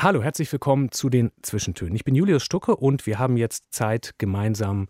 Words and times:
Hallo, 0.00 0.22
herzlich 0.22 0.52
willkommen 0.52 0.92
zu 0.92 1.08
den 1.08 1.32
Zwischentönen. 1.42 1.96
Ich 1.96 2.04
bin 2.04 2.14
Julius 2.14 2.44
Stucke 2.44 2.76
und 2.76 3.04
wir 3.04 3.18
haben 3.18 3.36
jetzt 3.36 3.74
Zeit, 3.74 4.14
gemeinsam 4.18 4.86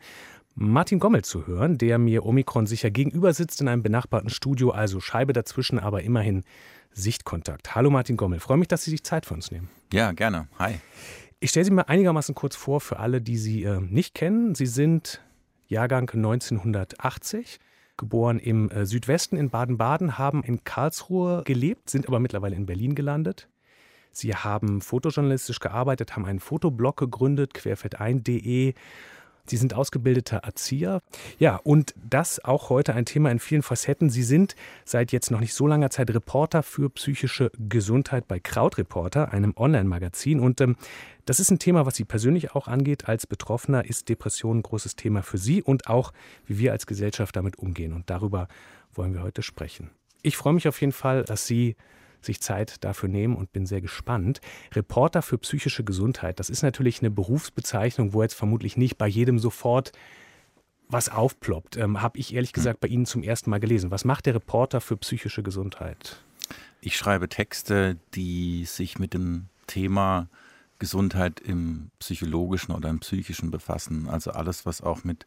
Martin 0.54 0.98
Gommel 0.98 1.24
zu 1.24 1.46
hören, 1.46 1.78
der 1.78 1.96
mir 1.96 2.26
Omikron 2.26 2.66
sicher 2.66 2.90
gegenüber 2.90 3.32
sitzt 3.32 3.62
in 3.62 3.68
einem 3.68 3.82
benachbarten 3.82 4.28
Studio, 4.28 4.68
also 4.70 5.00
Scheibe 5.00 5.32
dazwischen, 5.32 5.78
aber 5.78 6.02
immerhin 6.02 6.44
Sichtkontakt. 6.92 7.74
Hallo 7.74 7.88
Martin 7.88 8.18
Gommel, 8.18 8.38
freue 8.38 8.58
mich, 8.58 8.68
dass 8.68 8.84
Sie 8.84 8.90
sich 8.90 9.02
Zeit 9.02 9.24
für 9.24 9.32
uns 9.32 9.50
nehmen. 9.50 9.70
Ja, 9.94 10.12
gerne. 10.12 10.46
Hi. 10.58 10.74
Ich 11.40 11.48
stelle 11.50 11.64
Sie 11.64 11.70
mal 11.70 11.84
einigermaßen 11.86 12.34
kurz 12.34 12.54
vor 12.54 12.82
für 12.82 12.98
alle, 12.98 13.22
die 13.22 13.38
Sie 13.38 13.62
äh, 13.62 13.80
nicht 13.80 14.14
kennen. 14.14 14.54
Sie 14.54 14.66
sind 14.66 15.22
Jahrgang 15.68 16.10
1980 16.10 17.60
geboren 17.96 18.38
im 18.38 18.70
äh, 18.70 18.84
Südwesten 18.84 19.38
in 19.38 19.48
Baden-Baden, 19.48 20.18
haben 20.18 20.42
in 20.42 20.64
Karlsruhe 20.64 21.44
gelebt, 21.46 21.88
sind 21.88 22.06
aber 22.08 22.20
mittlerweile 22.20 22.56
in 22.56 22.66
Berlin 22.66 22.94
gelandet. 22.94 23.48
Sie 24.12 24.34
haben 24.34 24.80
fotojournalistisch 24.80 25.60
gearbeitet, 25.60 26.16
haben 26.16 26.26
einen 26.26 26.40
Fotoblog 26.40 26.96
gegründet, 26.96 27.54
querfeldein.de. 27.54 28.74
Sie 29.50 29.56
sind 29.56 29.74
ausgebildeter 29.74 30.38
Erzieher. 30.38 31.00
Ja, 31.38 31.56
und 31.56 31.94
das 31.96 32.44
auch 32.44 32.68
heute 32.68 32.94
ein 32.94 33.06
Thema 33.06 33.30
in 33.30 33.38
vielen 33.38 33.62
Facetten. 33.62 34.10
Sie 34.10 34.22
sind 34.22 34.54
seit 34.84 35.10
jetzt 35.12 35.30
noch 35.30 35.40
nicht 35.40 35.54
so 35.54 35.66
langer 35.66 35.90
Zeit 35.90 36.10
Reporter 36.10 36.62
für 36.62 36.90
psychische 36.90 37.50
Gesundheit 37.58 38.28
bei 38.28 38.40
Krautreporter, 38.40 39.32
einem 39.32 39.54
Online-Magazin. 39.56 40.40
Und 40.40 40.60
ähm, 40.60 40.76
das 41.24 41.40
ist 41.40 41.50
ein 41.50 41.58
Thema, 41.58 41.86
was 41.86 41.96
Sie 41.96 42.04
persönlich 42.04 42.54
auch 42.54 42.68
angeht. 42.68 43.08
Als 43.08 43.26
Betroffener 43.26 43.84
ist 43.84 44.08
Depression 44.08 44.58
ein 44.58 44.62
großes 44.62 44.96
Thema 44.96 45.22
für 45.22 45.38
Sie 45.38 45.62
und 45.62 45.88
auch, 45.88 46.12
wie 46.46 46.58
wir 46.58 46.72
als 46.72 46.86
Gesellschaft 46.86 47.34
damit 47.36 47.58
umgehen. 47.58 47.94
Und 47.94 48.10
darüber 48.10 48.48
wollen 48.92 49.14
wir 49.14 49.22
heute 49.22 49.42
sprechen. 49.42 49.90
Ich 50.22 50.36
freue 50.36 50.52
mich 50.52 50.68
auf 50.68 50.80
jeden 50.80 50.92
Fall, 50.92 51.24
dass 51.24 51.46
Sie 51.46 51.76
sich 52.20 52.40
Zeit 52.40 52.84
dafür 52.84 53.08
nehmen 53.08 53.36
und 53.36 53.52
bin 53.52 53.66
sehr 53.66 53.80
gespannt. 53.80 54.40
Reporter 54.74 55.22
für 55.22 55.38
psychische 55.38 55.84
Gesundheit, 55.84 56.40
das 56.40 56.50
ist 56.50 56.62
natürlich 56.62 57.00
eine 57.00 57.10
Berufsbezeichnung, 57.10 58.12
wo 58.12 58.22
jetzt 58.22 58.34
vermutlich 58.34 58.76
nicht 58.76 58.98
bei 58.98 59.06
jedem 59.06 59.38
sofort 59.38 59.92
was 60.88 61.08
aufploppt. 61.08 61.76
Ähm, 61.76 62.00
Habe 62.00 62.18
ich 62.18 62.34
ehrlich 62.34 62.50
hm. 62.50 62.54
gesagt 62.54 62.80
bei 62.80 62.88
Ihnen 62.88 63.06
zum 63.06 63.22
ersten 63.22 63.50
Mal 63.50 63.60
gelesen. 63.60 63.90
Was 63.90 64.04
macht 64.04 64.26
der 64.26 64.34
Reporter 64.34 64.80
für 64.80 64.96
psychische 64.96 65.42
Gesundheit? 65.42 66.22
Ich 66.80 66.96
schreibe 66.96 67.28
Texte, 67.28 67.98
die 68.14 68.64
sich 68.64 68.98
mit 68.98 69.12
dem 69.12 69.46
Thema 69.66 70.28
Gesundheit 70.78 71.40
im 71.40 71.90
psychologischen 71.98 72.72
oder 72.72 72.88
im 72.88 73.00
psychischen 73.00 73.50
befassen. 73.50 74.08
Also 74.08 74.30
alles, 74.30 74.64
was 74.64 74.80
auch 74.80 75.04
mit 75.04 75.26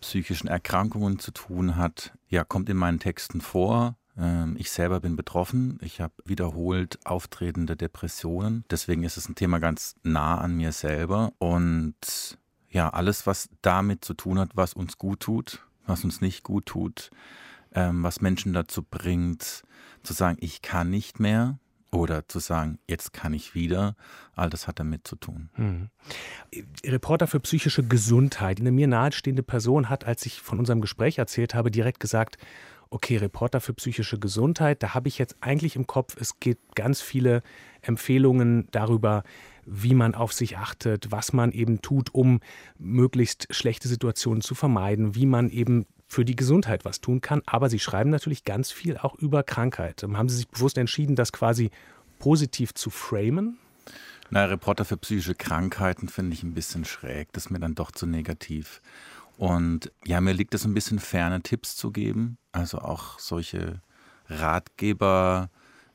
psychischen 0.00 0.48
Erkrankungen 0.48 1.18
zu 1.18 1.30
tun 1.30 1.76
hat, 1.76 2.12
ja, 2.28 2.44
kommt 2.44 2.68
in 2.68 2.76
meinen 2.76 2.98
Texten 2.98 3.40
vor. 3.40 3.96
Ähm, 4.16 4.56
ich 4.58 4.70
selber 4.70 5.00
bin 5.00 5.16
betroffen. 5.16 5.78
Ich 5.82 6.00
habe 6.00 6.14
wiederholt 6.24 6.98
auftretende 7.04 7.76
Depressionen. 7.76 8.64
Deswegen 8.70 9.04
ist 9.04 9.16
es 9.16 9.28
ein 9.28 9.34
Thema 9.34 9.58
ganz 9.58 9.94
nah 10.02 10.38
an 10.38 10.56
mir 10.56 10.72
selber. 10.72 11.32
Und 11.38 12.38
ja, 12.68 12.90
alles, 12.90 13.26
was 13.26 13.48
damit 13.62 14.04
zu 14.04 14.14
tun 14.14 14.38
hat, 14.38 14.50
was 14.54 14.74
uns 14.74 14.98
gut 14.98 15.20
tut, 15.20 15.66
was 15.86 16.04
uns 16.04 16.20
nicht 16.20 16.42
gut 16.42 16.66
tut, 16.66 17.10
ähm, 17.74 18.02
was 18.02 18.20
Menschen 18.20 18.52
dazu 18.52 18.82
bringt, 18.82 19.62
zu 20.02 20.12
sagen, 20.12 20.36
ich 20.40 20.62
kann 20.62 20.90
nicht 20.90 21.20
mehr, 21.20 21.58
oder 21.92 22.26
zu 22.26 22.38
sagen, 22.38 22.78
jetzt 22.88 23.12
kann 23.12 23.34
ich 23.34 23.54
wieder, 23.54 23.96
all 24.34 24.48
das 24.48 24.66
hat 24.66 24.80
damit 24.80 25.06
zu 25.06 25.14
tun. 25.14 25.50
Hm. 25.54 25.90
Reporter 26.84 27.26
für 27.26 27.38
psychische 27.40 27.86
Gesundheit. 27.86 28.60
Eine 28.60 28.72
mir 28.72 28.88
nahestehende 28.88 29.42
Person 29.42 29.90
hat, 29.90 30.06
als 30.06 30.24
ich 30.24 30.40
von 30.40 30.58
unserem 30.58 30.80
Gespräch 30.80 31.18
erzählt 31.18 31.54
habe, 31.54 31.70
direkt 31.70 32.00
gesagt, 32.00 32.38
okay, 32.92 33.16
Reporter 33.16 33.60
für 33.60 33.74
psychische 33.74 34.18
Gesundheit, 34.18 34.82
da 34.82 34.94
habe 34.94 35.08
ich 35.08 35.18
jetzt 35.18 35.36
eigentlich 35.40 35.76
im 35.76 35.86
Kopf, 35.86 36.16
es 36.20 36.38
gibt 36.40 36.76
ganz 36.76 37.00
viele 37.00 37.42
Empfehlungen 37.80 38.68
darüber, 38.70 39.24
wie 39.64 39.94
man 39.94 40.14
auf 40.14 40.32
sich 40.32 40.58
achtet, 40.58 41.10
was 41.10 41.32
man 41.32 41.52
eben 41.52 41.80
tut, 41.82 42.14
um 42.14 42.40
möglichst 42.78 43.46
schlechte 43.54 43.88
Situationen 43.88 44.42
zu 44.42 44.54
vermeiden, 44.54 45.14
wie 45.14 45.26
man 45.26 45.48
eben 45.48 45.86
für 46.06 46.24
die 46.24 46.36
Gesundheit 46.36 46.84
was 46.84 47.00
tun 47.00 47.20
kann. 47.20 47.42
Aber 47.46 47.70
Sie 47.70 47.78
schreiben 47.78 48.10
natürlich 48.10 48.44
ganz 48.44 48.70
viel 48.70 48.98
auch 48.98 49.14
über 49.14 49.42
Krankheit. 49.42 50.02
Haben 50.02 50.28
Sie 50.28 50.36
sich 50.36 50.48
bewusst 50.48 50.76
entschieden, 50.76 51.16
das 51.16 51.32
quasi 51.32 51.70
positiv 52.18 52.74
zu 52.74 52.90
framen? 52.90 53.58
Na, 54.30 54.44
Reporter 54.44 54.84
für 54.84 54.96
psychische 54.96 55.34
Krankheiten 55.34 56.08
finde 56.08 56.34
ich 56.34 56.42
ein 56.42 56.54
bisschen 56.54 56.84
schräg. 56.84 57.32
Das 57.32 57.46
ist 57.46 57.50
mir 57.50 57.60
dann 57.60 57.74
doch 57.74 57.90
zu 57.90 58.06
negativ. 58.06 58.80
Und 59.36 59.90
ja, 60.04 60.20
mir 60.20 60.34
liegt 60.34 60.54
es 60.54 60.64
ein 60.64 60.74
bisschen 60.74 60.98
ferne, 60.98 61.42
Tipps 61.42 61.76
zu 61.76 61.90
geben. 61.90 62.38
Also 62.52 62.78
auch 62.78 63.18
solche 63.18 63.80
Ratgeber, 64.28 65.50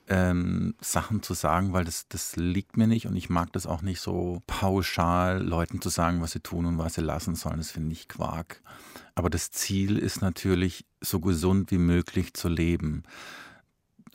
ähm, 0.09 0.75
Sachen 0.79 1.21
zu 1.21 1.33
sagen, 1.33 1.73
weil 1.73 1.83
das, 1.83 2.07
das 2.07 2.35
liegt 2.35 2.77
mir 2.77 2.87
nicht 2.87 3.07
und 3.07 3.15
ich 3.15 3.29
mag 3.29 3.51
das 3.53 3.67
auch 3.67 3.81
nicht 3.81 3.99
so 3.99 4.41
pauschal 4.47 5.43
Leuten 5.43 5.81
zu 5.81 5.89
sagen, 5.89 6.21
was 6.21 6.31
sie 6.31 6.39
tun 6.39 6.65
und 6.65 6.77
was 6.77 6.93
sie 6.93 7.01
lassen 7.01 7.35
sollen. 7.35 7.57
Das 7.57 7.71
finde 7.71 7.91
ich 7.93 8.07
Quark. 8.07 8.61
Aber 9.15 9.29
das 9.29 9.51
Ziel 9.51 9.97
ist 9.97 10.21
natürlich, 10.21 10.85
so 11.01 11.19
gesund 11.19 11.71
wie 11.71 11.77
möglich 11.77 12.33
zu 12.33 12.47
leben. 12.47 13.03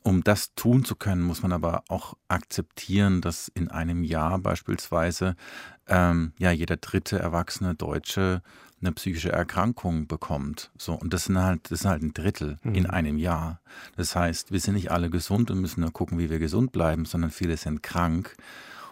Um 0.03 0.25
das 0.25 0.55
tun 0.55 0.85
zu 0.85 0.97
können, 0.97 1.23
muss 1.23 1.43
man 1.43 1.53
aber 1.53 1.85
auch 1.89 2.15
akzeptieren, 2.27 3.21
dass 3.21 3.49
in 3.49 3.69
einem 3.69 4.03
Jahr 4.03 4.39
beispielsweise 4.39 5.37
ähm, 5.87 6.33
ja 6.39 6.51
jeder 6.51 6.77
dritte 6.77 7.19
erwachsene 7.19 7.75
Deutsche 7.75 8.43
eine 8.83 8.93
psychische 8.93 9.33
Erkrankung 9.33 10.07
bekommt. 10.07 10.71
So, 10.77 10.95
und 10.95 11.13
das 11.13 11.25
sind 11.25 11.39
halt, 11.39 11.71
das 11.71 11.81
sind 11.81 11.91
halt 11.91 12.03
ein 12.03 12.15
Drittel 12.15 12.59
mhm. 12.63 12.75
in 12.75 12.87
einem 12.87 13.19
Jahr. 13.19 13.61
Das 13.97 14.15
heißt, 14.15 14.53
wir 14.53 14.61
sind 14.61 14.75
nicht 14.75 14.91
alle 14.91 15.11
gesund 15.11 15.51
und 15.51 15.61
müssen 15.61 15.81
nur 15.81 15.93
gucken, 15.93 16.19
wie 16.19 16.31
wir 16.31 16.39
gesund 16.39 16.73
bleiben, 16.73 17.05
sondern 17.05 17.31
viele 17.31 17.57
sind 17.57 17.83
krank 17.83 18.37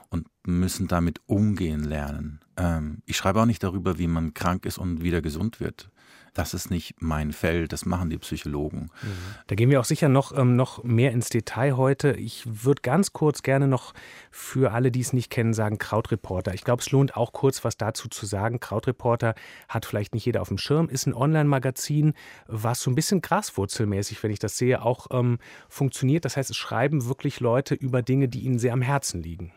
und 0.09 0.27
müssen 0.47 0.89
damit 0.89 1.21
umgehen 1.27 1.85
lernen. 1.85 2.41
Ähm, 2.57 3.03
ich 3.07 3.17
schreibe 3.17 3.41
auch 3.41 3.47
nicht 3.47 3.63
darüber, 3.63 3.99
wie 3.99 4.07
man 4.07 4.35
krank 4.35 4.65
ist 4.65 4.79
und 4.79 5.03
wieder 5.03 5.23
gesund 5.23 5.61
wird 5.61 5.91
das 6.35 6.55
ist 6.55 6.71
nicht 6.71 6.95
mein 7.01 7.33
Feld, 7.33 7.73
das 7.73 7.87
machen 7.87 8.11
die 8.11 8.19
Psychologen. 8.19 8.91
Mhm. 9.03 9.09
Da 9.47 9.55
gehen 9.55 9.71
wir 9.71 9.81
auch 9.81 9.85
sicher 9.85 10.09
noch, 10.09 10.37
ähm, 10.37 10.57
noch 10.57 10.85
mehr 10.85 11.13
ins 11.13 11.29
Detail 11.29 11.77
heute. 11.77 12.13
Ich 12.13 12.45
würde 12.47 12.83
ganz 12.83 13.13
kurz 13.13 13.43
gerne 13.43 13.69
noch 13.69 13.93
für 14.31 14.73
alle, 14.73 14.91
die 14.91 15.01
es 15.01 15.13
nicht 15.13 15.31
kennen, 15.31 15.55
sagen 15.55 15.79
Krautreporter. 15.79 16.55
Ich 16.55 16.65
glaube, 16.65 16.83
es 16.83 16.91
lohnt 16.91 17.17
auch 17.17 17.33
kurz 17.33 17.65
was 17.65 17.77
dazu 17.77 18.09
zu 18.09 18.27
sagen. 18.27 18.61
Krautreporter 18.61 19.35
hat 19.69 19.87
vielleicht 19.87 20.15
nicht 20.15 20.27
jeder 20.27 20.43
auf 20.43 20.49
dem 20.49 20.59
Schirm, 20.59 20.89
ist 20.89 21.07
ein 21.07 21.15
Online-Magazin, 21.15 22.15
was 22.47 22.81
so 22.81 22.91
ein 22.91 22.95
bisschen 22.95 23.21
graswurzelmäßig, 23.21 24.23
wenn 24.23 24.31
ich 24.31 24.39
das 24.39 24.57
sehe, 24.57 24.83
auch 24.83 25.09
ähm, 25.11 25.39
funktioniert. 25.69 26.25
Das 26.25 26.37
heißt, 26.37 26.51
es 26.51 26.57
schreiben 26.57 27.07
wirklich 27.07 27.41
Leute 27.41 27.75
über 27.75 28.03
Dinge, 28.03 28.29
die 28.29 28.41
ihnen 28.41 28.59
sehr 28.59 28.73
am 28.73 28.83
Herzen 28.83 29.23
liegen. 29.23 29.53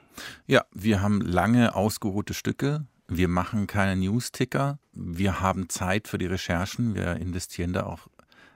Ja, 0.45 0.65
wir 0.73 1.01
haben 1.01 1.21
lange 1.21 1.75
ausgeruhte 1.75 2.33
Stücke, 2.33 2.85
wir 3.17 3.27
machen 3.27 3.67
keine 3.67 3.95
News-Ticker. 3.95 4.79
Wir 4.93 5.41
haben 5.41 5.69
Zeit 5.69 6.07
für 6.07 6.17
die 6.17 6.25
Recherchen. 6.25 6.95
Wir 6.95 7.17
investieren 7.17 7.73
da 7.73 7.85
auch 7.85 8.07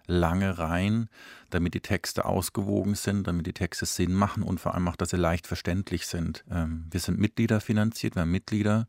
lange 0.07 0.57
rein, 0.57 1.09
damit 1.49 1.73
die 1.73 1.81
Texte 1.81 2.25
ausgewogen 2.25 2.95
sind, 2.95 3.27
damit 3.27 3.45
die 3.45 3.53
Texte 3.53 3.85
Sinn 3.85 4.13
machen 4.13 4.41
und 4.41 4.59
vor 4.59 4.73
allem 4.73 4.87
auch, 4.87 4.95
dass 4.95 5.09
sie 5.09 5.17
leicht 5.17 5.47
verständlich 5.47 6.07
sind. 6.07 6.43
Ähm, 6.49 6.85
wir 6.89 6.99
sind 6.99 7.19
Mitglieder 7.19 7.61
finanziert, 7.61 8.15
wir 8.15 8.21
haben 8.21 8.31
Mitglieder, 8.31 8.87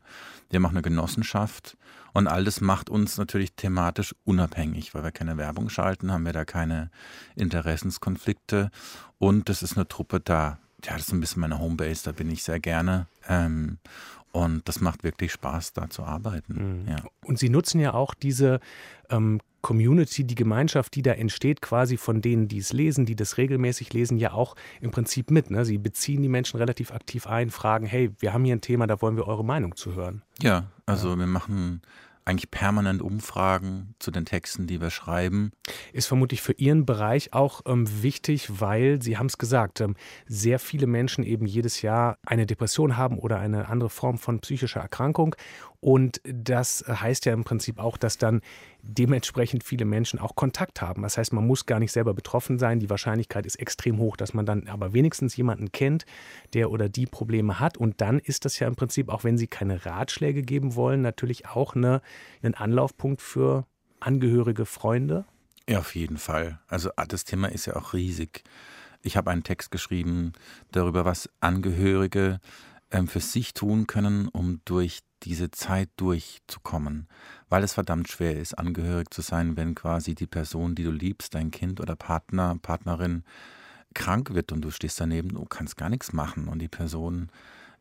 wir 0.49 0.59
machen 0.59 0.77
eine 0.77 0.81
Genossenschaft 0.81 1.77
und 2.13 2.27
all 2.27 2.45
das 2.45 2.61
macht 2.61 2.89
uns 2.89 3.17
natürlich 3.17 3.53
thematisch 3.53 4.15
unabhängig, 4.23 4.93
weil 4.95 5.03
wir 5.03 5.11
keine 5.11 5.37
Werbung 5.37 5.69
schalten, 5.69 6.11
haben 6.11 6.25
wir 6.25 6.33
da 6.33 6.45
keine 6.45 6.89
Interessenskonflikte 7.35 8.71
und 9.17 9.49
das 9.49 9.61
ist 9.61 9.77
eine 9.77 9.87
Truppe 9.87 10.19
da. 10.19 10.57
Ja, 10.85 10.93
das 10.93 11.07
ist 11.07 11.13
ein 11.13 11.19
bisschen 11.19 11.41
meine 11.41 11.59
Homebase, 11.59 12.05
da 12.05 12.11
bin 12.13 12.31
ich 12.31 12.43
sehr 12.43 12.61
gerne. 12.61 13.07
Und 14.31 14.67
das 14.67 14.79
macht 14.79 15.03
wirklich 15.03 15.31
Spaß, 15.31 15.73
da 15.73 15.89
zu 15.89 16.03
arbeiten. 16.03 16.81
Mhm. 16.83 16.87
Ja. 16.87 16.97
Und 17.25 17.39
Sie 17.39 17.49
nutzen 17.49 17.79
ja 17.79 17.93
auch 17.93 18.13
diese 18.13 18.59
ähm, 19.09 19.39
Community, 19.61 20.23
die 20.23 20.35
Gemeinschaft, 20.35 20.95
die 20.95 21.01
da 21.01 21.11
entsteht, 21.11 21.61
quasi 21.61 21.97
von 21.97 22.21
denen, 22.21 22.47
die 22.47 22.59
es 22.59 22.71
lesen, 22.71 23.05
die 23.05 23.15
das 23.15 23.37
regelmäßig 23.37 23.91
lesen, 23.93 24.17
ja 24.17 24.31
auch 24.31 24.55
im 24.81 24.91
Prinzip 24.91 25.31
mit. 25.31 25.51
Ne? 25.51 25.65
Sie 25.65 25.77
beziehen 25.77 26.21
die 26.21 26.29
Menschen 26.29 26.57
relativ 26.57 26.91
aktiv 26.91 27.27
ein, 27.27 27.49
fragen, 27.49 27.85
hey, 27.85 28.11
wir 28.19 28.33
haben 28.33 28.45
hier 28.45 28.55
ein 28.55 28.61
Thema, 28.61 28.87
da 28.87 29.01
wollen 29.01 29.17
wir 29.17 29.27
eure 29.27 29.43
Meinung 29.43 29.75
zu 29.75 29.95
hören. 29.95 30.21
Ja, 30.41 30.65
also 30.85 31.09
ja. 31.09 31.17
wir 31.17 31.27
machen 31.27 31.81
eigentlich 32.29 32.51
permanent 32.51 33.01
Umfragen 33.01 33.95
zu 33.99 34.11
den 34.11 34.25
Texten, 34.25 34.67
die 34.67 34.79
wir 34.79 34.91
schreiben. 34.91 35.51
Ist 35.93 36.07
vermutlich 36.07 36.41
für 36.41 36.53
Ihren 36.53 36.85
Bereich 36.85 37.33
auch 37.33 37.61
ähm, 37.65 37.87
wichtig, 38.03 38.61
weil 38.61 39.01
Sie 39.01 39.17
haben 39.17 39.25
es 39.25 39.37
gesagt, 39.37 39.81
ähm, 39.81 39.95
sehr 40.27 40.59
viele 40.59 40.87
Menschen 40.87 41.23
eben 41.23 41.45
jedes 41.45 41.81
Jahr 41.81 42.17
eine 42.25 42.45
Depression 42.45 42.97
haben 42.97 43.17
oder 43.17 43.39
eine 43.39 43.67
andere 43.67 43.89
Form 43.89 44.17
von 44.17 44.39
psychischer 44.39 44.79
Erkrankung. 44.79 45.35
Und 45.81 46.19
das 46.23 46.83
heißt 46.87 47.25
ja 47.25 47.33
im 47.33 47.45
Prinzip 47.45 47.79
auch, 47.79 47.95
dass 47.95 48.17
dann 48.17 48.41
dementsprechend 48.81 49.63
viele 49.63 49.85
Menschen 49.85 50.19
auch 50.19 50.35
Kontakt 50.35 50.81
haben. 50.81 51.03
Das 51.03 51.17
heißt, 51.17 51.31
man 51.31 51.47
muss 51.47 51.65
gar 51.65 51.79
nicht 51.79 51.93
selber 51.93 52.13
betroffen 52.13 52.59
sein. 52.59 52.79
Die 52.79 52.89
Wahrscheinlichkeit 52.89 53.45
ist 53.45 53.55
extrem 53.55 53.97
hoch, 53.97 54.17
dass 54.17 54.33
man 54.33 54.45
dann 54.45 54.67
aber 54.67 54.93
wenigstens 54.93 55.37
jemanden 55.37 55.71
kennt, 55.71 56.05
der 56.53 56.71
oder 56.71 56.89
die 56.89 57.05
Probleme 57.05 57.59
hat. 57.59 57.77
Und 57.77 58.01
dann 58.01 58.19
ist 58.19 58.43
das 58.43 58.59
ja 58.59 58.67
im 58.67 58.75
Prinzip, 58.75 59.09
auch 59.09 59.23
wenn 59.23 59.37
Sie 59.37 59.47
keine 59.47 59.85
Ratschläge 59.85 60.41
geben 60.41 60.75
wollen, 60.75 61.01
natürlich 61.01 61.47
auch 61.47 61.75
eine, 61.75 62.01
ein 62.43 62.55
Anlaufpunkt 62.55 63.21
für 63.21 63.65
Angehörige, 64.01 64.65
Freunde. 64.65 65.25
Ja, 65.69 65.79
auf 65.79 65.95
jeden 65.95 66.17
Fall. 66.17 66.59
Also 66.67 66.89
ah, 66.97 67.05
das 67.05 67.23
Thema 67.23 67.49
ist 67.49 67.67
ja 67.67 67.75
auch 67.75 67.93
riesig. 67.93 68.43
Ich 69.01 69.15
habe 69.15 69.31
einen 69.31 69.43
Text 69.43 69.71
geschrieben 69.71 70.33
darüber, 70.71 71.05
was 71.05 71.29
Angehörige 71.39 72.39
ähm, 72.91 73.07
für 73.07 73.21
sich 73.21 73.53
tun 73.53 73.87
können, 73.87 74.27
um 74.27 74.61
durch 74.65 75.01
diese 75.23 75.51
Zeit 75.51 75.89
durchzukommen, 75.97 77.07
weil 77.49 77.63
es 77.63 77.73
verdammt 77.73 78.09
schwer 78.09 78.37
ist, 78.37 78.57
angehörig 78.57 79.13
zu 79.13 79.21
sein, 79.21 79.57
wenn 79.57 79.75
quasi 79.75 80.15
die 80.15 80.27
Person, 80.27 80.75
die 80.75 80.83
du 80.83 80.91
liebst, 80.91 81.35
dein 81.35 81.51
Kind 81.51 81.79
oder 81.79 81.95
Partner, 81.95 82.57
Partnerin 82.61 83.23
krank 83.93 84.33
wird 84.33 84.51
und 84.51 84.61
du 84.61 84.71
stehst 84.71 84.99
daneben, 84.99 85.29
du 85.29 85.45
kannst 85.45 85.77
gar 85.77 85.89
nichts 85.89 86.13
machen 86.13 86.47
und 86.47 86.59
die 86.59 86.67
Person 86.67 87.31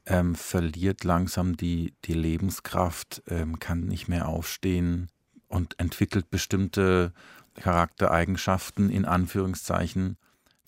ähm, 0.07 0.35
verliert 0.35 1.05
langsam 1.05 1.57
die, 1.57 1.95
die 2.05 2.15
Lebenskraft, 2.15 3.23
ähm, 3.29 3.59
kann 3.59 3.81
nicht 3.81 4.09
mehr 4.09 4.27
aufstehen 4.29 5.09
und 5.49 5.79
entwickelt 5.79 6.31
bestimmte 6.31 7.13
Charaktereigenschaften 7.55 8.91
in 8.91 9.05
Anführungszeichen, 9.05 10.17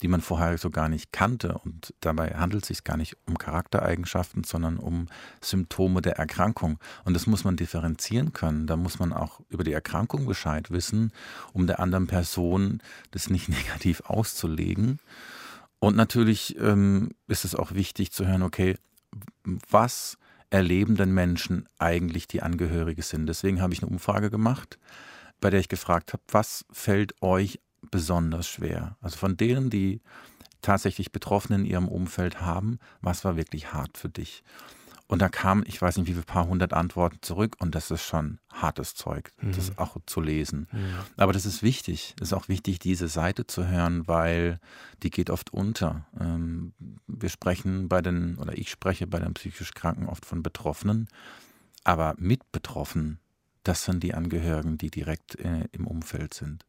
die 0.01 0.07
man 0.07 0.21
vorher 0.21 0.57
so 0.57 0.69
gar 0.69 0.89
nicht 0.89 1.11
kannte. 1.11 1.59
Und 1.59 1.93
dabei 2.01 2.31
handelt 2.31 2.63
es 2.63 2.67
sich 2.69 2.83
gar 2.83 2.97
nicht 2.97 3.17
um 3.27 3.37
Charaktereigenschaften, 3.37 4.43
sondern 4.43 4.77
um 4.77 5.07
Symptome 5.41 6.01
der 6.01 6.17
Erkrankung. 6.17 6.79
Und 7.05 7.13
das 7.13 7.27
muss 7.27 7.43
man 7.43 7.55
differenzieren 7.55 8.33
können. 8.33 8.67
Da 8.67 8.77
muss 8.77 8.99
man 8.99 9.13
auch 9.13 9.41
über 9.49 9.63
die 9.63 9.73
Erkrankung 9.73 10.25
Bescheid 10.25 10.71
wissen, 10.71 11.11
um 11.53 11.67
der 11.67 11.79
anderen 11.79 12.07
Person 12.07 12.81
das 13.11 13.29
nicht 13.29 13.49
negativ 13.49 14.01
auszulegen. 14.01 14.99
Und 15.79 15.95
natürlich 15.95 16.57
ähm, 16.59 17.09
ist 17.27 17.45
es 17.45 17.55
auch 17.55 17.73
wichtig 17.73 18.11
zu 18.11 18.27
hören, 18.27 18.43
okay, 18.43 18.77
was 19.69 20.17
erleben 20.49 20.95
denn 20.95 21.11
Menschen 21.11 21.67
eigentlich, 21.79 22.27
die 22.27 22.41
Angehörige 22.41 23.01
sind? 23.01 23.25
Deswegen 23.27 23.61
habe 23.61 23.73
ich 23.73 23.81
eine 23.81 23.91
Umfrage 23.91 24.29
gemacht, 24.29 24.77
bei 25.39 25.49
der 25.49 25.59
ich 25.59 25.69
gefragt 25.69 26.13
habe, 26.13 26.21
was 26.27 26.65
fällt 26.71 27.19
euch 27.21 27.59
besonders 27.89 28.47
schwer. 28.47 28.97
Also 29.01 29.17
von 29.17 29.37
denen, 29.37 29.69
die 29.69 30.01
tatsächlich 30.61 31.11
Betroffene 31.11 31.59
in 31.59 31.65
ihrem 31.65 31.87
Umfeld 31.87 32.41
haben, 32.41 32.79
was 33.01 33.25
war 33.25 33.35
wirklich 33.35 33.73
hart 33.73 33.97
für 33.97 34.09
dich? 34.09 34.43
Und 35.11 35.21
da 35.21 35.27
kamen, 35.27 35.65
ich 35.67 35.81
weiß 35.81 35.97
nicht, 35.97 36.07
wie 36.07 36.13
viele 36.13 36.23
paar 36.23 36.47
hundert 36.47 36.71
Antworten 36.71 37.17
zurück 37.21 37.57
und 37.59 37.75
das 37.75 37.91
ist 37.91 38.01
schon 38.01 38.39
hartes 38.49 38.95
Zeug, 38.95 39.33
mhm. 39.41 39.51
das 39.51 39.77
auch 39.77 39.97
zu 40.05 40.21
lesen. 40.21 40.69
Mhm. 40.71 40.93
Aber 41.17 41.33
das 41.33 41.45
ist 41.45 41.61
wichtig. 41.61 42.15
Es 42.21 42.29
ist 42.29 42.33
auch 42.33 42.47
wichtig, 42.47 42.79
diese 42.79 43.09
Seite 43.09 43.45
zu 43.45 43.67
hören, 43.67 44.07
weil 44.07 44.61
die 45.03 45.09
geht 45.09 45.29
oft 45.29 45.51
unter. 45.51 46.05
Ähm, 46.17 46.71
wir 47.07 47.27
sprechen 47.27 47.89
bei 47.89 48.01
den, 48.01 48.37
oder 48.37 48.57
ich 48.57 48.69
spreche 48.69 49.05
bei 49.05 49.19
den 49.19 49.33
psychisch 49.33 49.73
Kranken 49.73 50.07
oft 50.07 50.25
von 50.25 50.43
Betroffenen, 50.43 51.09
aber 51.83 52.15
mit 52.17 52.49
Betroffenen, 52.53 53.19
das 53.63 53.83
sind 53.83 54.03
die 54.03 54.13
Angehörigen, 54.13 54.77
die 54.77 54.91
direkt 54.91 55.35
äh, 55.39 55.67
im 55.73 55.87
Umfeld 55.87 56.33
sind. 56.33 56.65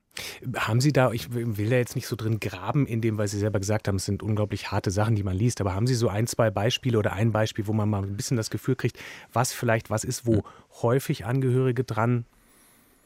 Haben 0.56 0.80
Sie 0.80 0.92
da, 0.92 1.10
ich 1.12 1.32
will 1.32 1.70
da 1.70 1.76
jetzt 1.76 1.94
nicht 1.94 2.06
so 2.06 2.16
drin 2.16 2.38
graben, 2.38 2.86
in 2.86 3.00
dem, 3.00 3.16
weil 3.16 3.28
Sie 3.28 3.38
selber 3.38 3.58
gesagt 3.60 3.88
haben, 3.88 3.96
es 3.96 4.04
sind 4.04 4.22
unglaublich 4.22 4.70
harte 4.70 4.90
Sachen, 4.90 5.14
die 5.14 5.22
man 5.22 5.36
liest, 5.36 5.60
aber 5.60 5.74
haben 5.74 5.86
Sie 5.86 5.94
so 5.94 6.08
ein, 6.08 6.26
zwei 6.26 6.50
Beispiele 6.50 6.98
oder 6.98 7.14
ein 7.14 7.32
Beispiel, 7.32 7.66
wo 7.66 7.72
man 7.72 7.88
mal 7.88 8.02
ein 8.02 8.16
bisschen 8.16 8.36
das 8.36 8.50
Gefühl 8.50 8.76
kriegt, 8.76 8.98
was 9.32 9.52
vielleicht 9.52 9.88
was 9.88 10.04
ist, 10.04 10.26
wo 10.26 10.42
häufig 10.82 11.24
Angehörige 11.24 11.84
dran 11.84 12.26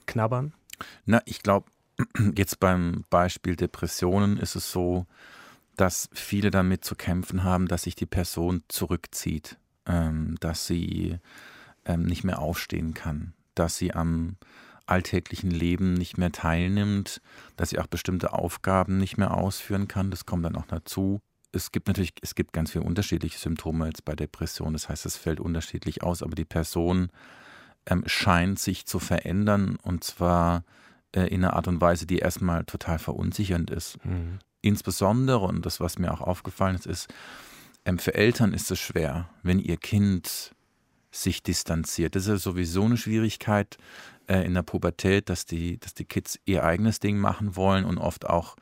knabbern? 0.07 0.53
Na, 1.05 1.23
ich 1.27 1.43
glaube, 1.43 1.67
jetzt 2.37 2.61
beim 2.61 3.05
Beispiel 3.09 3.57
Depressionen 3.57 4.37
ist 4.37 4.57
es 4.57 4.73
so, 4.73 5.07
dass 5.77 6.09
viele 6.13 6.51
damit 6.51 6.85
zu 6.85 6.95
kämpfen 6.95 7.45
haben, 7.45 7.69
dass 7.69 7.83
sich 7.83 7.95
die 7.95 8.07
Person 8.07 8.63
zurückzieht, 8.69 9.59
ähm, 9.87 10.37
dass 10.41 10.67
sie 10.67 11.19
ähm, 11.85 12.05
nicht 12.05 12.25
mehr 12.25 12.41
aufstehen 12.41 12.95
kann, 12.95 13.35
dass 13.55 13.77
sie 13.77 13.93
am 13.93 14.37
alltäglichen 14.87 15.51
Leben 15.51 15.95
nicht 15.95 16.19
mehr 16.19 16.33
teilnimmt, 16.33 17.21
dass 17.57 17.71
sie 17.71 17.79
auch 17.79 17.87
bestimmte 17.87 18.33
Aufgaben 18.33 18.99
nicht 18.99 19.19
mehr 19.19 19.37
ausführen 19.37 19.89
kann. 19.89 20.11
Das 20.11 20.27
kommt 20.27 20.45
dann 20.45 20.57
auch 20.57 20.67
dazu. 20.67 21.21
Es 21.53 21.73
gibt 21.73 21.89
natürlich, 21.89 22.13
es 22.23 22.35
gibt 22.35 22.53
ganz 22.53 22.73
viele 22.73 22.85
unterschiedliche 22.85 23.39
Symptome 23.39 23.87
jetzt 23.87 24.05
bei 24.05 24.15
Depression. 24.15 24.73
Das 24.73 24.89
heißt, 24.89 25.07
es 25.07 25.17
fällt 25.17 25.41
unterschiedlich 25.41 26.03
aus, 26.03 26.23
aber 26.23 26.35
die 26.35 26.45
Person 26.45 27.11
ähm, 27.87 28.03
scheint 28.07 28.59
sich 28.59 28.87
zu 28.87 28.99
verändern 28.99 29.77
und 29.83 30.05
zwar 30.05 30.65
äh, 31.13 31.27
in 31.29 31.45
einer 31.45 31.55
Art 31.55 31.69
und 31.69 31.81
Weise, 31.81 32.07
die 32.07 32.19
erstmal 32.19 32.65
total 32.65 32.99
verunsichernd 32.99 33.71
ist. 33.71 34.05
Mhm. 34.05 34.39
Insbesondere, 34.61 35.41
und 35.41 35.65
das, 35.65 35.81
was 35.81 35.99
mir 35.99 36.13
auch 36.13 36.21
aufgefallen 36.21 36.77
ist, 36.77 36.87
ist, 36.87 37.09
ähm, 37.85 37.99
für 37.99 38.15
Eltern 38.15 38.53
ist 38.53 38.71
es 38.71 38.81
schwer, 38.81 39.31
wenn 39.43 39.59
ihr 39.59 39.77
Kind 39.77 40.53
sich 41.11 41.43
distanziert. 41.43 42.15
Das 42.15 42.25
ist 42.25 42.29
ja 42.29 42.37
sowieso 42.37 42.85
eine 42.85 42.97
Schwierigkeit, 42.97 43.79
äh, 44.29 44.43
in 44.43 44.55
der 44.55 44.63
Pubertät, 44.63 45.29
dass 45.29 45.47
die, 45.47 45.79
dass 45.79 45.95
die 45.95 46.05
Kids 46.05 46.39
ihr 46.45 46.65
eigenes 46.65 47.01
Ding 47.01 47.19
machen 47.19 47.57
wollen 47.57 47.85
und 47.85 47.99
oft 47.99 48.27
auch 48.27 48.57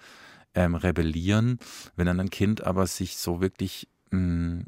ähm, 0.55 0.75
rebellieren. 0.75 1.59
Wenn 1.97 2.07
dann 2.07 2.21
ein 2.21 2.31
Kind 2.31 2.65
aber 2.65 2.87
sich 2.87 3.17
so 3.17 3.41
wirklich 3.41 3.89
mh, 4.11 4.19
mm, 4.19 4.67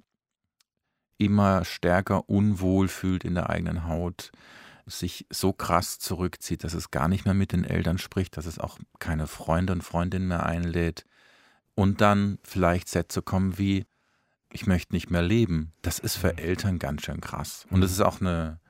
immer 1.18 1.64
stärker 1.64 2.28
unwohl 2.28 2.88
fühlt 2.88 3.24
in 3.24 3.34
der 3.34 3.48
eigenen 3.48 3.86
Haut, 3.86 4.32
sich 4.86 5.26
so 5.30 5.52
krass 5.52 5.98
zurückzieht, 5.98 6.62
dass 6.62 6.74
es 6.74 6.90
gar 6.90 7.08
nicht 7.08 7.24
mehr 7.24 7.34
mit 7.34 7.52
den 7.52 7.64
Eltern 7.64 7.98
spricht, 7.98 8.36
dass 8.36 8.46
es 8.46 8.58
auch 8.58 8.78
keine 8.98 9.26
Freunde 9.26 9.72
und 9.72 9.82
Freundinnen 9.82 10.28
mehr 10.28 10.46
einlädt. 10.46 11.04
Und 11.74 12.00
dann 12.00 12.38
vielleicht 12.42 12.88
Sätze 12.88 13.20
kommen 13.22 13.58
wie, 13.58 13.84
ich 14.52 14.66
möchte 14.66 14.94
nicht 14.94 15.10
mehr 15.10 15.22
leben. 15.22 15.72
Das 15.82 15.98
ist 15.98 16.16
für 16.16 16.38
Eltern 16.38 16.78
ganz 16.78 17.02
schön 17.02 17.20
krass. 17.20 17.66
Und 17.70 17.80
das 17.80 17.90
ist 17.90 18.00
auch 18.00 18.20
eine, 18.20 18.60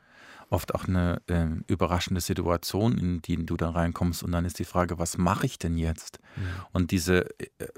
oft 0.50 0.75
auch 0.75 0.87
eine 0.87 1.20
äh, 1.26 1.46
überraschende 1.66 2.20
Situation, 2.20 2.98
in 2.98 3.22
die 3.22 3.44
du 3.44 3.56
dann 3.56 3.72
reinkommst. 3.72 4.22
Und 4.22 4.32
dann 4.32 4.44
ist 4.44 4.58
die 4.58 4.64
Frage, 4.64 4.98
was 4.98 5.19
mache 5.19 5.46
ich 5.46 5.58
denn 5.58 5.76
jetzt? 5.76 6.19
Mhm. 6.37 6.43
Und 6.72 6.90
diese, 6.90 7.28
äh, 7.40 7.69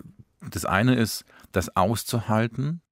das 0.50 0.64
eine 0.64 0.94
ist, 0.96 1.24
das 1.52 1.74
auszuhalten, 1.76 2.82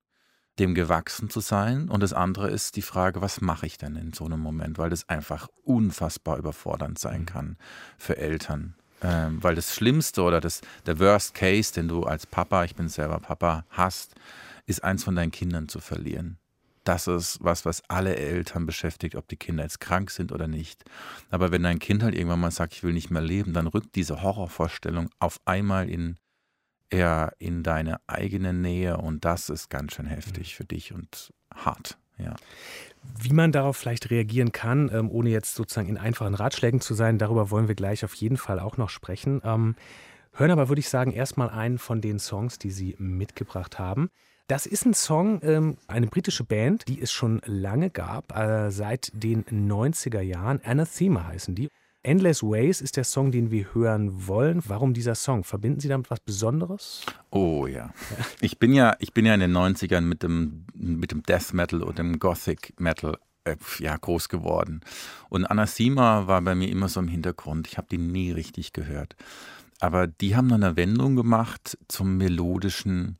dem 0.58 0.75
gewachsen 0.75 1.28
zu 1.28 1.40
sein. 1.40 1.88
Und 1.88 2.02
das 2.02 2.12
andere 2.12 2.50
ist 2.50 2.76
die 2.76 2.82
Frage, 2.82 3.20
was 3.20 3.40
mache 3.40 3.66
ich 3.66 3.76
denn 3.76 3.97
in 3.97 4.12
so 4.12 4.25
einem 4.25 4.40
Moment? 4.40 4.78
Weil 4.78 4.90
das 4.90 5.09
einfach 5.09 5.49
unfassbar 5.64 6.38
überfordernd 6.38 6.99
sein 6.99 7.23
mhm. 7.23 7.26
kann 7.26 7.56
für 7.99 8.16
Eltern. 8.16 8.75
Ähm, 9.02 9.42
weil 9.42 9.54
das 9.54 9.75
Schlimmste 9.75 10.23
oder 10.23 10.40
das, 10.40 10.62
der 10.87 10.99
Worst 10.99 11.35
Case, 11.35 11.75
den 11.75 11.87
du 11.88 12.04
als 12.04 12.26
Papa, 12.26 12.64
ich 12.64 12.75
bin 12.75 12.88
selber 12.88 13.18
Papa, 13.18 13.66
hast, 13.68 14.14
ist 14.64 14.83
eins 14.83 15.04
von 15.04 15.14
deinen 15.14 15.30
Kindern 15.30 15.68
zu 15.68 15.80
verlieren 15.80 16.38
das 16.88 17.07
ist 17.07 17.38
was, 17.40 17.64
was 17.64 17.83
alle 17.88 18.16
Eltern 18.16 18.66
beschäftigt, 18.66 19.16
ob 19.16 19.28
die 19.28 19.37
Kinder 19.37 19.64
jetzt 19.64 19.81
krank 19.81 20.11
sind 20.11 20.33
oder 20.33 20.49
nicht. 20.49 20.85
Aber 21.31 21.50
wenn 21.50 21.62
dein 21.62 21.78
Kind 21.78 22.02
halt 22.02 22.14
irgendwann 22.14 22.40
mal 22.40 22.50
sagt, 22.50 22.75
ich 22.75 22.83
will 22.83 22.93
nicht 22.93 23.11
mehr 23.11 23.23
leben, 23.23 23.52
dann 23.52 23.66
rückt 23.66 23.95
diese 23.97 24.23
Horrorvorstellung 24.23 25.11
auf 25.19 25.40
einmal 25.45 25.88
in 25.88 26.16
eher 26.88 27.33
in 27.38 27.62
deine 27.62 28.00
eigene 28.07 28.52
Nähe 28.52 28.97
und 28.99 29.25
das 29.25 29.49
ist 29.49 29.71
ganz 29.71 29.95
schön 29.95 30.07
heftig 30.07 30.55
für 30.55 30.64
dich 30.64 30.93
und 30.93 31.33
hart. 31.52 31.99
Ja. 32.19 32.37
Wie 33.21 33.33
man 33.33 33.52
darauf 33.52 33.76
vielleicht 33.76 34.11
reagieren 34.11 34.52
kann, 34.52 34.90
ähm, 34.93 35.11
ohne 35.11 35.31
jetzt 35.31 35.55
sozusagen 35.55 35.88
in 35.88 35.99
einfachen 35.99 36.35
Ratschlägen 36.35 36.81
zu 36.81 36.95
sein, 36.95 37.19
darüber 37.19 37.50
wollen 37.50 37.69
wir 37.69 37.75
gleich 37.75 38.05
auf 38.05 38.14
jeden 38.14 38.37
Fall 38.37 38.61
auch 38.61 38.76
noch 38.76 38.88
sprechen. 38.88 39.40
Ähm, 39.45 39.75
hören 40.33 40.50
aber, 40.50 40.69
würde 40.69 40.81
ich 40.81 40.88
sagen, 40.88 41.12
erstmal 41.12 41.50
einen 41.50 41.78
von 41.78 42.00
den 42.00 42.19
Songs, 42.19 42.59
die 42.59 42.71
Sie 42.71 42.95
mitgebracht 42.99 43.78
haben. 43.78 44.11
Das 44.49 44.65
ist 44.65 44.87
ein 44.87 44.95
Song, 44.95 45.41
ähm, 45.43 45.76
eine 45.88 46.07
britische 46.07 46.45
Band, 46.45 46.87
die 46.87 47.00
es 47.00 47.11
schon 47.11 47.43
lange 47.47 47.91
gab, 47.91 48.37
äh, 48.37 48.71
seit 48.71 49.11
den 49.12 49.45
90er 49.45 50.21
Jahren. 50.21 50.61
Anathema 50.65 51.26
heißen 51.26 51.57
die. 51.57 51.69
Endless 52.05 52.45
Ways 52.45 52.81
ist 52.81 52.97
der 52.97 53.03
Song, 53.03 53.33
den 53.33 53.50
wir 53.50 53.75
hören 53.75 54.29
wollen. 54.29 54.62
Warum 54.69 54.95
dieser 54.95 55.17
Song? 55.17 55.43
Verbinden 55.43 55.81
Sie 55.81 55.88
damit 55.88 56.09
was 56.11 56.21
Besonderes? 56.21 57.05
Oh 57.31 57.67
ja. 57.67 57.93
Ich 58.41 58.61
bin 58.61 58.73
ja, 58.73 58.95
ich 59.00 59.12
bin 59.12 59.26
ja 59.26 59.35
in 59.35 59.41
den 59.41 59.53
90ern 59.53 60.03
mit 60.03 60.23
dem, 60.23 60.67
mit 60.75 61.11
dem 61.11 61.25
Death 61.25 61.53
Metal 61.53 61.83
und 61.83 61.99
dem 61.99 62.21
Gothic 62.21 62.79
Metal 62.79 63.19
äh, 63.43 63.57
ja, 63.81 63.97
groß 63.97 64.29
geworden. 64.29 64.83
Und 65.29 65.47
Anathema 65.47 66.29
war 66.29 66.41
bei 66.43 66.55
mir 66.55 66.69
immer 66.69 66.88
so 66.88 67.00
im 67.00 67.09
Hintergrund. 67.09 67.67
Ich 67.67 67.79
habe 67.79 67.88
die 67.91 67.99
nie 67.99 68.31
richtig 68.31 68.73
gehört. 68.73 69.17
Aber 69.81 70.07
die 70.07 70.37
haben 70.37 70.49
dann 70.49 70.62
eine 70.62 70.76
Wendung 70.76 71.17
gemacht 71.17 71.76
zum 71.88 72.17
melodischen 72.17 73.19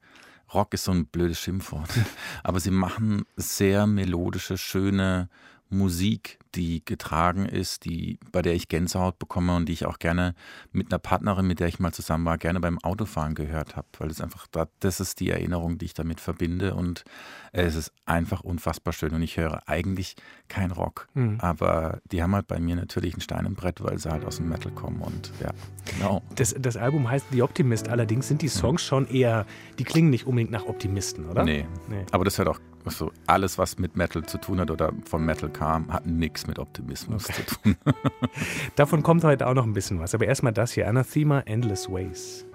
Rock 0.53 0.75
ist 0.75 0.85
so 0.85 0.93
ein 0.93 1.07
blödes 1.07 1.41
Schimpfwort. 1.41 1.91
Aber 2.43 2.61
sie 2.61 2.71
machen 2.71 3.25
sehr 3.37 3.87
melodische, 3.87 4.59
schöne 4.59 5.29
Musik, 5.69 6.39
die 6.55 6.85
getragen 6.85 7.45
ist, 7.45 7.85
die, 7.85 8.19
bei 8.31 8.41
der 8.41 8.55
ich 8.55 8.69
Gänsehaut 8.69 9.19
bekomme 9.19 9.57
und 9.57 9.69
die 9.69 9.73
ich 9.73 9.85
auch 9.85 9.99
gerne 9.99 10.35
mit 10.73 10.93
einer 10.93 10.99
Partnerin, 10.99 11.47
mit 11.47 11.59
der 11.59 11.67
ich 11.67 11.81
mal 11.81 11.93
zusammen 11.93 12.25
war, 12.25 12.39
gerne 12.39 12.61
beim 12.61 12.79
Autofahren 12.79 13.35
gehört 13.35 13.77
habe, 13.77 13.87
weil 13.99 14.11
es 14.11 14.21
einfach, 14.21 14.47
das 14.81 15.01
ist 15.01 15.21
die 15.21 15.31
Erinnerung, 15.31 15.79
die 15.79 15.87
ich 15.87 15.95
damit 15.95 16.21
verbinde 16.21 16.75
und 16.75 17.05
es 17.53 17.75
ist 17.75 17.93
einfach 18.07 18.43
unfassbar 18.43 18.93
schön 18.93 19.13
und 19.13 19.23
ich 19.23 19.37
höre 19.37 19.69
eigentlich 19.69 20.15
kein 20.49 20.71
Rock, 20.71 21.09
mhm. 21.15 21.39
aber 21.41 22.01
die 22.13 22.23
haben 22.23 22.35
halt 22.35 22.47
bei 22.47 22.61
mir 22.61 22.77
natürlich 22.77 23.17
ein 23.17 23.21
Stein 23.21 23.45
im 23.45 23.55
Brett, 23.55 23.83
weil 23.83 23.99
sie 23.99 24.11
halt 24.11 24.25
aus 24.25 24.37
dem 24.37 24.49
Metal 24.49 24.71
kommen 24.73 25.03
und 25.03 25.33
ja, 25.41 25.51
genau. 25.93 26.23
Das, 26.37 26.55
das 26.57 26.77
Album 26.77 27.11
heißt 27.11 27.27
The 27.33 27.43
Optimist, 27.43 27.89
allerdings 27.89 28.29
sind 28.29 28.41
die 28.41 28.49
Songs 28.49 28.83
schon 28.83 29.09
eher, 29.09 29.47
die 29.79 29.85
klingen 29.85 30.11
nicht 30.11 30.27
unbedingt 30.27 30.53
nach 30.53 30.67
Optimisten, 30.67 31.29
oder? 31.29 31.45
Nee, 31.45 31.67
nee. 31.89 32.05
aber 32.13 32.25
das 32.25 32.39
hört 32.39 32.49
auch 32.49 32.61
so 32.93 33.13
alles, 33.27 33.59
was 33.59 33.79
mit 33.79 33.97
Metal 33.97 34.25
zu 34.25 34.39
tun 34.39 34.61
hat 34.61 34.71
oder 34.71 34.93
von 35.05 35.25
Metal 35.25 35.51
kam, 35.51 35.93
hat 35.93 36.07
nichts 36.07 36.47
mit 36.47 36.59
Optimismus 36.59 37.29
okay. 37.29 37.45
zu 37.47 37.55
tun. 37.57 37.77
Davon 38.77 39.03
kommt 39.03 39.25
heute 39.25 39.47
auch 39.47 39.55
noch 39.55 39.65
ein 39.65 39.73
bisschen 39.73 40.01
was. 40.01 40.15
Aber 40.15 40.27
erstmal 40.27 40.53
das 40.53 40.73
hier: 40.73 40.89
Anathema 40.89 41.41
Endless 41.41 41.91
Ways. 41.91 42.46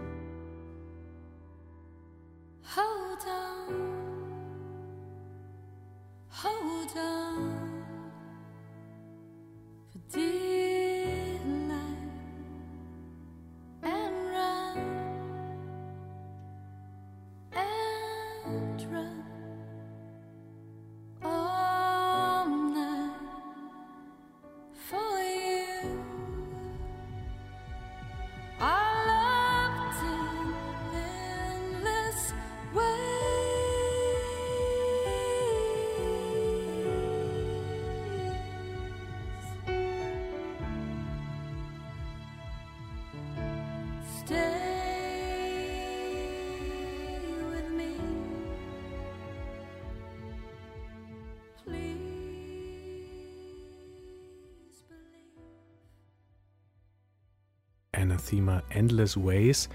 Anathema 58.01 58.63
Endless 58.69 59.15
Ways. 59.15 59.69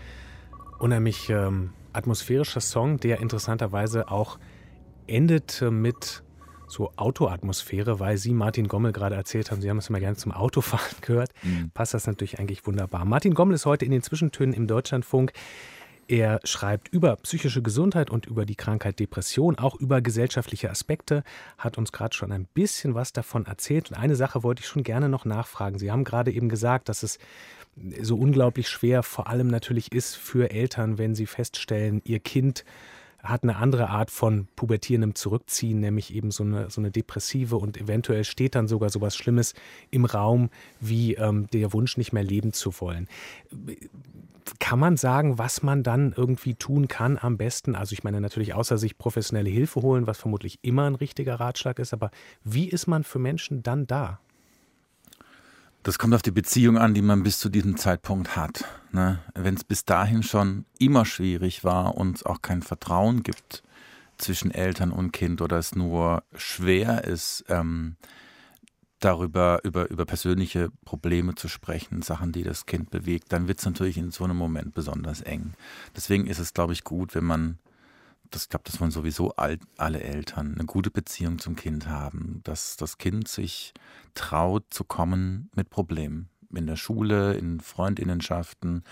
Unheimlich 0.78 1.30
ähm, 1.30 1.70
atmosphärischer 1.92 2.60
Song, 2.60 2.98
der 2.98 3.20
interessanterweise 3.20 4.10
auch 4.10 4.38
endet 5.06 5.64
mit 5.70 6.22
so 6.68 6.90
Autoatmosphäre, 6.96 8.00
weil 8.00 8.18
Sie 8.18 8.32
Martin 8.32 8.66
Gommel 8.66 8.92
gerade 8.92 9.14
erzählt 9.14 9.50
haben, 9.50 9.62
Sie 9.62 9.70
haben 9.70 9.78
es 9.78 9.88
immer 9.88 10.00
gerne 10.00 10.16
zum 10.16 10.32
Autofahren 10.32 10.96
gehört. 11.00 11.30
Mhm. 11.42 11.70
Passt 11.72 11.94
das 11.94 12.06
natürlich 12.06 12.38
eigentlich 12.38 12.66
wunderbar. 12.66 13.04
Martin 13.04 13.34
Gommel 13.34 13.54
ist 13.54 13.66
heute 13.66 13.84
in 13.84 13.92
den 13.92 14.02
Zwischentönen 14.02 14.54
im 14.54 14.66
Deutschlandfunk. 14.66 15.32
Er 16.08 16.40
schreibt 16.44 16.88
über 16.88 17.16
psychische 17.16 17.62
Gesundheit 17.62 18.10
und 18.10 18.26
über 18.26 18.46
die 18.46 18.54
Krankheit 18.54 19.00
Depression, 19.00 19.58
auch 19.58 19.74
über 19.74 20.00
gesellschaftliche 20.00 20.70
Aspekte, 20.70 21.24
hat 21.58 21.78
uns 21.78 21.90
gerade 21.90 22.14
schon 22.14 22.30
ein 22.30 22.46
bisschen 22.46 22.94
was 22.94 23.12
davon 23.12 23.46
erzählt. 23.46 23.90
Und 23.90 23.96
eine 23.96 24.14
Sache 24.14 24.44
wollte 24.44 24.60
ich 24.60 24.68
schon 24.68 24.84
gerne 24.84 25.08
noch 25.08 25.24
nachfragen. 25.24 25.78
Sie 25.78 25.90
haben 25.90 26.04
gerade 26.04 26.30
eben 26.30 26.48
gesagt, 26.48 26.88
dass 26.88 27.02
es 27.02 27.18
so 28.00 28.16
unglaublich 28.16 28.68
schwer 28.68 29.02
vor 29.02 29.26
allem 29.28 29.48
natürlich 29.48 29.92
ist 29.92 30.16
für 30.16 30.50
Eltern, 30.50 30.98
wenn 30.98 31.14
sie 31.14 31.26
feststellen, 31.26 32.00
ihr 32.04 32.20
Kind 32.20 32.64
hat 33.22 33.42
eine 33.42 33.56
andere 33.56 33.88
Art 33.90 34.10
von 34.10 34.46
pubertierendem 34.56 35.14
Zurückziehen, 35.14 35.80
nämlich 35.80 36.14
eben 36.14 36.30
so 36.30 36.44
eine, 36.44 36.70
so 36.70 36.80
eine 36.80 36.90
depressive 36.90 37.56
und 37.56 37.76
eventuell 37.76 38.24
steht 38.24 38.54
dann 38.54 38.68
sogar 38.68 38.90
so 38.90 39.00
was 39.00 39.16
Schlimmes 39.16 39.54
im 39.90 40.04
Raum 40.04 40.50
wie 40.80 41.14
ähm, 41.14 41.48
der 41.52 41.72
Wunsch, 41.72 41.96
nicht 41.96 42.12
mehr 42.12 42.22
leben 42.22 42.52
zu 42.52 42.80
wollen. 42.80 43.08
Kann 44.60 44.78
man 44.78 44.96
sagen, 44.96 45.38
was 45.38 45.62
man 45.62 45.82
dann 45.82 46.14
irgendwie 46.16 46.54
tun 46.54 46.86
kann 46.86 47.18
am 47.20 47.36
besten? 47.36 47.74
Also 47.74 47.94
ich 47.94 48.04
meine 48.04 48.20
natürlich 48.20 48.54
außer 48.54 48.78
sich 48.78 48.96
professionelle 48.96 49.50
Hilfe 49.50 49.82
holen, 49.82 50.06
was 50.06 50.18
vermutlich 50.18 50.60
immer 50.62 50.86
ein 50.86 50.94
richtiger 50.94 51.40
Ratschlag 51.40 51.78
ist, 51.80 51.92
aber 51.92 52.10
wie 52.44 52.68
ist 52.68 52.86
man 52.86 53.02
für 53.02 53.18
Menschen 53.18 53.62
dann 53.62 53.86
da? 53.86 54.20
Das 55.86 56.00
kommt 56.00 56.14
auf 56.14 56.22
die 56.22 56.32
Beziehung 56.32 56.78
an, 56.78 56.94
die 56.94 57.00
man 57.00 57.22
bis 57.22 57.38
zu 57.38 57.48
diesem 57.48 57.76
Zeitpunkt 57.76 58.34
hat. 58.34 58.64
Ne? 58.90 59.20
Wenn 59.34 59.54
es 59.54 59.62
bis 59.62 59.84
dahin 59.84 60.24
schon 60.24 60.64
immer 60.80 61.04
schwierig 61.04 61.62
war 61.62 61.96
und 61.96 62.16
es 62.16 62.26
auch 62.26 62.42
kein 62.42 62.62
Vertrauen 62.62 63.22
gibt 63.22 63.62
zwischen 64.18 64.50
Eltern 64.50 64.90
und 64.90 65.12
Kind 65.12 65.40
oder 65.40 65.58
es 65.58 65.76
nur 65.76 66.24
schwer 66.34 67.04
ist, 67.04 67.44
ähm, 67.46 67.94
darüber 68.98 69.60
über, 69.62 69.88
über 69.88 70.06
persönliche 70.06 70.70
Probleme 70.84 71.36
zu 71.36 71.46
sprechen, 71.46 72.02
Sachen, 72.02 72.32
die 72.32 72.42
das 72.42 72.66
Kind 72.66 72.90
bewegt, 72.90 73.32
dann 73.32 73.46
wird 73.46 73.60
es 73.60 73.64
natürlich 73.64 73.96
in 73.96 74.10
so 74.10 74.24
einem 74.24 74.36
Moment 74.36 74.74
besonders 74.74 75.20
eng. 75.20 75.52
Deswegen 75.94 76.26
ist 76.26 76.40
es, 76.40 76.52
glaube 76.52 76.72
ich, 76.72 76.82
gut, 76.82 77.14
wenn 77.14 77.22
man 77.22 77.60
das 78.30 78.48
glaube, 78.48 78.64
dass 78.64 78.80
man 78.80 78.90
sowieso 78.90 79.34
all, 79.36 79.58
alle 79.76 80.02
Eltern 80.02 80.54
eine 80.54 80.64
gute 80.64 80.90
Beziehung 80.90 81.38
zum 81.38 81.56
Kind 81.56 81.88
haben, 81.88 82.40
dass 82.44 82.76
das 82.76 82.98
Kind 82.98 83.28
sich 83.28 83.74
traut 84.14 84.64
zu 84.70 84.84
kommen 84.84 85.50
mit 85.54 85.70
Problemen 85.70 86.28
in 86.54 86.66
der 86.66 86.76
Schule, 86.76 87.34
in 87.34 87.60
Freundinnenschaften, 87.60 88.84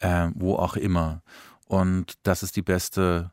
äh, 0.00 0.28
wo 0.34 0.56
auch 0.56 0.76
immer. 0.76 1.22
Und 1.66 2.14
das 2.22 2.42
ist 2.42 2.56
die 2.56 2.62
beste 2.62 3.30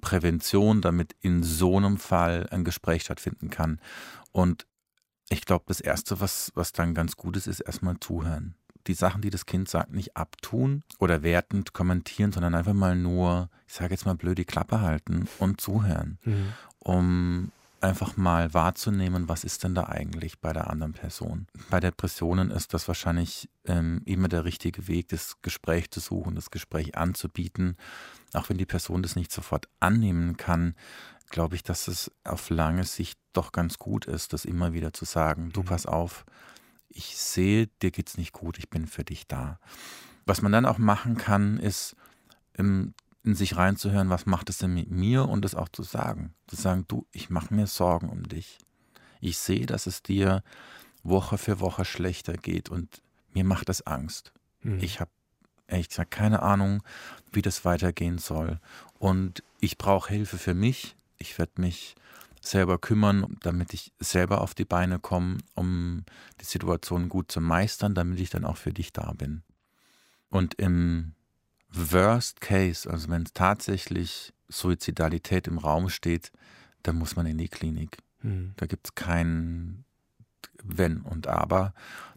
Prävention, 0.00 0.80
damit 0.80 1.14
in 1.20 1.42
so 1.42 1.76
einem 1.76 1.98
Fall 1.98 2.46
ein 2.50 2.64
Gespräch 2.64 3.02
stattfinden 3.02 3.50
kann. 3.50 3.80
Und 4.32 4.66
ich 5.28 5.44
glaube, 5.44 5.64
das 5.68 5.80
Erste, 5.80 6.20
was, 6.20 6.52
was 6.54 6.72
dann 6.72 6.94
ganz 6.94 7.16
gut 7.16 7.36
ist, 7.36 7.46
ist 7.46 7.60
erstmal 7.60 7.98
zuhören 8.00 8.54
die 8.86 8.94
Sachen, 8.94 9.22
die 9.22 9.30
das 9.30 9.46
Kind 9.46 9.68
sagt, 9.68 9.92
nicht 9.92 10.16
abtun 10.16 10.82
oder 10.98 11.22
wertend 11.22 11.72
kommentieren, 11.72 12.32
sondern 12.32 12.54
einfach 12.54 12.72
mal 12.72 12.96
nur, 12.96 13.48
ich 13.66 13.74
sage 13.74 13.94
jetzt 13.94 14.06
mal 14.06 14.14
blöd, 14.14 14.38
die 14.38 14.44
Klappe 14.44 14.80
halten 14.80 15.28
und 15.38 15.60
zuhören, 15.60 16.18
mhm. 16.24 16.52
um 16.78 17.52
einfach 17.82 18.16
mal 18.16 18.54
wahrzunehmen, 18.54 19.28
was 19.28 19.44
ist 19.44 19.64
denn 19.64 19.74
da 19.74 19.84
eigentlich 19.84 20.38
bei 20.38 20.52
der 20.52 20.70
anderen 20.70 20.92
Person. 20.92 21.46
Bei 21.68 21.80
Depressionen 21.80 22.50
ist 22.50 22.74
das 22.74 22.86
wahrscheinlich 22.86 23.48
ähm, 23.64 24.02
immer 24.04 24.28
der 24.28 24.44
richtige 24.44 24.86
Weg, 24.86 25.08
das 25.08 25.40
Gespräch 25.42 25.90
zu 25.90 26.00
suchen, 26.00 26.34
das 26.34 26.50
Gespräch 26.50 26.96
anzubieten. 26.96 27.76
Auch 28.34 28.48
wenn 28.48 28.58
die 28.58 28.66
Person 28.66 29.02
das 29.02 29.16
nicht 29.16 29.32
sofort 29.32 29.68
annehmen 29.80 30.36
kann, 30.36 30.74
glaube 31.30 31.56
ich, 31.56 31.62
dass 31.62 31.88
es 31.88 32.10
auf 32.24 32.50
lange 32.50 32.84
Sicht 32.84 33.18
doch 33.32 33.52
ganz 33.52 33.78
gut 33.78 34.06
ist, 34.06 34.32
das 34.32 34.44
immer 34.44 34.72
wieder 34.72 34.92
zu 34.92 35.04
sagen, 35.04 35.50
du 35.52 35.62
mhm. 35.62 35.66
pass 35.66 35.86
auf, 35.86 36.24
ich 36.94 37.16
sehe, 37.16 37.68
dir 37.80 37.90
geht's 37.90 38.16
nicht 38.16 38.32
gut, 38.32 38.58
ich 38.58 38.68
bin 38.68 38.86
für 38.86 39.04
dich 39.04 39.26
da. 39.26 39.58
Was 40.24 40.42
man 40.42 40.52
dann 40.52 40.66
auch 40.66 40.78
machen 40.78 41.16
kann, 41.16 41.58
ist 41.58 41.96
in, 42.54 42.94
sich 43.24 43.56
reinzuhören, 43.56 44.10
was 44.10 44.26
macht 44.26 44.50
es 44.50 44.58
denn 44.58 44.74
mit 44.74 44.90
mir 44.90 45.28
und 45.28 45.44
es 45.44 45.54
auch 45.54 45.68
zu 45.68 45.82
sagen. 45.82 46.34
Zu 46.46 46.56
sagen, 46.56 46.84
du, 46.88 47.06
ich 47.12 47.30
mache 47.30 47.54
mir 47.54 47.66
Sorgen 47.66 48.08
um 48.08 48.28
dich. 48.28 48.58
Ich 49.20 49.38
sehe, 49.38 49.66
dass 49.66 49.86
es 49.86 50.02
dir 50.02 50.42
Woche 51.02 51.38
für 51.38 51.60
Woche 51.60 51.84
schlechter 51.84 52.34
geht 52.34 52.68
und 52.68 53.02
mir 53.32 53.44
macht 53.44 53.68
das 53.68 53.86
Angst. 53.86 54.32
Mhm. 54.62 54.78
Ich 54.80 55.00
habe 55.00 55.10
ehrlich 55.66 55.88
gesagt 55.88 56.10
keine 56.10 56.42
Ahnung, 56.42 56.82
wie 57.32 57.42
das 57.42 57.64
weitergehen 57.64 58.18
soll. 58.18 58.60
Und 58.98 59.42
ich 59.60 59.78
brauche 59.78 60.12
Hilfe 60.12 60.38
für 60.38 60.54
mich. 60.54 60.96
Ich 61.18 61.38
werde 61.38 61.60
mich 61.60 61.94
selber 62.42 62.78
kümmern, 62.78 63.36
damit 63.40 63.72
ich 63.72 63.92
selber 63.98 64.40
auf 64.40 64.54
die 64.54 64.64
Beine 64.64 64.98
komme, 64.98 65.38
um 65.54 66.04
die 66.40 66.44
Situation 66.44 67.08
gut 67.08 67.30
zu 67.30 67.40
meistern, 67.40 67.94
damit 67.94 68.20
ich 68.20 68.30
dann 68.30 68.44
auch 68.44 68.56
für 68.56 68.72
dich 68.72 68.92
da 68.92 69.12
bin. 69.12 69.42
Und 70.28 70.54
im 70.54 71.14
Worst 71.68 72.40
Case, 72.40 72.90
also 72.90 73.08
wenn 73.08 73.22
es 73.22 73.32
tatsächlich 73.32 74.34
Suizidalität 74.48 75.46
im 75.46 75.58
Raum 75.58 75.88
steht, 75.88 76.32
dann 76.82 76.96
muss 76.96 77.16
man 77.16 77.26
in 77.26 77.38
die 77.38 77.48
Klinik. 77.48 77.98
Mhm. 78.22 78.52
Da 78.56 78.66
gibt 78.66 78.88
es 78.88 78.94
kein 78.94 79.84
Wenn 80.62 81.00
und 81.00 81.28
Aber, 81.28 81.74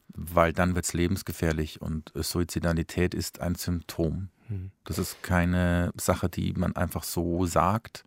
weil 0.07 0.53
dann 0.53 0.75
wird 0.75 0.85
es 0.85 0.93
lebensgefährlich 0.93 1.81
und 1.81 2.11
Suizidalität 2.15 3.13
ist 3.13 3.41
ein 3.41 3.55
Symptom. 3.55 4.29
Mhm. 4.49 4.71
Das 4.83 4.97
ist 4.97 5.21
keine 5.23 5.91
Sache, 5.99 6.29
die 6.29 6.53
man 6.53 6.75
einfach 6.75 7.03
so 7.03 7.45
sagt, 7.45 8.05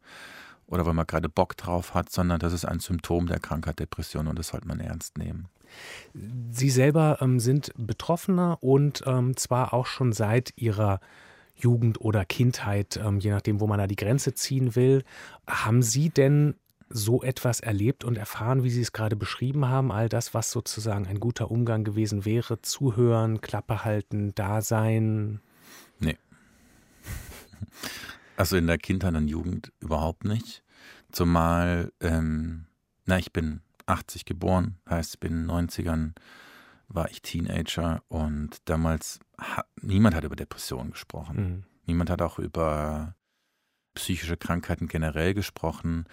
oder 0.68 0.86
weil 0.86 0.94
man 0.94 1.06
gerade 1.06 1.28
Bock 1.28 1.56
drauf 1.56 1.94
hat, 1.94 2.10
sondern 2.10 2.38
das 2.38 2.52
ist 2.52 2.64
ein 2.64 2.80
Symptom 2.80 3.26
der 3.26 3.40
Krankheit 3.40 3.78
Depression 3.80 4.28
und 4.28 4.38
das 4.38 4.48
sollte 4.48 4.68
man 4.68 4.80
ernst 4.80 5.18
nehmen. 5.18 5.48
Sie 6.50 6.70
selber 6.70 7.18
ähm, 7.20 7.40
sind 7.40 7.72
Betroffener 7.76 8.58
und 8.62 9.02
ähm, 9.06 9.36
zwar 9.36 9.74
auch 9.74 9.86
schon 9.86 10.12
seit 10.12 10.52
Ihrer 10.56 11.00
Jugend 11.54 12.00
oder 12.00 12.24
Kindheit, 12.24 12.96
ähm, 12.96 13.18
je 13.18 13.30
nachdem, 13.30 13.60
wo 13.60 13.66
man 13.66 13.78
da 13.78 13.86
die 13.86 13.96
Grenze 13.96 14.34
ziehen 14.34 14.76
will. 14.76 15.04
Haben 15.46 15.82
Sie 15.82 16.10
denn 16.10 16.54
so 16.90 17.22
etwas 17.22 17.60
erlebt 17.60 18.04
und 18.04 18.16
erfahren, 18.16 18.62
wie 18.62 18.70
Sie 18.70 18.80
es 18.80 18.92
gerade 18.92 19.16
beschrieben 19.16 19.68
haben? 19.68 19.92
All 19.92 20.08
das, 20.08 20.32
was 20.34 20.50
sozusagen 20.50 21.06
ein 21.06 21.20
guter 21.20 21.50
Umgang 21.50 21.84
gewesen 21.84 22.24
wäre, 22.24 22.62
zuhören, 22.62 23.40
Klappe 23.40 23.84
halten, 23.84 24.34
da 24.34 24.62
sein? 24.62 25.40
Nee. 25.98 26.16
Also 28.38 28.56
in 28.56 28.68
der 28.68 28.78
Kindheit 28.78 29.16
und 29.16 29.26
Jugend 29.26 29.72
überhaupt 29.80 30.24
nicht. 30.24 30.62
Zumal, 31.10 31.92
ähm, 31.98 32.66
na, 33.04 33.18
ich 33.18 33.32
bin 33.32 33.62
80 33.86 34.26
geboren, 34.26 34.78
heißt, 34.88 35.14
ich 35.14 35.20
bin 35.20 35.32
in 35.32 35.48
den 35.48 35.50
90ern 35.50 36.12
war 36.86 37.10
ich 37.10 37.20
Teenager 37.20 38.00
und 38.06 38.56
damals 38.66 39.18
hat, 39.36 39.66
niemand 39.82 40.14
hat 40.14 40.22
über 40.22 40.36
Depressionen 40.36 40.92
gesprochen. 40.92 41.36
Mhm. 41.36 41.64
Niemand 41.86 42.10
hat 42.10 42.22
auch 42.22 42.38
über 42.38 43.16
psychische 43.94 44.36
Krankheiten 44.36 44.86
generell 44.86 45.34
gesprochen. 45.34 46.04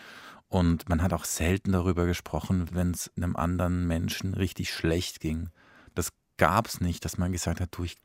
Und 0.48 0.89
man 0.89 1.03
hat 1.03 1.13
auch 1.13 1.25
selten 1.25 1.74
darüber 1.74 2.08
gesprochen, 2.08 2.70
wenn 2.72 2.89
es 2.89 3.12
einem 3.15 3.36
anderen 3.36 3.86
Menschen 3.86 4.34
richtig 4.34 4.74
schlecht 4.74 5.20
ging. 5.20 5.50
Das 5.94 6.10
gab 6.38 6.65
es 6.67 6.82
nicht, 6.82 7.05
dass 7.05 7.20
man 7.20 7.32
gesagt 7.32 7.62
hat, 7.62 7.70
du, 7.77 7.84
ich 7.84 7.98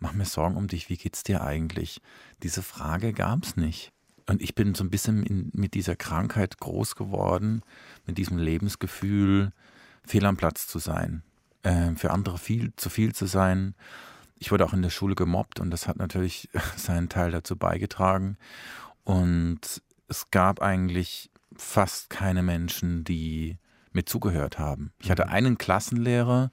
mach 0.00 0.12
mir 0.12 0.24
Sorgen 0.24 0.56
um 0.56 0.68
dich, 0.68 0.88
wie 0.88 0.96
geht's 0.96 1.22
dir 1.22 1.42
eigentlich? 1.42 2.00
Diese 2.42 2.62
Frage 2.62 3.12
gab 3.12 3.44
es 3.44 3.56
nicht. 3.56 3.92
Und 4.26 4.42
ich 4.42 4.54
bin 4.54 4.74
so 4.74 4.84
ein 4.84 4.90
bisschen 4.90 5.22
in, 5.22 5.50
mit 5.54 5.74
dieser 5.74 5.96
Krankheit 5.96 6.58
groß 6.58 6.96
geworden, 6.96 7.62
mit 8.06 8.18
diesem 8.18 8.38
Lebensgefühl, 8.38 9.52
fehl 10.04 10.26
am 10.26 10.36
Platz 10.36 10.66
zu 10.66 10.78
sein, 10.78 11.22
äh, 11.62 11.94
für 11.94 12.10
andere 12.10 12.38
viel 12.38 12.72
zu 12.76 12.90
viel 12.90 13.14
zu 13.14 13.26
sein. 13.26 13.74
Ich 14.38 14.52
wurde 14.52 14.66
auch 14.66 14.74
in 14.74 14.82
der 14.82 14.90
Schule 14.90 15.14
gemobbt 15.14 15.60
und 15.60 15.70
das 15.70 15.88
hat 15.88 15.96
natürlich 15.96 16.48
seinen 16.76 17.08
Teil 17.08 17.30
dazu 17.30 17.56
beigetragen. 17.56 18.36
Und 19.04 19.82
es 20.08 20.30
gab 20.30 20.60
eigentlich 20.60 21.30
fast 21.56 22.10
keine 22.10 22.42
Menschen, 22.42 23.04
die 23.04 23.58
mir 23.92 24.04
zugehört 24.04 24.58
haben. 24.58 24.92
Ich 25.00 25.10
hatte 25.10 25.24
mhm. 25.24 25.32
einen 25.32 25.58
Klassenlehrer, 25.58 26.50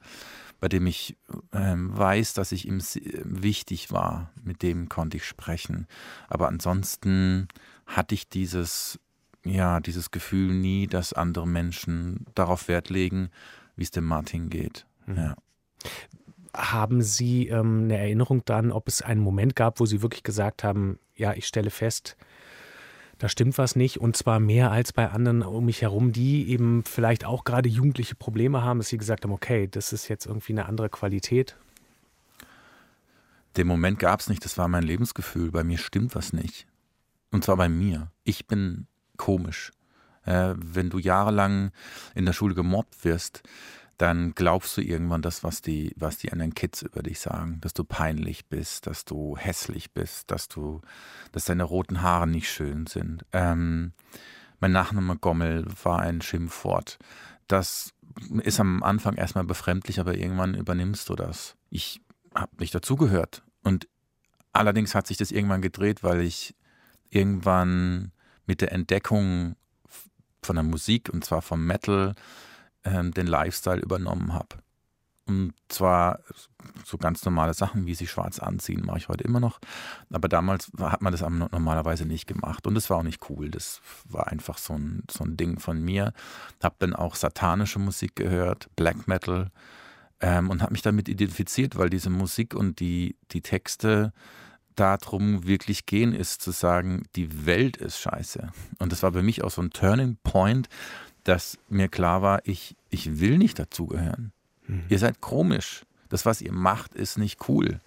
bei 0.65 0.69
dem 0.69 0.88
ich 0.88 1.15
äh, 1.51 1.75
weiß, 1.75 2.34
dass 2.34 2.51
ich 2.51 2.67
ihm 2.67 2.81
wichtig 3.24 3.91
war. 3.91 4.31
Mit 4.43 4.63
dem 4.63 4.89
konnte 4.89 5.17
ich 5.17 5.24
sprechen. 5.24 5.86
Aber 6.27 6.48
ansonsten 6.48 7.50
hatte 7.86 8.15
ich 8.15 8.29
dieses, 8.29 9.00
ja, 9.43 9.79
dieses 9.79 10.10
Gefühl 10.10 10.55
nie, 10.55 10.88
dass 10.88 11.13
andere 11.13 11.48
Menschen 11.48 12.25
darauf 12.34 12.67
Wert 12.67 12.89
legen, 12.89 13.29
wie 13.75 13.84
es 13.84 13.91
dem 13.91 14.05
Martin 14.05 14.50
geht. 14.50 14.88
Mhm. 15.05 15.15
Ja. 15.17 15.36
Haben 16.55 17.03
Sie 17.03 17.48
ähm, 17.48 17.84
eine 17.84 18.00
Erinnerung 18.00 18.41
dann, 18.45 18.72
ob 18.72 18.88
es 18.88 19.03
einen 19.03 19.22
Moment 19.22 19.55
gab, 19.55 19.79
wo 19.79 19.86
Sie 19.86 20.01
wirklich 20.01 20.24
gesagt 20.24 20.63
haben, 20.63 20.98
ja, 21.13 21.34
ich 21.34 21.45
stelle 21.45 21.69
fest, 21.69 22.17
da 23.25 23.29
stimmt 23.29 23.58
was 23.58 23.75
nicht 23.75 24.00
und 24.00 24.15
zwar 24.15 24.39
mehr 24.39 24.70
als 24.70 24.94
bei 24.94 25.10
anderen 25.10 25.41
um 25.41 25.65
mich 25.65 25.82
herum, 25.82 26.12
die 26.12 26.48
eben 26.48 26.84
vielleicht 26.84 27.25
auch 27.25 27.44
gerade 27.44 27.67
jugendliche 27.67 28.13
Probleme 28.13 28.62
haben, 28.62 28.77
dass 28.77 28.89
sie 28.89 29.00
gesagt 29.00 29.24
haben, 29.24 29.32
okay, 29.32 29.67
das 29.67 29.94
ist 29.94 30.10
jetzt 30.10 30.27
irgendwie 30.27 30.53
eine 30.53 30.67
andere 30.67 30.89
Qualität. 30.89 31.55
Den 33.58 33.65
Moment 33.65 33.98
gab 33.98 34.20
es 34.20 34.29
nicht, 34.29 34.46
das 34.46 34.60
war 34.60 34.67
mein 34.67 34.84
Lebensgefühl. 34.84 35.50
Bei 35.50 35.63
mir 35.63 35.79
stimmt 35.79 36.13
was 36.13 36.34
nicht. 36.34 36.67
Und 37.32 37.44
zwar 37.44 37.58
bei 37.58 37.67
mir. 37.67 38.12
Ich 38.25 38.46
bin 38.46 38.86
komisch. 39.17 39.72
Äh, 40.24 40.53
wenn 40.58 40.91
du 40.91 41.00
jahrelang 41.00 41.72
in 42.13 42.27
der 42.27 42.34
Schule 42.34 42.53
gemobbt 42.53 43.03
wirst, 43.05 43.41
dann 43.98 44.34
glaubst 44.36 44.75
du 44.78 44.82
irgendwann 44.82 45.22
das, 45.22 45.44
was 45.44 45.62
die, 45.62 45.94
was 45.96 46.18
die 46.18 46.32
anderen 46.32 46.54
Kids 46.54 46.82
über 46.82 47.02
dich 47.02 47.20
sagen, 47.20 47.60
dass 47.62 47.74
du 47.74 47.84
peinlich 47.84 48.48
bist, 48.48 48.88
dass 48.88 49.06
du 49.06 49.38
hässlich 49.38 49.94
bist, 49.94 50.32
dass 50.32 50.48
du, 50.48 50.82
dass 51.32 51.46
deine 51.46 51.64
roten 51.64 52.02
Haare 52.02 52.28
nicht 52.28 52.50
schön 52.52 52.88
sind. 52.88 53.25
Ähm, 53.32 53.94
mein 54.60 54.72
Nachname 54.72 55.18
Gommel 55.18 55.66
war 55.84 56.00
ein 56.00 56.22
Schimpfwort. 56.22 56.98
Das 57.48 57.94
ist 58.42 58.60
am 58.60 58.84
Anfang 58.84 59.16
erstmal 59.16 59.46
befremdlich, 59.46 60.00
aber 60.00 60.16
irgendwann 60.16 60.56
übernimmst 60.56 61.10
du 61.10 61.16
das. 61.16 61.56
Ich 61.70 62.02
habe 62.34 62.52
nicht 62.60 62.75
dazugehört. 62.75 63.44
Und 63.64 63.88
allerdings 64.52 64.96
hat 64.96 65.08
sich 65.08 65.18
das 65.18 65.32
irgendwann 65.32 65.62
gedreht, 65.62 66.04
weil 66.04 66.22
ich 66.22 66.56
irgendwann 67.10 68.12
mit 68.46 68.62
der 68.62 68.72
Entdeckung 68.72 69.56
von 70.42 70.56
der 70.56 70.64
Musik 70.64 71.10
und 71.12 71.25
zwar 71.25 71.42
vom 71.42 71.66
Metal 71.66 72.14
ähm, 72.86 73.12
den 73.12 73.27
Lifestyle 73.27 73.82
übernommen 73.82 74.34
habe. 74.34 74.58
Und 75.27 75.53
zwar 75.70 76.20
so 76.83 77.00
ganz 77.00 77.25
normale 77.25 77.55
Sachen, 77.55 77.88
wie 77.88 77.96
sie 77.96 78.05
schwarz 78.05 78.38
anziehen, 78.38 78.86
mache 78.86 79.00
ich 79.00 79.09
heute 79.09 79.24
immer 79.24 79.40
noch. 79.40 79.59
Aber 80.12 80.29
damals 80.29 80.72
hat 80.79 81.01
man 81.01 81.12
das 81.12 81.22
normalerweise 81.22 82.05
nicht 82.05 82.27
gemacht. 82.27 82.68
Und 82.68 82.75
das 82.75 82.92
war 82.92 82.98
auch 82.98 83.03
nicht 83.03 83.27
cool. 83.29 83.50
Das 83.50 83.81
war 84.07 84.27
einfach 84.27 84.59
so 84.59 84.74
ein, 84.74 85.03
so 85.09 85.24
ein 85.24 85.36
Ding 85.36 85.59
von 85.59 85.83
mir. 85.83 86.14
Habe 86.62 86.75
dann 86.77 86.94
auch 86.94 87.16
satanische 87.16 87.79
Musik 87.79 88.16
gehört, 88.16 88.68
Black 88.75 89.07
Metal. 89.07 89.50
Ähm, 90.22 90.51
und 90.51 90.62
habe 90.62 90.74
mich 90.74 90.83
damit 90.83 91.09
identifiziert, 91.09 91.75
weil 91.75 91.90
diese 91.90 92.12
Musik 92.12 92.53
und 92.53 92.79
die, 92.79 93.16
die 93.31 93.42
Texte 93.42 94.14
darum 94.75 95.48
wirklich 95.48 95.88
gehen, 95.88 96.14
ist 96.14 96.42
zu 96.42 96.51
sagen, 96.51 97.03
die 97.16 97.46
Welt 97.48 97.77
ist 97.77 98.00
scheiße. 98.00 98.51
Und 98.77 98.92
das 98.92 99.01
war 99.01 99.14
für 99.14 99.24
mich 99.24 99.44
auch 99.44 99.51
so 99.51 99.62
ein 99.62 99.72
Turning 99.72 100.18
Point, 100.24 100.70
dass 101.24 101.57
mir 101.70 101.88
klar 101.88 102.22
war, 102.22 102.42
ich, 102.44 102.75
ich 102.96 103.20
will 103.20 103.38
nicht 103.38 103.60
dazugehören. 103.60 104.31
Mhm. 104.68 104.86
Ihr 104.90 105.00
seid 105.00 105.22
komisch. 105.22 105.86
Das, 106.10 106.25
was 106.25 106.42
ihr 106.42 106.53
macht, 106.53 106.94
ist 106.94 107.18
nicht 107.18 107.50
cool. 107.50 107.81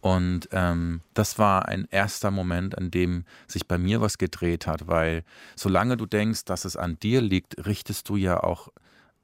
Und 0.00 0.48
ähm, 0.52 1.00
das 1.14 1.38
war 1.38 1.68
ein 1.68 1.86
erster 1.90 2.30
Moment, 2.30 2.76
an 2.76 2.90
dem 2.90 3.24
sich 3.46 3.66
bei 3.66 3.78
mir 3.78 4.00
was 4.00 4.18
gedreht 4.18 4.66
hat, 4.66 4.86
weil 4.86 5.24
solange 5.56 5.96
du 5.96 6.06
denkst, 6.06 6.44
dass 6.44 6.64
es 6.64 6.76
an 6.76 6.98
dir 7.00 7.20
liegt, 7.20 7.66
richtest 7.66 8.08
du 8.08 8.16
ja 8.16 8.42
auch 8.42 8.68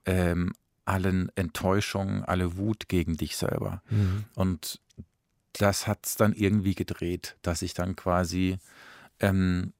ähm, 0.04 0.52
allen 0.84 1.30
Enttäuschungen, 1.34 2.24
alle 2.24 2.56
Wut 2.56 2.88
gegen 2.88 3.16
dich 3.16 3.36
selber. 3.36 3.82
Mhm. 3.88 4.24
Und 4.34 4.80
das 5.54 5.86
hat 5.86 6.06
es 6.06 6.16
dann 6.16 6.32
irgendwie 6.34 6.74
gedreht, 6.74 7.36
dass 7.42 7.62
ich 7.62 7.74
dann 7.74 7.96
quasi 7.96 8.58
ähm, 9.20 9.72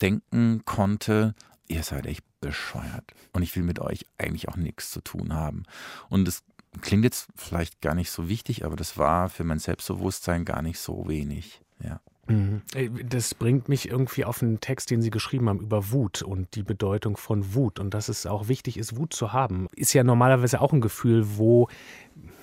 denken 0.00 0.62
konnte, 0.64 1.34
ihr 1.66 1.82
seid 1.82 2.06
echt 2.06 2.24
bescheuert. 2.46 3.12
Und 3.32 3.42
ich 3.42 3.54
will 3.56 3.64
mit 3.64 3.80
euch 3.80 4.06
eigentlich 4.18 4.48
auch 4.48 4.56
nichts 4.56 4.90
zu 4.90 5.00
tun 5.00 5.34
haben. 5.34 5.64
Und 6.08 6.28
es 6.28 6.44
klingt 6.80 7.04
jetzt 7.04 7.28
vielleicht 7.34 7.80
gar 7.80 7.94
nicht 7.94 8.10
so 8.10 8.28
wichtig, 8.28 8.64
aber 8.64 8.76
das 8.76 8.96
war 8.96 9.28
für 9.28 9.44
mein 9.44 9.58
Selbstbewusstsein 9.58 10.44
gar 10.44 10.62
nicht 10.62 10.78
so 10.78 11.08
wenig. 11.08 11.60
Ja. 11.82 12.00
Mhm. 12.28 12.62
Das 13.08 13.34
bringt 13.34 13.68
mich 13.68 13.88
irgendwie 13.88 14.24
auf 14.24 14.42
einen 14.42 14.60
Text, 14.60 14.90
den 14.90 15.02
Sie 15.02 15.10
geschrieben 15.10 15.48
haben 15.48 15.60
über 15.60 15.90
Wut 15.90 16.22
und 16.22 16.54
die 16.54 16.62
Bedeutung 16.62 17.16
von 17.16 17.54
Wut 17.54 17.78
und 17.78 17.94
dass 17.94 18.08
es 18.08 18.26
auch 18.26 18.48
wichtig 18.48 18.78
ist, 18.78 18.96
Wut 18.96 19.12
zu 19.12 19.32
haben. 19.32 19.68
Ist 19.76 19.92
ja 19.92 20.02
normalerweise 20.02 20.60
auch 20.60 20.72
ein 20.72 20.80
Gefühl, 20.80 21.36
wo 21.36 21.68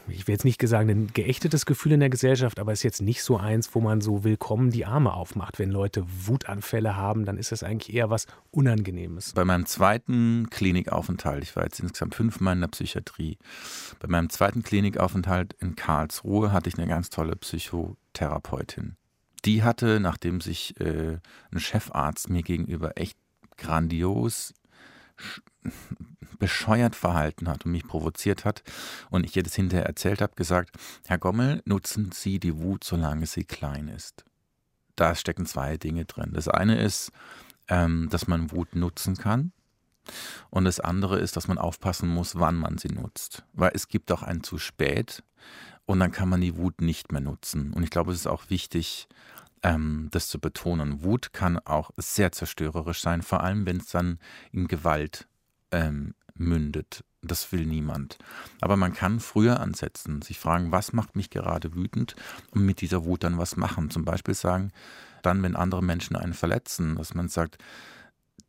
ich 0.08 0.28
will 0.28 0.34
jetzt 0.34 0.46
nicht 0.46 0.62
sagen, 0.68 0.90
ein 0.90 1.08
geächtetes 1.14 1.66
Gefühl 1.66 1.94
in 1.94 2.00
der 2.00 2.10
Gesellschaft, 2.10 2.60
aber 2.60 2.72
es 2.72 2.80
ist 2.80 2.84
jetzt 2.84 3.02
nicht 3.02 3.24
so 3.24 3.38
eins, 3.38 3.74
wo 3.74 3.82
man 3.82 4.02
so 4.02 4.24
willkommen 4.24 4.70
die 4.70 4.86
Arme 4.86 5.14
aufmacht. 5.14 5.60
Wenn 5.60 5.72
Leute 5.72 6.06
Wutanfälle 6.26 6.96
haben, 6.96 7.26
dann 7.26 7.38
ist 7.38 7.52
das 7.52 7.64
eigentlich 7.64 7.96
eher 7.96 8.10
was 8.10 8.28
Unangenehmes. 8.52 9.34
Bei 9.34 9.46
meinem 9.46 9.66
zweiten 9.66 10.50
Klinikaufenthalt, 10.50 11.44
ich 11.44 11.56
war 11.56 11.64
jetzt 11.64 11.80
insgesamt 11.80 12.16
fünfmal 12.16 12.56
in 12.56 12.62
der 12.62 12.68
Psychiatrie, 12.68 13.38
bei 14.00 14.08
meinem 14.08 14.30
zweiten 14.30 14.64
Klinikaufenthalt 14.64 15.54
in 15.60 15.76
Karlsruhe 15.76 16.52
hatte 16.52 16.70
ich 16.70 16.78
eine 16.78 16.88
ganz 16.88 17.10
tolle 17.10 17.36
Psychotherapeutin. 17.36 18.96
Die 19.46 19.64
hatte, 19.64 20.00
nachdem 20.00 20.42
sich 20.42 20.80
äh, 20.80 21.20
ein 21.52 21.60
Chefarzt 21.60 22.30
mir 22.30 22.44
gegenüber 22.44 22.98
echt 22.98 23.18
grandios 23.58 24.54
bescheuert 26.40 26.96
verhalten 26.96 27.48
hat 27.48 27.66
und 27.66 27.72
mich 27.72 27.88
provoziert 27.88 28.44
hat 28.46 28.64
und 29.10 29.26
ich 29.26 29.36
ihr 29.36 29.44
das 29.44 29.56
hinterher 29.56 29.86
erzählt 29.86 30.22
habe, 30.22 30.36
gesagt, 30.36 30.76
Herr 31.06 31.18
Gommel, 31.18 31.62
nutzen 31.66 32.12
Sie 32.12 32.40
die 32.40 32.58
Wut, 32.58 32.84
solange 32.84 33.26
sie 33.28 33.46
klein 33.46 33.88
ist. 33.88 34.26
Da 34.96 35.16
stecken 35.16 35.46
zwei 35.46 35.78
Dinge 35.78 36.06
drin. 36.06 36.32
Das 36.34 36.48
eine 36.48 36.82
ist, 36.82 37.12
ähm, 37.68 38.10
dass 38.12 38.28
man 38.28 38.52
Wut 38.52 38.76
nutzen 38.76 39.16
kann. 39.16 39.52
Und 40.50 40.66
das 40.66 40.80
andere 40.80 41.20
ist, 41.20 41.38
dass 41.38 41.48
man 41.48 41.58
aufpassen 41.58 42.10
muss, 42.10 42.36
wann 42.36 42.56
man 42.56 42.78
sie 42.78 42.90
nutzt. 42.90 43.44
Weil 43.54 43.72
es 43.74 43.88
gibt 43.88 44.12
auch 44.12 44.22
ein 44.22 44.44
zu 44.44 44.58
spät 44.58 45.24
und 45.86 46.00
dann 46.00 46.12
kann 46.12 46.30
man 46.30 46.42
die 46.42 46.58
Wut 46.58 46.82
nicht 46.82 47.12
mehr 47.12 47.22
nutzen. 47.22 47.74
Und 47.74 47.84
ich 47.84 47.90
glaube, 47.90 48.12
es 48.12 48.20
ist 48.20 48.28
auch 48.28 48.50
wichtig, 48.50 49.08
ähm, 49.64 50.10
das 50.12 50.28
zu 50.28 50.40
betonen. 50.40 51.04
Wut 51.04 51.34
kann 51.34 51.58
auch 51.60 51.92
sehr 51.98 52.32
zerstörerisch 52.32 53.02
sein, 53.02 53.22
vor 53.22 53.42
allem 53.42 53.66
wenn 53.66 53.78
es 53.78 53.88
dann 53.88 54.20
in 54.52 54.68
Gewalt 54.68 55.28
ähm, 55.72 56.14
mündet. 56.36 57.04
Das 57.22 57.52
will 57.54 57.66
niemand. 57.66 58.18
Aber 58.60 58.76
man 58.76 58.94
kann 58.94 59.22
früher 59.22 59.62
ansetzen, 59.62 60.22
sich 60.22 60.40
fragen, 60.40 60.74
was 60.74 60.92
macht 60.92 61.16
mich 61.16 61.30
gerade 61.30 61.74
wütend 61.74 62.16
und 62.52 62.66
mit 62.66 62.82
dieser 62.82 63.06
Wut 63.06 63.24
dann 63.24 63.38
was 63.38 63.56
machen. 63.56 63.90
Zum 63.90 64.04
Beispiel 64.04 64.34
sagen, 64.36 64.72
dann, 65.22 65.42
wenn 65.42 65.56
andere 65.56 65.82
Menschen 65.82 66.18
einen 66.18 66.34
verletzen, 66.34 66.98
dass 66.98 67.14
man 67.14 67.30
sagt, 67.30 67.58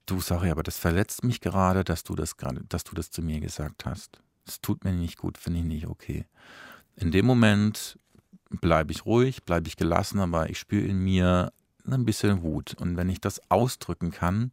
du 0.07 0.21
sorry, 0.21 0.51
aber 0.51 0.65
das 0.65 0.77
verletzt 0.77 1.23
mich 1.23 1.41
gerade, 1.41 1.85
dass 1.85 2.03
du 2.03 2.17
das 2.17 2.37
gerade, 2.37 2.65
dass 2.69 2.83
du 2.83 2.97
das 2.97 3.11
zu 3.11 3.23
mir 3.23 3.39
gesagt 3.39 3.87
hast. 3.87 4.21
Es 4.45 4.61
tut 4.61 4.85
mir 4.85 4.93
nicht 4.93 5.19
gut, 5.19 5.39
finde 5.39 5.61
ich 5.61 5.65
nicht 5.65 5.87
okay. 5.87 6.27
In 6.97 7.13
dem 7.13 7.27
Moment 7.27 7.99
bleibe 8.51 8.93
ich 8.93 9.07
ruhig, 9.07 9.45
bleibe 9.45 9.69
ich 9.69 9.77
gelassen, 9.77 10.21
aber 10.21 10.51
ich 10.51 10.59
spüre 10.59 10.87
in 10.87 10.99
mir 10.99 11.53
ein 11.87 12.05
bisschen 12.05 12.43
Wut. 12.43 12.75
Und 12.75 12.97
wenn 12.97 13.09
ich 13.09 13.21
das 13.21 13.51
ausdrücken 13.51 14.11
kann, 14.11 14.53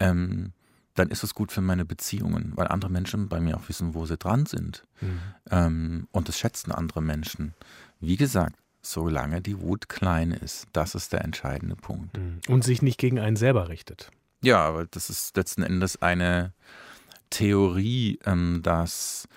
ähm, 0.00 0.52
dann 0.94 1.08
ist 1.08 1.22
es 1.22 1.34
gut 1.34 1.52
für 1.52 1.62
meine 1.62 1.84
Beziehungen, 1.84 2.52
weil 2.54 2.68
andere 2.68 2.90
Menschen 2.90 3.28
bei 3.28 3.40
mir 3.40 3.56
auch 3.56 3.68
wissen, 3.68 3.94
wo 3.94 4.04
sie 4.04 4.18
dran 4.18 4.46
sind. 4.46 4.84
Mhm. 5.00 5.20
Ähm, 5.50 6.08
und 6.12 6.28
das 6.28 6.38
schätzen 6.38 6.72
andere 6.72 7.02
Menschen. 7.02 7.54
Wie 8.00 8.16
gesagt, 8.16 8.56
solange 8.82 9.40
die 9.40 9.60
Wut 9.60 9.88
klein 9.88 10.32
ist, 10.32 10.66
das 10.72 10.94
ist 10.94 11.12
der 11.12 11.24
entscheidende 11.24 11.76
Punkt. 11.76 12.18
Mhm. 12.18 12.40
Und 12.48 12.64
sich 12.64 12.82
nicht 12.82 12.98
gegen 12.98 13.18
einen 13.18 13.36
selber 13.36 13.68
richtet. 13.68 14.10
Ja, 14.42 14.60
aber 14.60 14.86
das 14.86 15.08
ist 15.08 15.36
letzten 15.36 15.62
Endes 15.62 16.02
eine 16.02 16.52
Theorie, 17.30 18.18
ähm, 18.26 18.60
dass 18.62 19.28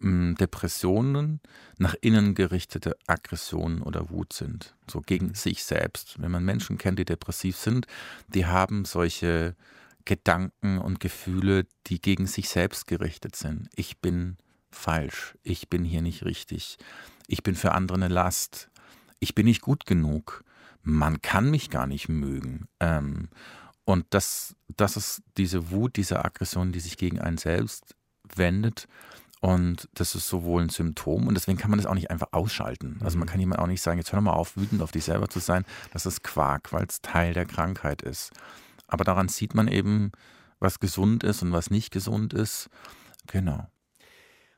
Depressionen 0.00 1.40
nach 1.78 1.94
innen 2.00 2.34
gerichtete 2.34 2.96
Aggressionen 3.06 3.82
oder 3.82 4.10
Wut 4.10 4.32
sind, 4.32 4.74
so 4.90 5.00
gegen 5.00 5.28
mhm. 5.28 5.34
sich 5.34 5.64
selbst. 5.64 6.20
Wenn 6.20 6.30
man 6.30 6.44
Menschen 6.44 6.78
kennt, 6.78 6.98
die 6.98 7.04
depressiv 7.04 7.56
sind, 7.56 7.86
die 8.28 8.46
haben 8.46 8.84
solche 8.84 9.56
Gedanken 10.04 10.78
und 10.78 11.00
Gefühle, 11.00 11.66
die 11.86 12.00
gegen 12.00 12.26
sich 12.26 12.48
selbst 12.48 12.86
gerichtet 12.86 13.36
sind. 13.36 13.68
Ich 13.74 13.98
bin 13.98 14.36
falsch, 14.70 15.36
ich 15.42 15.68
bin 15.68 15.84
hier 15.84 16.02
nicht 16.02 16.24
richtig, 16.24 16.78
ich 17.26 17.42
bin 17.42 17.54
für 17.54 17.72
andere 17.72 17.96
eine 17.98 18.08
Last, 18.08 18.70
ich 19.20 19.34
bin 19.34 19.46
nicht 19.46 19.60
gut 19.60 19.86
genug, 19.86 20.44
man 20.82 21.22
kann 21.22 21.50
mich 21.50 21.70
gar 21.70 21.86
nicht 21.86 22.08
mögen. 22.08 22.66
Ähm, 22.80 23.28
und 23.84 24.06
das, 24.10 24.56
das 24.68 24.96
ist 24.96 25.22
diese 25.36 25.70
Wut, 25.70 25.96
diese 25.96 26.24
Aggression, 26.24 26.72
die 26.72 26.80
sich 26.80 26.96
gegen 26.96 27.20
einen 27.20 27.38
selbst 27.38 27.94
wendet. 28.34 28.88
Und 29.42 29.88
das 29.94 30.14
ist 30.14 30.28
sowohl 30.28 30.62
ein 30.62 30.68
Symptom 30.68 31.26
und 31.26 31.34
deswegen 31.34 31.58
kann 31.58 31.68
man 31.68 31.80
das 31.80 31.86
auch 31.86 31.96
nicht 31.96 32.12
einfach 32.12 32.28
ausschalten. 32.30 33.00
Also 33.02 33.18
man 33.18 33.26
mhm. 33.26 33.30
kann 33.32 33.40
jemand 33.40 33.60
auch 33.60 33.66
nicht 33.66 33.82
sagen, 33.82 33.98
jetzt 33.98 34.12
hör 34.12 34.20
doch 34.20 34.24
mal 34.24 34.34
auf, 34.34 34.56
wütend 34.56 34.80
auf 34.82 34.92
dich 34.92 35.02
selber 35.02 35.28
zu 35.28 35.40
sein. 35.40 35.64
Das 35.92 36.06
ist 36.06 36.22
Quark, 36.22 36.72
weil 36.72 36.86
es 36.88 37.02
Teil 37.02 37.34
der 37.34 37.44
Krankheit 37.44 38.02
ist. 38.02 38.30
Aber 38.86 39.02
daran 39.02 39.26
sieht 39.26 39.56
man 39.56 39.66
eben, 39.66 40.12
was 40.60 40.78
gesund 40.78 41.24
ist 41.24 41.42
und 41.42 41.50
was 41.50 41.70
nicht 41.70 41.90
gesund 41.90 42.32
ist. 42.32 42.70
Genau. 43.26 43.66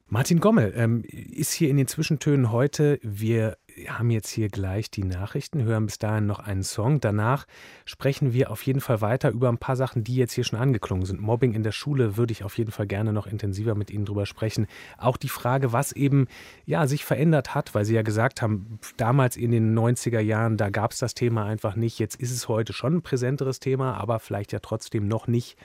Martin 0.07 0.39
Gommel 0.39 0.75
ähm, 0.77 1.03
ist 1.05 1.55
hier 1.55 1.71
in 1.71 1.79
den 1.79 1.87
Zwischentönen 1.87 2.53
heute. 2.53 2.99
Wir 3.03 3.57
haben 3.89 4.11
jetzt 4.11 4.31
hier 4.31 4.49
gleich 4.49 4.91
die 4.91 5.05
Nachrichten, 5.05 5.63
hören 5.63 5.87
bis 5.87 5.99
dahin 5.99 6.27
noch 6.27 6.39
einen 6.39 6.63
Song. 6.63 7.01
Danach 7.01 7.47
sprechen 7.85 8.33
wir 8.33 8.51
auf 8.51 8.63
jeden 8.63 8.81
Fall 8.81 9.01
weiter 9.01 9.31
über 9.31 9.49
ein 9.49 9.59
paar 9.59 9.77
Sachen, 9.77 10.05
die 10.05 10.15
jetzt 10.15 10.33
hier 10.33 10.45
schon 10.45 10.59
angeklungen 10.59 11.07
sind. 11.07 11.21
Mobbing 11.21 11.55
in 11.55 11.63
der 11.63 11.73
Schule 11.73 12.17
würde 12.17 12.33
ich 12.33 12.45
auf 12.45 12.57
jeden 12.57 12.71
Fall 12.71 12.87
gerne 12.87 13.13
noch 13.13 13.27
intensiver 13.27 13.75
mit 13.75 13.91
Ihnen 13.91 14.05
drüber 14.05 14.27
sprechen. 14.27 14.67
Auch 14.99 15.17
die 15.17 15.29
Frage, 15.29 15.73
was 15.73 15.93
eben 15.93 16.29
ja, 16.67 16.87
sich 16.87 17.05
verändert 17.05 17.55
hat, 17.55 17.75
weil 17.75 17.85
Sie 17.85 17.95
ja 17.95 18.03
gesagt 18.03 18.43
haben, 18.43 18.79
damals 18.97 19.37
in 19.37 19.51
den 19.51 19.77
90er 19.77 20.21
Jahren, 20.21 20.57
da 20.57 20.71
gab 20.71 20.93
es 20.93 20.99
das 20.99 21.15
Thema 21.15 21.45
einfach 21.45 21.75
nicht. 21.75 21.99
Jetzt 21.99 22.17
ist 22.17 22.31
es 22.31 22.49
heute 22.49 22.73
schon 22.73 22.97
ein 22.97 23.03
präsenteres 23.03 23.61
Thema, 23.61 23.95
aber 23.95 24.21
vielleicht 24.21 24.53
ja 24.53 24.61
trotzdem 24.61 25.09
noch 25.09 25.27
nicht 25.27 25.57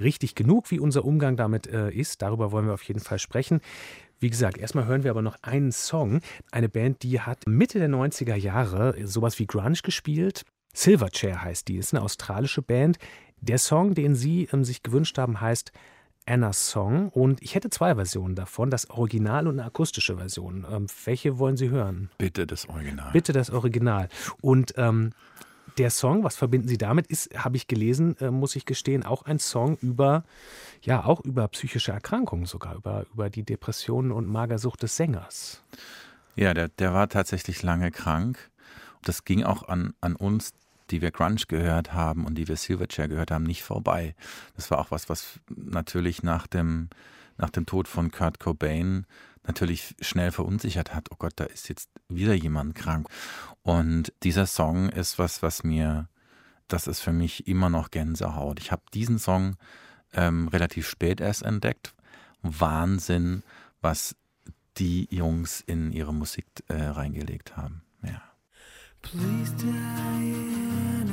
richtig 0.00 0.34
genug, 0.34 0.70
wie 0.70 0.80
unser 0.80 1.04
Umgang 1.04 1.36
damit 1.36 1.66
äh, 1.66 1.90
ist. 1.90 2.22
Darüber 2.22 2.52
wollen 2.52 2.66
wir 2.66 2.74
auf 2.74 2.82
jeden 2.84 3.00
Fall 3.00 3.18
sprechen. 3.18 3.60
Wie 4.20 4.28
gesagt, 4.28 4.58
erstmal 4.58 4.84
hören 4.84 5.02
wir 5.02 5.10
aber 5.10 5.22
noch 5.22 5.38
einen 5.42 5.72
Song. 5.72 6.20
Eine 6.52 6.68
Band, 6.68 7.02
die 7.02 7.20
hat 7.20 7.46
Mitte 7.46 7.78
der 7.78 7.88
90er 7.88 8.34
Jahre 8.34 8.94
sowas 9.06 9.38
wie 9.38 9.46
Grunge 9.46 9.78
gespielt. 9.82 10.44
Silverchair 10.74 11.42
heißt 11.42 11.66
die, 11.68 11.76
ist 11.76 11.94
eine 11.94 12.02
australische 12.02 12.60
Band. 12.60 12.98
Der 13.40 13.58
Song, 13.58 13.94
den 13.94 14.14
sie 14.14 14.48
ähm, 14.52 14.62
sich 14.64 14.82
gewünscht 14.82 15.16
haben, 15.16 15.40
heißt 15.40 15.72
Anna's 16.26 16.68
Song 16.68 17.08
und 17.08 17.42
ich 17.42 17.54
hätte 17.54 17.70
zwei 17.70 17.94
Versionen 17.94 18.34
davon, 18.34 18.70
das 18.70 18.90
Original 18.90 19.46
und 19.46 19.58
eine 19.58 19.64
akustische 19.64 20.18
Version. 20.18 20.66
Ähm, 20.70 20.86
welche 21.06 21.38
wollen 21.38 21.56
Sie 21.56 21.70
hören? 21.70 22.10
Bitte 22.18 22.46
das 22.46 22.68
Original. 22.68 23.10
Bitte 23.12 23.32
das 23.32 23.50
Original. 23.50 24.08
Und 24.42 24.74
ähm, 24.76 25.12
der 25.78 25.90
Song, 25.90 26.24
was 26.24 26.36
verbinden 26.36 26.68
Sie 26.68 26.78
damit, 26.78 27.06
ist, 27.06 27.34
habe 27.36 27.56
ich 27.56 27.66
gelesen, 27.66 28.16
äh, 28.18 28.30
muss 28.30 28.56
ich 28.56 28.64
gestehen, 28.64 29.04
auch 29.04 29.22
ein 29.22 29.38
Song 29.38 29.76
über, 29.80 30.24
ja, 30.82 31.04
auch 31.04 31.20
über 31.20 31.46
psychische 31.48 31.92
Erkrankungen 31.92 32.46
sogar, 32.46 32.76
über, 32.76 33.06
über 33.12 33.30
die 33.30 33.42
Depressionen 33.42 34.12
und 34.12 34.26
Magersucht 34.28 34.82
des 34.82 34.96
Sängers. 34.96 35.62
Ja, 36.36 36.54
der, 36.54 36.68
der 36.68 36.92
war 36.92 37.08
tatsächlich 37.08 37.62
lange 37.62 37.90
krank. 37.90 38.50
Das 39.02 39.24
ging 39.24 39.44
auch 39.44 39.68
an, 39.68 39.94
an 40.00 40.16
uns, 40.16 40.52
die 40.90 41.02
wir 41.02 41.10
Grunge 41.10 41.42
gehört 41.48 41.92
haben 41.92 42.24
und 42.24 42.34
die 42.36 42.48
wir 42.48 42.56
Silverchair 42.56 43.08
gehört 43.08 43.30
haben, 43.30 43.44
nicht 43.44 43.62
vorbei. 43.62 44.14
Das 44.56 44.70
war 44.70 44.78
auch 44.78 44.90
was, 44.90 45.08
was 45.08 45.40
natürlich 45.48 46.22
nach 46.22 46.46
dem, 46.46 46.88
nach 47.38 47.50
dem 47.50 47.66
Tod 47.66 47.88
von 47.88 48.10
Kurt 48.10 48.40
Cobain 48.40 49.06
natürlich 49.50 49.96
schnell 50.00 50.30
verunsichert 50.30 50.94
hat. 50.94 51.08
Oh 51.10 51.16
Gott, 51.18 51.32
da 51.36 51.44
ist 51.44 51.68
jetzt 51.68 51.90
wieder 52.08 52.34
jemand 52.34 52.76
krank. 52.76 53.08
Und 53.62 54.12
dieser 54.22 54.46
Song 54.46 54.88
ist 54.90 55.18
was, 55.18 55.42
was 55.42 55.64
mir, 55.64 56.08
das 56.68 56.86
ist 56.86 57.00
für 57.00 57.12
mich 57.12 57.48
immer 57.48 57.68
noch 57.68 57.90
Gänsehaut. 57.90 58.60
Ich 58.60 58.70
habe 58.70 58.82
diesen 58.94 59.18
Song 59.18 59.56
ähm, 60.12 60.46
relativ 60.48 60.88
spät 60.88 61.20
erst 61.20 61.42
entdeckt. 61.42 61.94
Wahnsinn, 62.42 63.42
was 63.80 64.14
die 64.76 65.08
Jungs 65.10 65.60
in 65.60 65.92
ihre 65.92 66.14
Musik 66.14 66.46
äh, 66.68 66.80
reingelegt 66.80 67.56
haben. 67.56 67.82
Ja. 68.02 68.22
Please 69.02 69.52
Diana, 69.56 71.12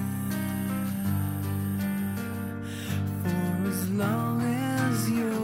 for 3.24 3.68
as 3.68 3.90
long 3.90 4.42
as 4.42 5.10
you're 5.10 5.37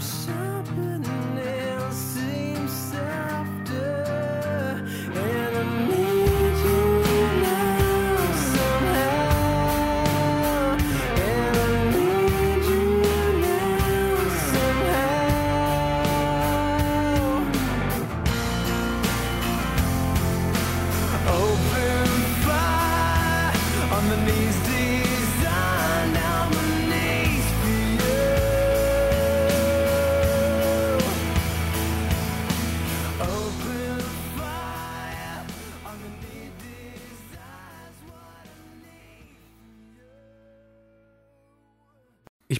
I'm 0.00 0.06
sorry. 0.06 0.39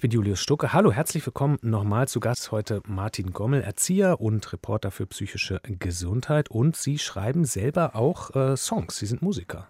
Ich 0.01 0.09
bin 0.09 0.09
Julius 0.09 0.41
Stucke. 0.41 0.73
Hallo, 0.73 0.91
herzlich 0.91 1.23
willkommen 1.27 1.59
nochmal 1.61 2.07
zu 2.07 2.19
Gast 2.19 2.51
heute 2.51 2.81
Martin 2.87 3.33
Gommel, 3.33 3.61
Erzieher 3.61 4.19
und 4.19 4.51
Reporter 4.51 4.89
für 4.89 5.05
psychische 5.05 5.61
Gesundheit. 5.63 6.49
Und 6.49 6.75
Sie 6.75 6.97
schreiben 6.97 7.45
selber 7.45 7.95
auch 7.95 8.35
äh, 8.35 8.57
Songs. 8.57 8.97
Sie 8.97 9.05
sind 9.05 9.21
Musiker. 9.21 9.67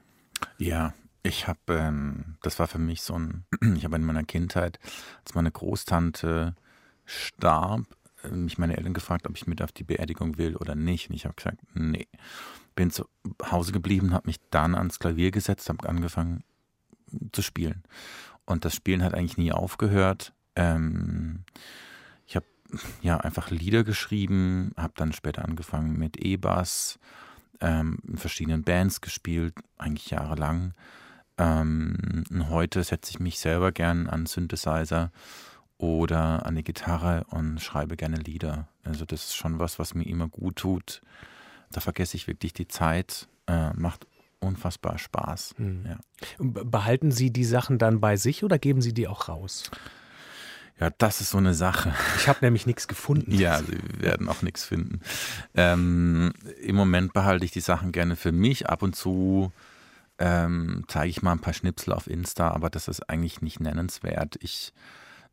Ja, 0.57 0.93
ich 1.21 1.49
habe, 1.49 1.59
ähm, 1.67 2.37
das 2.43 2.59
war 2.59 2.67
für 2.67 2.79
mich 2.79 3.01
so 3.01 3.15
ein, 3.15 3.43
ich 3.75 3.83
habe 3.83 3.97
in 3.97 4.05
meiner 4.05 4.23
Kindheit, 4.23 4.79
als 5.25 5.35
meine 5.35 5.51
Großtante 5.51 6.55
starb, 7.03 7.81
äh, 8.23 8.29
mich 8.29 8.57
meine 8.57 8.77
Eltern 8.77 8.93
gefragt, 8.93 9.27
ob 9.27 9.35
ich 9.35 9.47
mit 9.47 9.61
auf 9.61 9.73
die 9.73 9.83
Beerdigung 9.83 10.37
will 10.37 10.55
oder 10.55 10.75
nicht. 10.75 11.09
Und 11.09 11.17
ich 11.17 11.25
habe 11.25 11.35
gesagt, 11.35 11.57
nee. 11.73 12.07
Bin 12.73 12.89
zu 12.89 13.03
Hause 13.51 13.73
geblieben, 13.73 14.13
habe 14.13 14.27
mich 14.27 14.39
dann 14.49 14.75
ans 14.75 14.97
Klavier 14.97 15.31
gesetzt, 15.31 15.67
habe 15.67 15.89
angefangen 15.89 16.45
zu 17.31 17.41
spielen. 17.41 17.83
Und 18.45 18.65
das 18.65 18.75
Spielen 18.75 19.03
hat 19.03 19.13
eigentlich 19.13 19.37
nie 19.37 19.51
aufgehört. 19.51 20.33
Ähm, 20.55 21.43
ich 22.25 22.35
habe 22.35 22.45
ja 23.01 23.17
einfach 23.17 23.49
Lieder 23.49 23.83
geschrieben, 23.83 24.73
habe 24.77 24.93
dann 24.95 25.13
später 25.13 25.45
angefangen 25.45 25.97
mit 25.97 26.17
E-Bass, 26.17 26.99
ähm, 27.59 27.99
in 28.07 28.17
verschiedenen 28.17 28.63
Bands 28.63 29.01
gespielt, 29.01 29.53
eigentlich 29.77 30.09
jahrelang. 30.09 30.73
Ähm, 31.37 32.23
heute 32.49 32.83
setze 32.83 33.11
ich 33.11 33.19
mich 33.19 33.39
selber 33.39 33.71
gern 33.71 34.07
an 34.07 34.25
Synthesizer 34.25 35.11
oder 35.77 36.45
an 36.45 36.55
die 36.55 36.63
Gitarre 36.63 37.25
und 37.29 37.59
schreibe 37.59 37.95
gerne 37.95 38.17
Lieder. 38.17 38.67
Also 38.83 39.05
das 39.05 39.25
ist 39.25 39.35
schon 39.35 39.59
was, 39.59 39.79
was 39.79 39.95
mir 39.95 40.05
immer 40.05 40.27
gut 40.27 40.57
tut. 40.57 41.01
Da 41.71 41.79
vergesse 41.79 42.17
ich 42.17 42.27
wirklich 42.27 42.53
die 42.53 42.67
Zeit, 42.67 43.27
äh, 43.47 43.73
macht 43.73 44.05
unfassbar 44.41 44.97
Spaß. 44.97 45.55
Mhm. 45.57 45.85
Ja. 45.85 45.97
Behalten 46.39 47.11
Sie 47.11 47.31
die 47.31 47.45
Sachen 47.45 47.77
dann 47.77 48.01
bei 48.01 48.17
sich 48.17 48.43
oder 48.43 48.59
geben 48.59 48.81
Sie 48.81 48.93
die 48.93 49.07
auch 49.07 49.29
raus? 49.29 49.71
Ja, 50.79 50.89
das 50.97 51.21
ist 51.21 51.29
so 51.29 51.37
eine 51.37 51.53
Sache. 51.53 51.93
Ich 52.17 52.27
habe 52.27 52.39
nämlich 52.41 52.65
nichts 52.65 52.87
gefunden. 52.87 53.31
Ja, 53.31 53.59
Sie 53.59 53.77
werden 53.99 54.27
auch 54.27 54.41
nichts 54.41 54.65
finden. 54.65 55.01
Ähm, 55.53 56.33
Im 56.59 56.75
Moment 56.75 57.13
behalte 57.13 57.45
ich 57.45 57.51
die 57.51 57.61
Sachen 57.61 57.91
gerne 57.91 58.15
für 58.15 58.31
mich. 58.31 58.67
Ab 58.67 58.81
und 58.81 58.95
zu 58.95 59.51
ähm, 60.17 60.83
zeige 60.87 61.09
ich 61.09 61.21
mal 61.21 61.33
ein 61.33 61.39
paar 61.39 61.53
Schnipsel 61.53 61.93
auf 61.93 62.07
Insta, 62.07 62.49
aber 62.49 62.69
das 62.69 62.87
ist 62.87 63.09
eigentlich 63.09 63.41
nicht 63.41 63.59
nennenswert. 63.59 64.37
Ich 64.41 64.73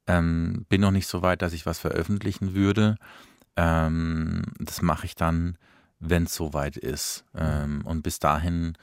ähm, 0.07 0.67
bin 0.69 0.81
noch 0.81 0.91
nicht 0.91 1.07
so 1.07 1.23
weit, 1.23 1.43
dass 1.43 1.53
ich 1.53 1.67
was 1.67 1.79
veröffentlichen 1.79 2.55
würde. 2.55 2.97
Ähm, 3.57 4.43
das 4.59 4.83
mache 4.83 5.07
ich 5.07 5.15
dann, 5.15 5.57
wenn 6.01 6.25
es 6.25 6.35
soweit 6.35 6.77
ist. 6.77 7.25
Ähm, 7.35 7.83
und 7.85 8.03
bis 8.03 8.19
dahin 8.19 8.77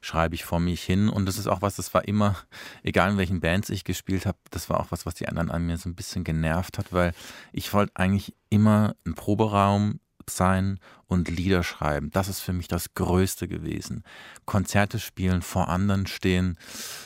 schreibe 0.00 0.34
ich 0.34 0.44
vor 0.44 0.60
mich 0.60 0.82
hin. 0.82 1.08
Und 1.08 1.26
das 1.26 1.38
ist 1.38 1.46
auch 1.46 1.62
was, 1.62 1.76
das 1.76 1.92
war 1.94 2.06
immer, 2.06 2.36
egal 2.82 3.12
in 3.12 3.18
welchen 3.18 3.40
Bands 3.40 3.70
ich 3.70 3.84
gespielt 3.84 4.26
habe, 4.26 4.38
das 4.50 4.70
war 4.70 4.80
auch 4.80 4.90
was, 4.90 5.06
was 5.06 5.14
die 5.14 5.28
anderen 5.28 5.50
an 5.50 5.66
mir 5.66 5.76
so 5.76 5.88
ein 5.88 5.94
bisschen 5.94 6.24
genervt 6.24 6.78
hat, 6.78 6.92
weil 6.92 7.12
ich 7.52 7.72
wollte 7.72 7.92
eigentlich 7.96 8.34
immer 8.48 8.94
einen 9.04 9.14
Proberaum 9.14 10.00
sein 10.28 10.78
und 11.06 11.28
Lieder 11.28 11.62
schreiben. 11.62 12.10
Das 12.12 12.28
ist 12.28 12.40
für 12.40 12.52
mich 12.52 12.68
das 12.68 12.94
Größte 12.94 13.48
gewesen. 13.48 14.04
Konzerte 14.46 14.98
spielen, 15.00 15.42
vor 15.42 15.68
anderen 15.68 16.06
stehen, 16.06 16.56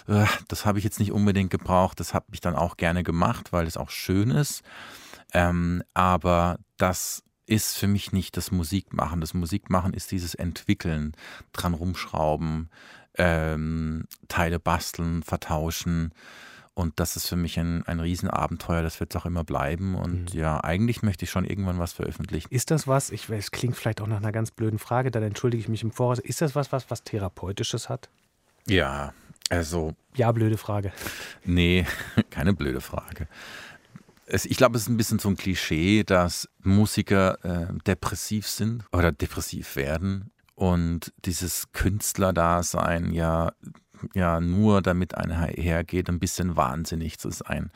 äh, 0.07 0.27
das 0.49 0.67
habe 0.67 0.79
ich 0.79 0.85
jetzt 0.85 1.01
nicht 1.01 1.13
unbedingt 1.13 1.51
gebraucht. 1.51 2.01
Das 2.01 2.13
habe 2.13 2.27
ich 2.33 2.41
dann 2.41 2.55
auch 2.55 2.77
gerne 2.77 3.03
gemacht, 3.03 3.53
weil 3.53 3.67
es 3.67 3.77
auch 3.77 3.91
schön 3.91 4.31
ist. 4.31 4.63
Ähm, 5.33 5.83
aber 5.95 6.59
das 6.77 7.23
ist 7.47 7.77
für 7.77 7.87
mich 7.87 8.13
nicht 8.13 8.37
das 8.37 8.51
Musikmachen. 8.51 9.21
Das 9.21 9.35
Musikmachen 9.35 9.93
ist 9.95 10.11
dieses 10.11 10.35
Entwickeln, 10.35 11.13
dran 11.53 11.75
rumschrauben, 11.75 12.71
ähm, 13.17 14.05
Teile 14.29 14.59
basteln, 14.59 15.23
vertauschen. 15.23 16.13
Und 16.75 16.99
das 16.99 17.15
ist 17.15 17.29
für 17.29 17.37
mich 17.37 17.59
ein, 17.59 17.87
ein 17.87 18.01
Riesenabenteuer, 18.01 18.83
das 18.83 18.99
wird 18.99 19.15
es 19.15 19.21
auch 19.21 19.27
immer 19.27 19.45
bleiben. 19.45 19.95
Und 19.95 20.35
mhm. 20.35 20.41
ja, 20.41 20.63
eigentlich 20.65 21.03
möchte 21.03 21.25
ich 21.25 21.31
schon 21.31 21.45
irgendwann 21.45 21.79
was 21.79 21.93
veröffentlichen. 21.93 22.53
Ist 22.53 22.71
das 22.71 22.89
was, 22.89 23.11
ich 23.11 23.29
es 23.29 23.53
klingt 23.53 23.77
vielleicht 23.77 24.01
auch 24.01 24.09
nach 24.09 24.17
einer 24.17 24.33
ganz 24.33 24.51
blöden 24.51 24.79
Frage, 24.79 25.11
dann 25.11 25.23
entschuldige 25.23 25.61
ich 25.61 25.69
mich 25.69 25.83
im 25.83 25.93
Voraus, 25.93 26.19
ist 26.19 26.41
das 26.41 26.55
was, 26.55 26.73
was, 26.73 26.91
was 26.91 27.05
Therapeutisches 27.05 27.89
hat? 27.89 28.09
Ja, 28.67 29.13
also. 29.51 29.95
Ja, 30.17 30.33
blöde 30.33 30.57
Frage. 30.57 30.93
Nee, 31.45 31.87
keine 32.31 32.55
blöde 32.55 32.81
Frage 32.81 33.29
es, 34.27 34.45
ich 34.47 34.57
glaube, 34.57 34.77
es 34.77 34.83
ist 34.83 34.89
ein 34.89 34.97
bisschen 34.97 35.19
so 35.19 35.29
ein 35.29 35.37
Klischee, 35.37 36.05
dass 36.05 36.49
Musiker 36.63 37.45
äh, 37.45 37.73
depressiv 37.87 38.49
sind 38.49 38.85
oder 38.93 39.13
depressiv 39.13 39.77
werden 39.77 40.31
und 40.55 41.13
dieses 41.25 41.73
Künstlerdasein 41.73 43.13
ja, 43.13 43.53
ja 44.15 44.41
nur 44.41 44.83
damit 44.83 45.15
einhergeht, 45.15 46.09
ein 46.09 46.21
bisschen 46.21 46.57
wahnsinnig 46.57 47.19
zu 47.19 47.31
sein. 47.31 47.71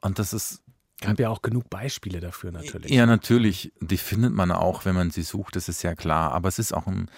Und 0.00 0.18
das 0.18 0.32
ist 0.32 0.62
gab 1.00 1.18
ja 1.20 1.28
auch 1.28 1.42
genug 1.42 1.68
Beispiele 1.68 2.20
dafür 2.20 2.52
natürlich. 2.52 2.90
Ja, 2.90 3.04
natürlich. 3.04 3.72
Die 3.80 3.98
findet 3.98 4.32
man 4.32 4.50
auch, 4.50 4.84
wenn 4.84 4.94
man 4.94 5.10
sie 5.10 5.22
sucht, 5.22 5.56
das 5.56 5.68
ist 5.68 5.82
ja 5.82 5.94
klar. 5.94 6.32
Aber 6.32 6.48
es 6.48 6.58
ist 6.58 6.72
auch 6.72 6.86
ein, 6.86 7.10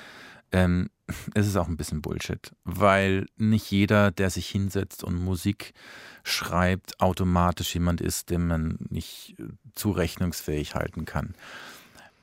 ähm, 0.51 0.91
es 1.35 1.47
ist 1.47 1.57
auch 1.57 1.69
ein 1.69 1.77
bisschen 1.77 2.03
Bullshit, 2.03 2.53
weil 2.65 3.27
nicht 3.37 3.71
jeder, 3.71 4.11
der 4.11 4.31
sich 4.31 4.49
hinsetzt 4.49 5.05
und 5.05 5.23
Musik 5.23 5.73
schreibt, 6.23 7.01
automatisch 7.01 7.75
jemand 7.75 8.01
ist, 8.01 8.31
den 8.31 8.47
man 8.47 8.79
nicht 8.91 9.37
äh, 9.39 9.45
zurechnungsfähig 9.75 10.75
halten 10.75 11.05
kann. 11.05 11.35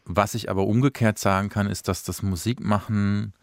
Was 0.05 0.35
ich 0.35 0.49
aber 0.51 0.67
umgekehrt 0.67 1.17
sagen 1.17 1.49
kann, 1.49 1.67
ist, 1.67 1.87
dass 1.87 2.03
das 2.03 2.21
Musikmachen, 2.21 3.33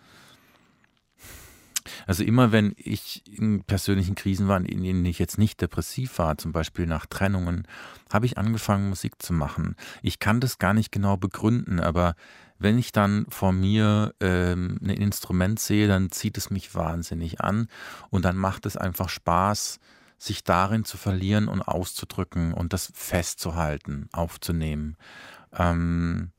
also 2.07 2.23
immer 2.23 2.53
wenn 2.53 2.73
ich 2.77 3.25
in 3.27 3.65
persönlichen 3.65 4.15
Krisen 4.15 4.47
war, 4.47 4.59
in 4.59 4.83
denen 4.85 5.05
ich 5.05 5.19
jetzt 5.19 5.39
nicht 5.39 5.61
depressiv 5.61 6.19
war, 6.19 6.39
zum 6.39 6.53
Beispiel 6.53 6.87
nach 6.87 7.07
Trennungen, 7.07 7.67
habe 8.13 8.27
ich 8.27 8.39
angefangen, 8.39 8.91
Musik 8.91 9.21
zu 9.21 9.33
machen. 9.33 9.75
Ich 10.03 10.21
kann 10.21 10.39
das 10.39 10.59
gar 10.59 10.73
nicht 10.73 10.93
genau 10.93 11.17
begründen, 11.17 11.81
aber 11.81 12.15
wenn 12.63 12.79
ich 12.79 12.93
dann 12.93 13.27
vor 13.29 13.53
mir 13.53 14.15
ähm, 14.21 14.79
ein 14.83 14.91
Instrument 14.91 15.59
sehe, 15.61 15.89
dann 15.89 16.11
zieht 16.11 16.37
es 16.39 16.51
mich 16.51 16.75
wahnsinnig 16.75 17.41
an 17.41 17.69
und 18.11 18.25
dann 18.25 18.37
macht 18.37 18.67
es 18.67 18.77
einfach 18.77 19.09
Spaß, 19.09 19.79
sich 20.19 20.45
darin 20.45 20.85
zu 20.85 20.97
verlieren 20.97 21.49
und 21.49 21.63
auszudrücken 21.63 22.55
und 22.55 22.73
das 22.73 22.93
festzuhalten, 22.95 24.09
aufzunehmen. 24.13 24.97
Ähm, 25.53 26.31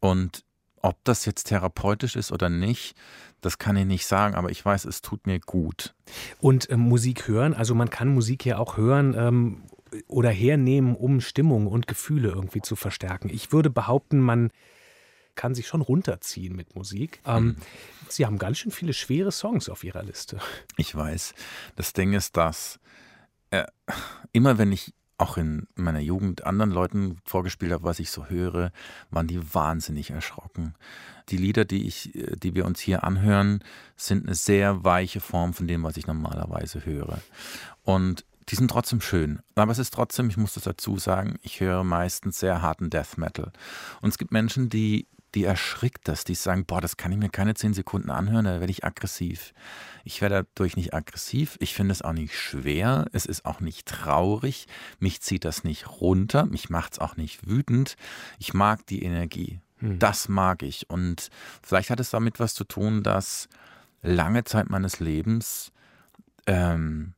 und 0.00 0.44
ob 0.82 0.96
das 1.04 1.24
jetzt 1.24 1.44
therapeutisch 1.44 2.16
ist 2.16 2.32
oder 2.32 2.48
nicht, 2.48 2.96
das 3.40 3.58
kann 3.58 3.76
ich 3.76 3.86
nicht 3.86 4.06
sagen, 4.06 4.34
aber 4.34 4.50
ich 4.50 4.64
weiß, 4.64 4.84
es 4.84 5.02
tut 5.02 5.26
mir 5.26 5.38
gut. 5.38 5.94
Und 6.40 6.68
äh, 6.70 6.76
Musik 6.76 7.28
hören, 7.28 7.54
also 7.54 7.74
man 7.74 7.90
kann 7.90 8.08
Musik 8.08 8.44
ja 8.44 8.58
auch 8.58 8.76
hören 8.76 9.14
ähm, 9.16 9.62
oder 10.06 10.30
hernehmen, 10.30 10.96
um 10.96 11.20
Stimmung 11.20 11.66
und 11.66 11.86
Gefühle 11.86 12.30
irgendwie 12.30 12.62
zu 12.62 12.76
verstärken. 12.76 13.30
Ich 13.30 13.52
würde 13.52 13.70
behaupten, 13.70 14.20
man 14.20 14.50
kann 15.38 15.54
sich 15.54 15.68
schon 15.68 15.80
runterziehen 15.80 16.54
mit 16.54 16.74
Musik. 16.74 17.22
Ähm, 17.24 17.44
mhm. 17.44 17.56
Sie 18.08 18.26
haben 18.26 18.38
ganz 18.38 18.58
schön 18.58 18.72
viele 18.72 18.92
schwere 18.92 19.32
Songs 19.32 19.68
auf 19.68 19.84
Ihrer 19.84 20.02
Liste. 20.02 20.38
Ich 20.76 20.94
weiß. 20.94 21.32
Das 21.76 21.92
Ding 21.92 22.12
ist, 22.12 22.36
dass 22.36 22.80
äh, 23.50 23.64
immer 24.32 24.58
wenn 24.58 24.72
ich 24.72 24.92
auch 25.16 25.36
in 25.36 25.66
meiner 25.74 26.00
Jugend 26.00 26.44
anderen 26.44 26.70
Leuten 26.70 27.18
vorgespielt 27.24 27.72
habe, 27.72 27.84
was 27.84 27.98
ich 27.98 28.10
so 28.10 28.26
höre, 28.26 28.72
waren 29.10 29.26
die 29.26 29.54
wahnsinnig 29.54 30.10
erschrocken. 30.10 30.74
Die 31.28 31.36
Lieder, 31.36 31.64
die 31.64 31.86
ich, 31.86 32.14
äh, 32.14 32.36
die 32.36 32.54
wir 32.54 32.64
uns 32.64 32.80
hier 32.80 33.04
anhören, 33.04 33.62
sind 33.96 34.26
eine 34.26 34.34
sehr 34.34 34.84
weiche 34.84 35.20
Form 35.20 35.54
von 35.54 35.68
dem, 35.68 35.84
was 35.84 35.96
ich 35.96 36.06
normalerweise 36.06 36.84
höre. 36.84 37.20
Und 37.84 38.24
die 38.48 38.56
sind 38.56 38.70
trotzdem 38.70 39.00
schön. 39.00 39.40
Aber 39.54 39.70
es 39.70 39.78
ist 39.78 39.94
trotzdem, 39.94 40.30
ich 40.30 40.36
muss 40.36 40.54
das 40.54 40.64
dazu 40.64 40.98
sagen, 40.98 41.38
ich 41.42 41.60
höre 41.60 41.84
meistens 41.84 42.40
sehr 42.40 42.62
harten 42.62 42.90
Death 42.90 43.18
Metal. 43.18 43.52
Und 44.00 44.08
es 44.08 44.18
gibt 44.18 44.32
Menschen, 44.32 44.68
die 44.68 45.06
die 45.38 45.44
erschrickt 45.44 46.08
das, 46.08 46.24
die 46.24 46.34
sagen, 46.34 46.64
boah, 46.64 46.80
das 46.80 46.96
kann 46.96 47.12
ich 47.12 47.18
mir 47.18 47.28
keine 47.28 47.54
zehn 47.54 47.72
Sekunden 47.72 48.10
anhören, 48.10 48.44
da 48.44 48.58
werde 48.58 48.72
ich 48.72 48.82
aggressiv. 48.82 49.54
Ich 50.02 50.20
werde 50.20 50.48
dadurch 50.54 50.76
nicht 50.76 50.94
aggressiv, 50.94 51.56
ich 51.60 51.74
finde 51.74 51.92
es 51.92 52.02
auch 52.02 52.12
nicht 52.12 52.36
schwer, 52.36 53.06
es 53.12 53.24
ist 53.24 53.44
auch 53.44 53.60
nicht 53.60 53.86
traurig, 53.86 54.66
mich 54.98 55.20
zieht 55.20 55.44
das 55.44 55.62
nicht 55.62 56.00
runter, 56.00 56.44
mich 56.44 56.70
macht 56.70 56.94
es 56.94 56.98
auch 56.98 57.16
nicht 57.16 57.46
wütend. 57.46 57.94
Ich 58.40 58.52
mag 58.52 58.84
die 58.88 59.04
Energie, 59.04 59.60
hm. 59.76 60.00
das 60.00 60.28
mag 60.28 60.64
ich. 60.64 60.90
Und 60.90 61.28
vielleicht 61.62 61.90
hat 61.90 62.00
es 62.00 62.10
damit 62.10 62.40
was 62.40 62.54
zu 62.54 62.64
tun, 62.64 63.04
dass 63.04 63.48
lange 64.02 64.42
Zeit 64.42 64.68
meines 64.70 64.98
Lebens 64.98 65.70
ähm, 66.46 67.14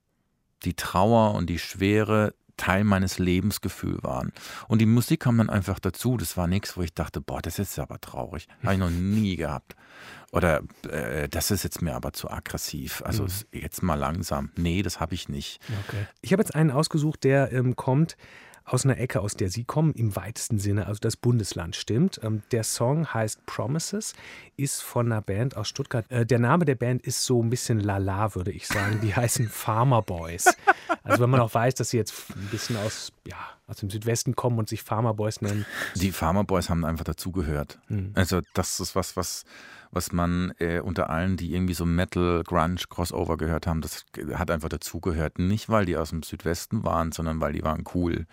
die 0.65 0.75
Trauer 0.75 1.33
und 1.37 1.49
die 1.49 1.59
Schwere 1.59 2.35
Teil 2.61 2.85
meines 2.85 3.19
Lebensgefühls 3.19 4.03
waren. 4.03 4.33
Und 4.69 4.81
die 4.81 4.87
Musik 4.87 5.21
kam 5.21 5.39
dann 5.39 5.49
einfach 5.49 5.79
dazu. 5.79 6.19
Das 6.19 6.37
war 6.37 6.47
nichts, 6.47 6.77
wo 6.77 6.83
ich 6.83 6.93
dachte, 6.93 7.23
boah, 7.23 7.41
das 7.41 7.59
ist 7.59 7.79
aber 7.79 7.99
traurig. 8.03 8.49
Habe 8.63 8.75
ich 8.75 8.79
noch 8.79 8.91
nie 8.91 9.37
gehabt. 9.37 9.77
Oder 10.31 10.63
äh, 10.89 11.27
das 11.29 11.51
ist 11.51 11.65
jetzt 11.65 11.81
mir 11.81 11.95
aber 11.95 12.13
zu 12.13 12.31
aggressiv. 12.31 13.03
Also 13.05 13.25
mhm. 13.25 13.31
jetzt 13.53 13.83
mal 13.83 13.95
langsam. 13.95 14.51
Nee, 14.57 14.83
das 14.83 15.01
habe 15.01 15.15
ich 15.15 15.29
nicht. 15.29 15.61
Okay. 15.89 16.07
Ich 16.21 16.33
habe 16.33 16.43
jetzt 16.43 16.55
einen 16.55 16.71
ausgesucht, 16.71 17.25
der 17.25 17.51
ähm, 17.51 17.77
kommt 17.77 18.17
aus 18.73 18.85
einer 18.85 18.99
Ecke, 18.99 19.21
aus 19.21 19.35
der 19.35 19.51
Sie 19.51 19.65
kommen, 19.65 19.93
im 19.95 20.15
weitesten 20.15 20.59
Sinne, 20.59 20.87
also 20.87 21.01
das 21.01 21.17
Bundesland 21.17 21.75
stimmt. 21.75 22.21
Ähm, 22.23 22.43
der 22.53 22.63
Song 22.63 23.13
heißt 23.13 23.45
Promises, 23.45 24.15
ist 24.57 24.83
von 24.83 25.07
einer 25.11 25.23
Band 25.23 25.57
aus 25.57 25.69
Stuttgart. 25.69 26.09
Äh, 26.09 26.25
der 26.25 26.39
Name 26.39 26.65
der 26.65 26.77
Band 26.77 27.03
ist 27.03 27.25
so 27.25 27.43
ein 27.43 27.51
bisschen 27.51 27.81
lala, 27.81 28.35
würde 28.37 28.53
ich 28.53 28.69
sagen. 28.69 29.01
Die 29.03 29.15
heißen 29.17 29.49
Farmer 29.49 30.03
Boys. 30.03 30.45
Also 31.03 31.23
wenn 31.23 31.31
man 31.31 31.41
auch 31.41 31.53
weiß, 31.53 31.75
dass 31.75 31.91
sie 31.91 31.97
jetzt 31.97 32.31
ein 32.31 32.49
bisschen 32.51 32.77
aus, 32.77 33.13
ja, 33.27 33.37
aus 33.67 33.77
dem 33.77 33.91
Südwesten 33.91 34.37
kommen 34.37 34.59
und 34.59 34.69
sich 34.69 34.83
Farmer 34.83 35.15
Boys 35.15 35.41
nennen. 35.41 35.67
Die 35.97 36.13
Farmer 36.13 36.45
Boys 36.45 36.71
haben 36.71 36.85
einfach 36.85 37.05
dazugehört. 37.05 37.81
Mhm. 37.89 38.13
Also 38.15 38.41
das 38.55 38.79
ist 38.79 38.95
was, 38.95 39.17
was 39.17 39.45
was 39.91 40.13
man 40.13 40.53
äh, 40.59 40.81
unter 40.81 41.11
allen, 41.11 41.37
die 41.37 41.53
irgendwie 41.55 41.75
so 41.75 41.85
Metal, 41.85 42.43
Grunge, 42.45 42.77
Crossover 42.89 43.37
gehört 43.37 43.67
haben, 43.67 43.81
das 43.81 44.05
hat 44.35 44.51
einfach 44.51 44.69
dazugehört. 44.69 45.39
Nicht, 45.39 45.69
weil 45.69 45.85
die 45.85 45.97
aus 45.97 46.11
dem 46.11 46.23
Südwesten 46.23 46.85
waren, 46.85 47.13
sondern 47.13 47.41
weil 47.41 47.53
die 47.53 47.65
waren 47.65 47.85
cool 47.95 48.27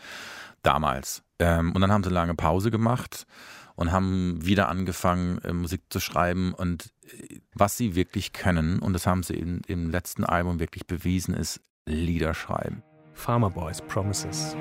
damals. 0.61 1.23
Ähm, 1.39 1.71
und 1.73 1.81
dann 1.81 1.91
haben 1.91 2.03
sie 2.03 2.09
eine 2.09 2.15
lange 2.15 2.35
Pause 2.35 2.71
gemacht 2.71 3.25
und 3.75 3.91
haben 3.91 4.45
wieder 4.45 4.69
angefangen, 4.69 5.39
äh, 5.43 5.53
Musik 5.53 5.81
zu 5.89 5.99
schreiben. 5.99 6.53
Und 6.53 6.93
äh, 7.03 7.39
was 7.53 7.77
sie 7.77 7.95
wirklich 7.95 8.33
können, 8.33 8.79
und 8.79 8.93
das 8.93 9.07
haben 9.07 9.23
sie 9.23 9.35
im, 9.35 9.61
im 9.67 9.89
letzten 9.89 10.23
Album 10.25 10.59
wirklich 10.59 10.85
bewiesen, 10.87 11.33
ist 11.33 11.61
Lieder 11.85 12.33
schreiben. 12.33 12.83
Farmer 13.13 13.49
Boys 13.49 13.81
Promises. 13.81 14.55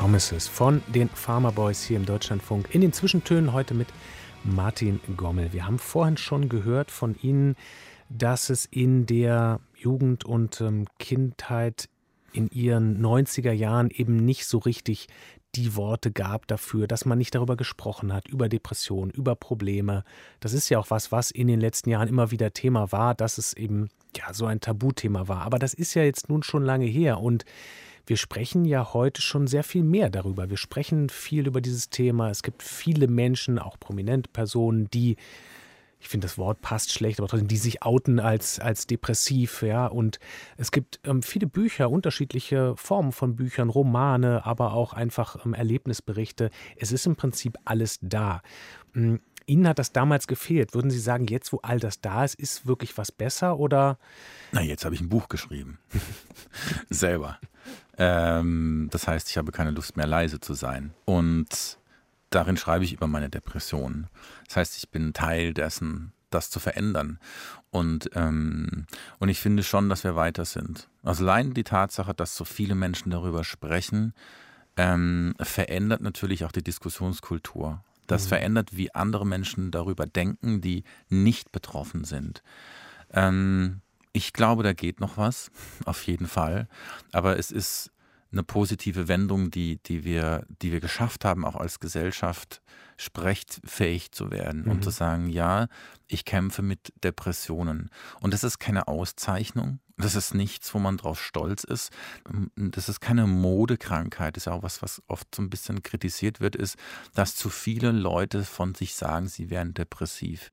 Promises 0.00 0.48
von 0.48 0.80
den 0.86 1.10
Farmer 1.10 1.52
Boys 1.52 1.84
hier 1.84 1.98
im 1.98 2.06
Deutschlandfunk. 2.06 2.74
In 2.74 2.80
den 2.80 2.94
Zwischentönen 2.94 3.52
heute 3.52 3.74
mit 3.74 3.88
Martin 4.44 4.98
Gommel. 5.14 5.52
Wir 5.52 5.66
haben 5.66 5.78
vorhin 5.78 6.16
schon 6.16 6.48
gehört 6.48 6.90
von 6.90 7.16
Ihnen, 7.20 7.54
dass 8.08 8.48
es 8.48 8.64
in 8.64 9.04
der 9.04 9.60
Jugend 9.76 10.24
und 10.24 10.62
ähm, 10.62 10.86
Kindheit 10.98 11.90
in 12.32 12.48
Ihren 12.48 13.04
90er 13.04 13.52
Jahren 13.52 13.90
eben 13.90 14.16
nicht 14.16 14.46
so 14.46 14.56
richtig 14.56 15.08
die 15.54 15.76
Worte 15.76 16.10
gab 16.10 16.46
dafür, 16.46 16.86
dass 16.86 17.04
man 17.04 17.18
nicht 17.18 17.34
darüber 17.34 17.58
gesprochen 17.58 18.14
hat, 18.14 18.26
über 18.26 18.48
Depressionen, 18.48 19.10
über 19.10 19.34
Probleme. 19.34 20.04
Das 20.38 20.54
ist 20.54 20.70
ja 20.70 20.78
auch 20.78 20.88
was, 20.88 21.12
was 21.12 21.30
in 21.30 21.46
den 21.46 21.60
letzten 21.60 21.90
Jahren 21.90 22.08
immer 22.08 22.30
wieder 22.30 22.54
Thema 22.54 22.90
war, 22.90 23.14
dass 23.14 23.36
es 23.36 23.52
eben 23.52 23.90
ja 24.16 24.32
so 24.32 24.46
ein 24.46 24.60
Tabuthema 24.60 25.28
war. 25.28 25.42
Aber 25.42 25.58
das 25.58 25.74
ist 25.74 25.92
ja 25.92 26.04
jetzt 26.04 26.30
nun 26.30 26.42
schon 26.42 26.64
lange 26.64 26.86
her 26.86 27.20
und 27.20 27.44
wir 28.10 28.16
sprechen 28.16 28.64
ja 28.64 28.92
heute 28.92 29.22
schon 29.22 29.46
sehr 29.46 29.62
viel 29.62 29.84
mehr 29.84 30.10
darüber. 30.10 30.50
Wir 30.50 30.56
sprechen 30.56 31.10
viel 31.10 31.46
über 31.46 31.60
dieses 31.60 31.90
Thema. 31.90 32.28
Es 32.28 32.42
gibt 32.42 32.64
viele 32.64 33.06
Menschen, 33.06 33.60
auch 33.60 33.78
prominente 33.78 34.28
Personen, 34.28 34.90
die 34.90 35.16
ich 36.00 36.08
finde 36.08 36.26
das 36.26 36.38
Wort 36.38 36.62
passt 36.62 36.92
schlecht, 36.92 37.20
aber 37.20 37.28
trotzdem, 37.28 37.46
die 37.46 37.58
sich 37.58 37.82
outen 37.82 38.20
als, 38.20 38.58
als 38.58 38.86
depressiv, 38.86 39.62
ja. 39.62 39.86
Und 39.86 40.18
es 40.56 40.72
gibt 40.72 40.98
ähm, 41.04 41.22
viele 41.22 41.46
Bücher, 41.46 41.90
unterschiedliche 41.90 42.74
Formen 42.74 43.12
von 43.12 43.36
Büchern, 43.36 43.68
Romane, 43.68 44.46
aber 44.46 44.72
auch 44.72 44.94
einfach 44.94 45.44
ähm, 45.44 45.52
Erlebnisberichte. 45.52 46.50
Es 46.76 46.90
ist 46.90 47.06
im 47.06 47.16
Prinzip 47.16 47.58
alles 47.66 47.98
da. 48.00 48.40
Hm, 48.94 49.20
Ihnen 49.46 49.68
hat 49.68 49.78
das 49.78 49.92
damals 49.92 50.26
gefehlt. 50.26 50.74
Würden 50.74 50.90
Sie 50.90 50.98
sagen, 50.98 51.26
jetzt, 51.26 51.52
wo 51.52 51.58
all 51.62 51.80
das 51.80 52.00
da 52.00 52.24
ist, 52.24 52.34
ist 52.34 52.66
wirklich 52.66 52.96
was 52.96 53.12
besser 53.12 53.58
oder? 53.58 53.98
Na, 54.52 54.62
jetzt 54.62 54.84
habe 54.84 54.94
ich 54.94 55.00
ein 55.00 55.08
Buch 55.08 55.28
geschrieben. 55.28 55.78
Selber. 56.90 57.38
Ähm, 58.00 58.88
das 58.90 59.06
heißt, 59.06 59.28
ich 59.28 59.36
habe 59.36 59.52
keine 59.52 59.72
Lust 59.72 59.98
mehr, 59.98 60.06
leise 60.06 60.40
zu 60.40 60.54
sein. 60.54 60.94
Und 61.04 61.78
darin 62.30 62.56
schreibe 62.56 62.82
ich 62.82 62.94
über 62.94 63.06
meine 63.06 63.28
Depression. 63.28 64.08
Das 64.46 64.56
heißt, 64.56 64.78
ich 64.78 64.88
bin 64.88 65.12
Teil 65.12 65.52
dessen, 65.52 66.12
das 66.30 66.48
zu 66.48 66.60
verändern. 66.60 67.18
Und, 67.70 68.10
ähm, 68.14 68.86
und 69.18 69.28
ich 69.28 69.38
finde 69.38 69.62
schon, 69.62 69.90
dass 69.90 70.02
wir 70.02 70.16
weiter 70.16 70.46
sind. 70.46 70.88
Also 71.02 71.24
allein 71.24 71.52
die 71.52 71.62
Tatsache, 71.62 72.14
dass 72.14 72.36
so 72.36 72.46
viele 72.46 72.74
Menschen 72.74 73.10
darüber 73.10 73.44
sprechen, 73.44 74.14
ähm, 74.78 75.34
verändert 75.38 76.00
natürlich 76.00 76.46
auch 76.46 76.52
die 76.52 76.64
Diskussionskultur. 76.64 77.84
Das 78.06 78.24
mhm. 78.24 78.28
verändert, 78.28 78.70
wie 78.72 78.94
andere 78.94 79.26
Menschen 79.26 79.70
darüber 79.70 80.06
denken, 80.06 80.62
die 80.62 80.84
nicht 81.10 81.52
betroffen 81.52 82.04
sind. 82.04 82.42
Ähm, 83.12 83.82
ich 84.12 84.32
glaube, 84.32 84.62
da 84.62 84.72
geht 84.72 85.00
noch 85.00 85.16
was, 85.16 85.50
auf 85.84 86.06
jeden 86.06 86.26
Fall. 86.26 86.68
Aber 87.12 87.38
es 87.38 87.50
ist 87.50 87.90
eine 88.32 88.42
positive 88.42 89.08
Wendung, 89.08 89.50
die, 89.50 89.78
die, 89.82 90.04
wir, 90.04 90.46
die 90.62 90.72
wir 90.72 90.80
geschafft 90.80 91.24
haben, 91.24 91.44
auch 91.44 91.56
als 91.56 91.80
Gesellschaft 91.80 92.62
sprechfähig 92.96 94.12
zu 94.12 94.30
werden 94.30 94.64
mhm. 94.64 94.70
und 94.70 94.84
zu 94.84 94.90
sagen, 94.90 95.28
ja, 95.28 95.68
ich 96.06 96.24
kämpfe 96.24 96.62
mit 96.62 96.92
Depressionen. 97.02 97.90
Und 98.20 98.34
das 98.34 98.44
ist 98.44 98.58
keine 98.58 98.88
Auszeichnung, 98.88 99.80
das 99.96 100.14
ist 100.14 100.34
nichts, 100.34 100.72
wo 100.74 100.78
man 100.78 100.96
drauf 100.96 101.22
stolz 101.22 101.64
ist. 101.64 101.90
Das 102.56 102.88
ist 102.88 103.00
keine 103.00 103.26
Modekrankheit, 103.26 104.36
das 104.36 104.44
ist 104.44 104.52
auch 104.52 104.62
was, 104.62 104.82
was 104.82 105.02
oft 105.08 105.34
so 105.34 105.42
ein 105.42 105.50
bisschen 105.50 105.82
kritisiert 105.82 106.40
wird, 106.40 106.56
ist, 106.56 106.76
dass 107.14 107.36
zu 107.36 107.50
viele 107.50 107.90
Leute 107.92 108.44
von 108.44 108.74
sich 108.74 108.94
sagen, 108.94 109.28
sie 109.28 109.50
wären 109.50 109.74
depressiv. 109.74 110.52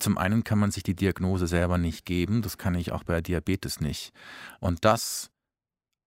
Zum 0.00 0.18
einen 0.18 0.44
kann 0.44 0.58
man 0.58 0.70
sich 0.70 0.82
die 0.82 0.96
Diagnose 0.96 1.46
selber 1.46 1.78
nicht 1.78 2.04
geben, 2.04 2.42
das 2.42 2.58
kann 2.58 2.74
ich 2.74 2.92
auch 2.92 3.04
bei 3.04 3.20
Diabetes 3.20 3.80
nicht. 3.80 4.12
Und 4.60 4.84
das 4.84 5.30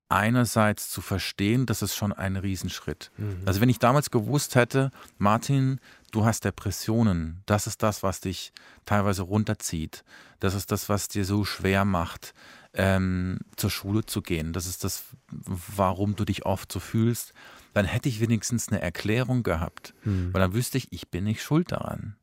einerseits 0.09 0.89
zu 0.89 1.01
verstehen, 1.01 1.65
das 1.65 1.81
ist 1.81 1.95
schon 1.95 2.13
ein 2.13 2.37
Riesenschritt. 2.37 3.11
Mhm. 3.17 3.41
Also 3.45 3.59
wenn 3.59 3.69
ich 3.69 3.79
damals 3.79 4.09
gewusst 4.09 4.55
hätte, 4.55 4.91
Martin, 5.17 5.79
du 6.11 6.25
hast 6.25 6.45
Depressionen, 6.45 7.41
das 7.45 7.67
ist 7.67 7.83
das, 7.83 8.03
was 8.03 8.21
dich 8.21 8.53
teilweise 8.85 9.23
runterzieht, 9.23 10.05
das 10.39 10.53
ist 10.53 10.71
das, 10.71 10.87
was 10.87 11.09
dir 11.09 11.25
so 11.25 11.43
schwer 11.43 11.83
macht, 11.83 12.33
ähm, 12.73 13.39
zur 13.57 13.69
Schule 13.69 14.05
zu 14.05 14.21
gehen, 14.21 14.53
das 14.53 14.65
ist 14.65 14.83
das, 14.83 15.03
warum 15.29 16.15
du 16.15 16.23
dich 16.23 16.45
oft 16.45 16.71
so 16.71 16.79
fühlst, 16.79 17.33
dann 17.73 17.85
hätte 17.85 18.07
ich 18.07 18.21
wenigstens 18.21 18.69
eine 18.69 18.81
Erklärung 18.81 19.43
gehabt, 19.43 19.93
mhm. 20.03 20.33
weil 20.33 20.41
dann 20.41 20.53
wüsste 20.53 20.77
ich, 20.77 20.91
ich 20.93 21.09
bin 21.09 21.25
nicht 21.25 21.43
schuld 21.43 21.71
daran. 21.71 22.15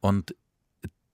Und 0.00 0.34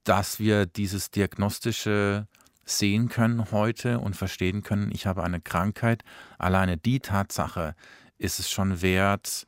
dass 0.03 0.39
wir 0.39 0.65
dieses 0.65 1.11
diagnostische 1.11 2.27
sehen 2.65 3.09
können 3.09 3.51
heute 3.51 3.99
und 3.99 4.15
verstehen 4.15 4.63
können, 4.63 4.91
ich 4.93 5.05
habe 5.05 5.23
eine 5.23 5.41
Krankheit. 5.41 6.03
Alleine 6.37 6.77
die 6.77 6.99
Tatsache 6.99 7.75
ist 8.17 8.39
es 8.39 8.49
schon 8.49 8.81
wert, 8.81 9.47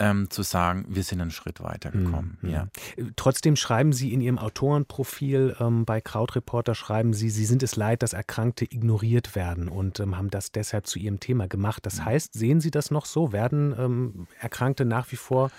ähm, 0.00 0.30
zu 0.30 0.42
sagen, 0.42 0.84
wir 0.88 1.02
sind 1.02 1.20
einen 1.20 1.30
Schritt 1.30 1.60
weitergekommen. 1.60 2.38
Mhm. 2.40 2.50
Ja. 2.50 2.68
Trotzdem 3.16 3.56
schreiben 3.56 3.92
Sie 3.92 4.12
in 4.12 4.20
Ihrem 4.20 4.38
Autorenprofil 4.38 5.56
ähm, 5.60 5.84
bei 5.84 6.00
Krautreporter, 6.00 6.74
schreiben 6.74 7.12
Sie, 7.12 7.30
Sie 7.30 7.44
sind 7.44 7.62
es 7.62 7.76
leid, 7.76 8.02
dass 8.02 8.12
Erkrankte 8.12 8.64
ignoriert 8.64 9.34
werden 9.34 9.68
und 9.68 10.00
ähm, 10.00 10.16
haben 10.16 10.30
das 10.30 10.52
deshalb 10.52 10.86
zu 10.86 10.98
Ihrem 10.98 11.20
Thema 11.20 11.48
gemacht. 11.48 11.84
Das 11.84 11.98
mhm. 11.98 12.04
heißt, 12.06 12.34
sehen 12.34 12.60
Sie 12.60 12.70
das 12.70 12.90
noch 12.90 13.06
so? 13.06 13.32
Werden 13.32 13.74
ähm, 13.76 14.26
Erkrankte 14.38 14.84
nach 14.84 15.10
wie 15.10 15.16
vor 15.16 15.50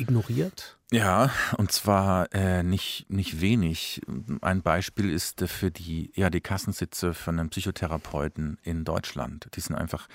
ignoriert? 0.00 0.78
Ja, 0.92 1.30
und 1.56 1.70
zwar 1.70 2.32
äh, 2.34 2.64
nicht, 2.64 3.06
nicht 3.08 3.40
wenig. 3.40 4.00
Ein 4.40 4.62
Beispiel 4.62 5.10
ist 5.10 5.40
für 5.46 5.70
die, 5.70 6.10
ja, 6.16 6.30
die 6.30 6.40
Kassensitze 6.40 7.14
von 7.14 7.38
einem 7.38 7.50
Psychotherapeuten 7.50 8.58
in 8.62 8.84
Deutschland. 8.84 9.48
Die 9.54 9.60
sind 9.60 9.76
einfach, 9.76 10.08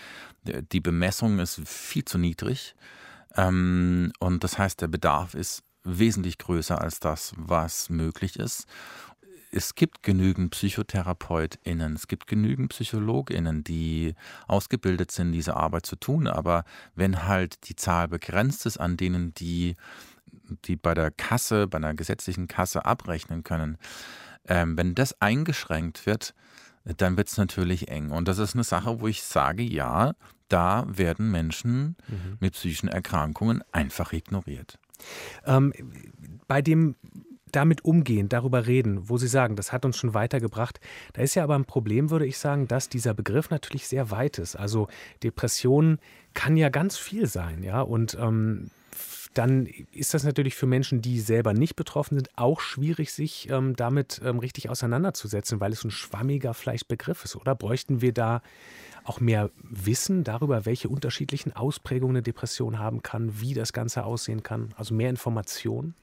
die 0.44 0.82
Bemessung 0.82 1.40
ist 1.40 1.62
viel 1.66 2.04
zu 2.04 2.18
niedrig. 2.18 2.76
Ähm, 3.36 4.12
und 4.20 4.44
das 4.44 4.58
heißt, 4.58 4.82
der 4.82 4.88
Bedarf 4.88 5.34
ist 5.34 5.64
wesentlich 5.86 6.38
größer 6.40 6.82
als 6.82 7.00
das, 7.00 7.34
was 7.38 7.90
möglich 7.90 8.38
ist 8.38 8.68
es 9.56 9.76
gibt 9.76 10.04
genügend 10.04 10.52
PsychotherapeutInnen, 10.52 11.94
es 11.94 12.08
gibt 12.08 12.28
genügend 12.28 12.70
PsychologInnen, 12.70 13.64
die 13.64 14.14
ausgebildet 14.48 15.12
sind, 15.12 15.32
diese 15.32 15.56
Arbeit 15.56 15.86
zu 15.86 15.96
tun. 15.96 16.28
Aber 16.28 16.66
wenn 16.96 17.26
halt 17.26 17.70
die 17.70 17.76
Zahl 17.76 18.08
begrenzt 18.08 18.66
ist 18.66 18.78
an 18.78 18.98
denen, 18.98 19.34
die, 19.34 19.76
die 20.66 20.76
bei 20.76 20.94
der 20.94 21.10
Kasse, 21.10 21.68
bei 21.68 21.78
einer 21.78 21.94
gesetzlichen 21.94 22.48
Kasse 22.48 22.86
abrechnen 22.86 23.44
können, 23.44 23.78
ähm, 24.48 24.78
wenn 24.78 24.94
das 24.94 25.20
eingeschränkt 25.22 26.06
wird, 26.06 26.36
dann 26.98 27.18
wird 27.18 27.30
es 27.30 27.38
natürlich 27.38 27.88
eng. 27.88 28.12
Und 28.12 28.28
das 28.28 28.38
ist 28.38 28.54
eine 28.54 28.64
Sache, 28.64 29.00
wo 29.00 29.08
ich 29.08 29.24
sage, 29.24 29.64
ja, 29.64 30.14
da 30.50 30.86
werden 30.88 31.32
Menschen 31.32 31.96
mhm. 32.08 32.38
mit 32.40 32.54
psychischen 32.54 32.90
Erkrankungen 32.90 33.64
einfach 33.72 34.14
ignoriert. 34.14 34.78
Ähm, 35.46 35.74
bei 36.48 36.62
dem 36.62 36.96
damit 37.56 37.86
umgehen, 37.86 38.30
darüber 38.30 38.68
reden, 38.68 39.10
wo 39.10 39.18
Sie 39.18 39.28
sagen, 39.28 39.56
das 39.56 39.72
hat 39.72 39.86
uns 39.86 39.98
schon 39.98 40.14
weitergebracht. 40.14 40.80
Da 41.14 41.22
ist 41.22 41.36
ja 41.36 41.44
aber 41.44 41.56
ein 41.56 41.66
Problem, 41.66 42.10
würde 42.10 42.26
ich 42.26 42.38
sagen, 42.38 42.68
dass 42.68 42.90
dieser 42.90 43.14
Begriff 43.14 43.50
natürlich 43.50 43.88
sehr 43.88 44.12
weit 44.12 44.40
ist. 44.40 44.56
Also 44.56 44.88
Depression 45.24 46.00
kann 46.34 46.58
ja 46.58 46.70
ganz 46.70 46.98
viel 46.98 47.28
sein, 47.28 47.64
ja. 47.64 47.82
Und 47.82 48.18
ähm, 48.20 48.70
dann 49.34 49.68
ist 49.92 50.14
das 50.14 50.24
natürlich 50.24 50.56
für 50.56 50.66
Menschen, 50.66 51.02
die 51.02 51.20
selber 51.20 51.54
nicht 51.54 51.76
betroffen 51.76 52.16
sind, 52.16 52.30
auch 52.38 52.62
schwierig, 52.62 53.12
sich 53.12 53.50
ähm, 53.50 53.76
damit 53.76 54.22
ähm, 54.24 54.40
richtig 54.40 54.70
auseinanderzusetzen, 54.70 55.60
weil 55.60 55.74
es 55.74 55.84
ein 55.84 55.92
schwammiger 55.92 56.54
vielleicht 56.54 56.88
Begriff 56.88 57.24
ist. 57.26 57.36
Oder 57.36 57.54
bräuchten 57.54 58.02
wir 58.02 58.14
da 58.14 58.42
auch 59.04 59.20
mehr 59.20 59.52
Wissen 59.62 60.24
darüber, 60.24 60.66
welche 60.66 60.90
unterschiedlichen 60.90 61.54
Ausprägungen 61.54 62.16
eine 62.16 62.24
Depression 62.24 62.80
haben 62.80 63.04
kann, 63.04 63.40
wie 63.42 63.54
das 63.54 63.74
Ganze 63.74 64.06
aussehen 64.06 64.42
kann? 64.42 64.74
Also 64.78 64.94
mehr 64.94 65.10
Informationen? 65.10 65.96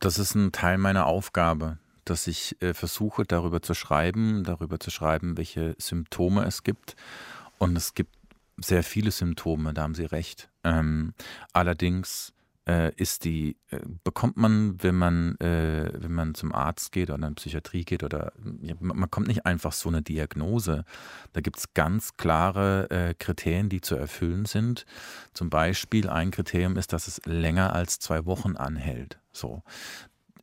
Das 0.00 0.18
ist 0.18 0.34
ein 0.34 0.50
Teil 0.50 0.78
meiner 0.78 1.04
Aufgabe, 1.04 1.78
dass 2.06 2.26
ich 2.26 2.60
äh, 2.62 2.72
versuche, 2.72 3.24
darüber 3.24 3.60
zu 3.60 3.74
schreiben, 3.74 4.44
darüber 4.44 4.80
zu 4.80 4.90
schreiben, 4.90 5.36
welche 5.36 5.76
Symptome 5.78 6.44
es 6.46 6.62
gibt. 6.62 6.96
Und 7.58 7.76
es 7.76 7.92
gibt 7.92 8.16
sehr 8.56 8.82
viele 8.82 9.10
Symptome, 9.10 9.74
da 9.74 9.82
haben 9.82 9.94
Sie 9.94 10.06
recht. 10.06 10.48
Ähm, 10.64 11.12
allerdings 11.52 12.32
äh, 12.66 12.94
ist 12.96 13.26
die, 13.26 13.58
äh, 13.68 13.80
bekommt 14.02 14.38
man, 14.38 14.82
wenn 14.82 14.94
man, 14.94 15.36
äh, 15.36 15.92
wenn 15.92 16.14
man 16.14 16.34
zum 16.34 16.54
Arzt 16.54 16.92
geht 16.92 17.10
oder 17.10 17.28
in 17.28 17.34
Psychiatrie 17.34 17.84
geht 17.84 18.02
oder 18.02 18.32
ja, 18.62 18.74
man 18.80 19.10
kommt 19.10 19.28
nicht 19.28 19.44
einfach 19.44 19.72
so 19.72 19.90
eine 19.90 20.00
Diagnose. 20.00 20.86
Da 21.34 21.42
gibt 21.42 21.58
es 21.58 21.74
ganz 21.74 22.16
klare 22.16 22.88
äh, 22.90 23.14
Kriterien, 23.14 23.68
die 23.68 23.82
zu 23.82 23.96
erfüllen 23.96 24.46
sind. 24.46 24.86
Zum 25.34 25.50
Beispiel 25.50 26.08
ein 26.08 26.30
Kriterium 26.30 26.78
ist, 26.78 26.94
dass 26.94 27.06
es 27.06 27.20
länger 27.26 27.74
als 27.74 27.98
zwei 27.98 28.24
Wochen 28.24 28.56
anhält. 28.56 29.19
So. 29.32 29.62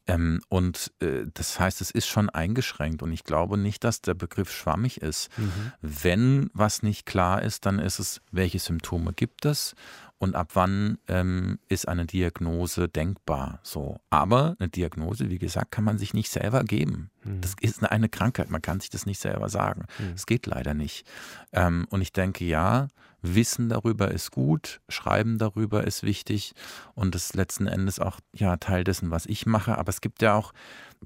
Ähm, 0.07 0.41
und 0.47 0.93
äh, 1.01 1.25
das 1.33 1.59
heißt, 1.59 1.81
es 1.81 1.91
ist 1.91 2.07
schon 2.07 2.29
eingeschränkt 2.29 3.03
und 3.03 3.11
ich 3.11 3.25
glaube 3.25 3.57
nicht, 3.57 3.83
dass 3.83 4.01
der 4.01 4.13
Begriff 4.13 4.51
schwammig 4.51 5.01
ist. 5.01 5.29
Mhm. 5.37 5.71
Wenn 5.81 6.49
was 6.53 6.81
nicht 6.81 7.05
klar 7.05 7.41
ist, 7.41 7.65
dann 7.65 7.79
ist 7.79 7.99
es, 7.99 8.21
welche 8.31 8.59
Symptome 8.59 9.11
gibt 9.13 9.45
es 9.45 9.75
und 10.17 10.35
ab 10.35 10.51
wann 10.53 10.97
ähm, 11.07 11.59
ist 11.67 11.87
eine 11.87 12.05
Diagnose 12.05 12.87
denkbar. 12.87 13.59
So. 13.63 13.99
Aber 14.09 14.55
eine 14.59 14.69
Diagnose, 14.69 15.29
wie 15.29 15.37
gesagt, 15.37 15.71
kann 15.71 15.83
man 15.83 15.97
sich 15.97 16.13
nicht 16.13 16.31
selber 16.31 16.63
geben. 16.63 17.11
Mhm. 17.23 17.41
Das 17.41 17.55
ist 17.59 17.79
eine, 17.79 17.91
eine, 17.91 18.09
Krankheit, 18.09 18.49
man 18.49 18.61
kann 18.61 18.79
sich 18.79 18.89
das 18.89 19.05
nicht 19.05 19.19
selber 19.19 19.49
sagen. 19.49 19.85
Es 20.15 20.21
mhm. 20.21 20.25
geht 20.25 20.45
leider 20.47 20.73
nicht. 20.73 21.05
Ähm, 21.51 21.85
und 21.89 22.01
ich 22.01 22.13
denke, 22.13 22.45
ja, 22.45 22.87
Wissen 23.35 23.69
darüber 23.69 24.11
ist 24.11 24.31
gut, 24.31 24.81
Schreiben 24.89 25.37
darüber 25.37 25.85
ist 25.85 26.03
wichtig 26.03 26.53
und 26.93 27.15
das 27.15 27.33
letzten 27.33 27.67
Endes 27.67 27.99
auch 27.99 28.19
ja 28.33 28.57
Teil 28.57 28.83
dessen, 28.83 29.11
was 29.11 29.25
ich 29.25 29.45
mache. 29.45 29.77
Aber 29.77 29.89
es 29.89 30.01
gibt 30.01 30.21
ja 30.21 30.35
auch 30.35 30.53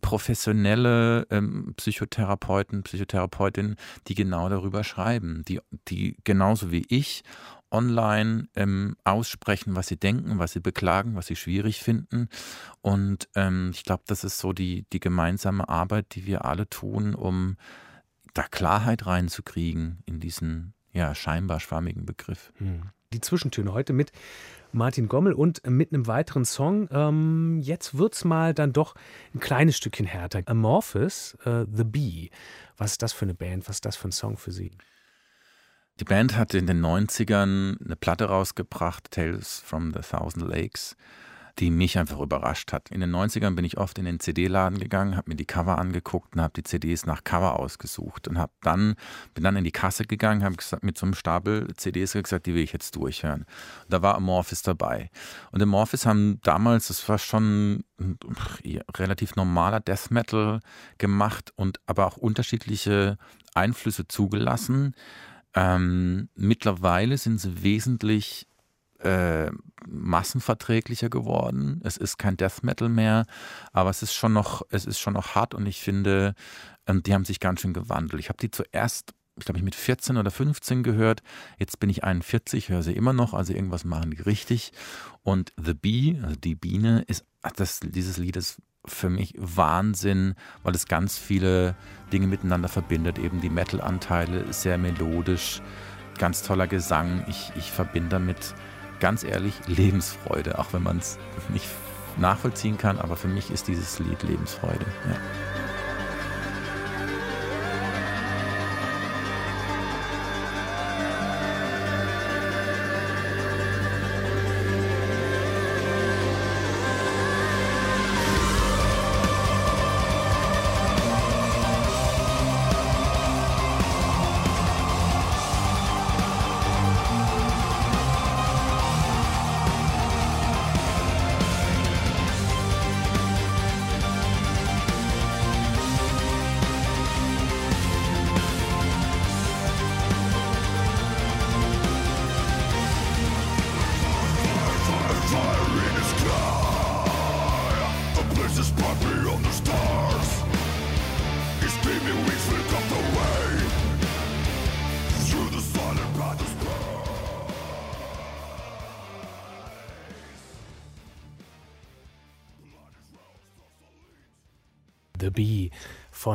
professionelle 0.01 1.27
ähm, 1.29 1.73
Psychotherapeuten, 1.77 2.83
Psychotherapeutinnen, 2.83 3.75
die 4.07 4.15
genau 4.15 4.49
darüber 4.49 4.83
schreiben, 4.83 5.43
die, 5.47 5.59
die 5.87 6.17
genauso 6.23 6.71
wie 6.71 6.85
ich 6.89 7.23
online 7.71 8.49
ähm, 8.55 8.95
aussprechen, 9.03 9.75
was 9.75 9.87
sie 9.87 9.97
denken, 9.97 10.39
was 10.39 10.51
sie 10.53 10.59
beklagen, 10.59 11.15
was 11.15 11.27
sie 11.27 11.35
schwierig 11.35 11.81
finden. 11.81 12.27
Und 12.81 13.29
ähm, 13.35 13.71
ich 13.73 13.83
glaube, 13.83 14.03
das 14.07 14.23
ist 14.23 14.39
so 14.39 14.53
die, 14.53 14.85
die 14.91 14.99
gemeinsame 14.99 15.67
Arbeit, 15.69 16.15
die 16.15 16.25
wir 16.25 16.45
alle 16.45 16.69
tun, 16.69 17.15
um 17.15 17.57
da 18.33 18.43
Klarheit 18.43 19.05
reinzukriegen 19.05 20.03
in 20.05 20.19
diesen 20.19 20.73
ja, 20.93 21.15
scheinbar 21.15 21.59
schwammigen 21.59 22.05
Begriff. 22.05 22.51
Hm. 22.57 22.89
Die 23.13 23.21
Zwischentöne 23.21 23.73
heute 23.73 23.93
mit 23.93 24.11
Martin 24.71 25.07
Gommel 25.07 25.33
und 25.33 25.67
mit 25.67 25.93
einem 25.93 26.07
weiteren 26.07 26.45
Song. 26.45 26.87
Ähm, 26.91 27.59
jetzt 27.61 27.93
es 27.93 28.23
mal 28.23 28.53
dann 28.53 28.71
doch 28.73 28.95
ein 29.33 29.39
kleines 29.39 29.77
Stückchen 29.77 30.05
härter. 30.05 30.41
Amorphous, 30.45 31.37
uh, 31.45 31.65
The 31.71 31.83
Bee. 31.83 32.29
Was 32.77 32.93
ist 32.93 33.01
das 33.01 33.11
für 33.11 33.25
eine 33.25 33.33
Band? 33.33 33.67
Was 33.67 33.77
ist 33.77 33.85
das 33.85 33.97
für 33.97 34.07
ein 34.07 34.13
Song 34.13 34.37
für 34.37 34.51
Sie? 34.51 34.71
Die 35.99 36.05
Band 36.05 36.37
hatte 36.37 36.57
in 36.57 36.67
den 36.67 36.83
90ern 36.83 37.83
eine 37.83 37.95
Platte 37.95 38.25
rausgebracht, 38.25 39.11
Tales 39.11 39.59
from 39.59 39.93
the 39.93 39.99
Thousand 39.99 40.47
Lakes 40.47 40.95
die 41.59 41.71
mich 41.71 41.97
einfach 41.97 42.19
überrascht 42.19 42.73
hat. 42.73 42.91
In 42.91 43.01
den 43.01 43.11
90ern 43.11 43.55
bin 43.55 43.65
ich 43.65 43.77
oft 43.77 43.97
in 43.97 44.05
den 44.05 44.19
CD-Laden 44.19 44.79
gegangen, 44.79 45.15
habe 45.15 45.29
mir 45.29 45.35
die 45.35 45.45
Cover 45.45 45.77
angeguckt 45.77 46.35
und 46.35 46.41
habe 46.41 46.53
die 46.55 46.63
CDs 46.63 47.05
nach 47.05 47.23
Cover 47.23 47.59
ausgesucht 47.59 48.27
und 48.27 48.37
habe 48.37 48.51
dann 48.61 48.95
bin 49.33 49.43
dann 49.43 49.55
in 49.55 49.63
die 49.63 49.71
Kasse 49.71 50.05
gegangen, 50.05 50.43
habe 50.43 50.55
mit 50.81 50.97
so 50.97 51.05
einem 51.05 51.13
Stapel 51.13 51.67
CDs 51.75 52.13
gesagt, 52.13 52.45
die 52.45 52.55
will 52.55 52.63
ich 52.63 52.73
jetzt 52.73 52.95
durchhören. 52.95 53.41
Und 53.83 53.93
da 53.93 54.01
war 54.01 54.15
Amorphis 54.15 54.61
dabei. 54.61 55.09
Und 55.51 55.61
Amorphis 55.61 56.05
haben 56.05 56.39
damals, 56.43 56.87
das 56.87 57.07
war 57.07 57.17
schon 57.17 57.83
relativ 58.97 59.35
normaler 59.35 59.79
Death 59.79 60.11
Metal 60.11 60.59
gemacht 60.97 61.51
und 61.55 61.79
aber 61.85 62.07
auch 62.07 62.17
unterschiedliche 62.17 63.17
Einflüsse 63.53 64.07
zugelassen. 64.07 64.95
Ähm, 65.53 66.29
mittlerweile 66.35 67.17
sind 67.17 67.39
sie 67.39 67.63
wesentlich 67.63 68.47
äh, 69.03 69.51
massenverträglicher 69.87 71.09
geworden. 71.09 71.81
Es 71.83 71.97
ist 71.97 72.17
kein 72.17 72.37
Death 72.37 72.63
Metal 72.63 72.89
mehr, 72.89 73.25
aber 73.71 73.89
es 73.89 74.03
ist 74.03 74.13
schon 74.13 74.33
noch, 74.33 74.61
es 74.69 74.85
ist 74.85 74.99
schon 74.99 75.13
noch 75.13 75.35
hart 75.35 75.53
und 75.53 75.65
ich 75.65 75.81
finde, 75.81 76.35
ähm, 76.87 77.03
die 77.03 77.13
haben 77.13 77.25
sich 77.25 77.39
ganz 77.39 77.61
schön 77.61 77.73
gewandelt. 77.73 78.19
Ich 78.19 78.29
habe 78.29 78.37
die 78.39 78.51
zuerst 78.51 79.13
ich 79.37 79.45
glaube, 79.45 79.59
ich 79.59 79.63
mit 79.63 79.75
14 79.75 80.17
oder 80.17 80.29
15 80.29 80.83
gehört. 80.83 81.23
Jetzt 81.57 81.79
bin 81.79 81.89
ich 81.89 82.03
41, 82.03 82.69
höre 82.69 82.83
sie 82.83 82.93
immer 82.93 83.13
noch, 83.13 83.33
also 83.33 83.53
irgendwas 83.53 83.85
machen 83.85 84.11
die 84.11 84.21
richtig. 84.21 84.71
Und 85.23 85.53
The 85.57 85.73
Bee, 85.73 86.19
also 86.21 86.35
die 86.35 86.53
Biene, 86.53 87.03
ist, 87.07 87.25
das, 87.55 87.79
dieses 87.79 88.17
Lied 88.17 88.35
ist 88.35 88.61
für 88.85 89.09
mich 89.09 89.33
Wahnsinn, 89.37 90.35
weil 90.63 90.75
es 90.75 90.85
ganz 90.85 91.17
viele 91.17 91.75
Dinge 92.11 92.27
miteinander 92.27 92.67
verbindet. 92.67 93.19
Eben 93.19 93.41
die 93.41 93.49
Metal-Anteile, 93.49 94.51
sehr 94.51 94.77
melodisch, 94.77 95.61
ganz 96.17 96.43
toller 96.43 96.67
Gesang. 96.67 97.23
Ich, 97.27 97.51
ich 97.55 97.71
verbinde 97.71 98.09
damit 98.09 98.53
ganz 99.01 99.25
ehrlich 99.25 99.55
Lebensfreude, 99.67 100.57
auch 100.57 100.71
wenn 100.71 100.83
man 100.83 100.99
es 100.99 101.19
nicht 101.49 101.67
nachvollziehen 102.17 102.77
kann, 102.77 102.99
aber 102.99 103.17
für 103.17 103.27
mich 103.27 103.51
ist 103.51 103.67
dieses 103.67 103.99
Lied 103.99 104.23
Lebensfreude. 104.23 104.85
Ja. 105.09 105.17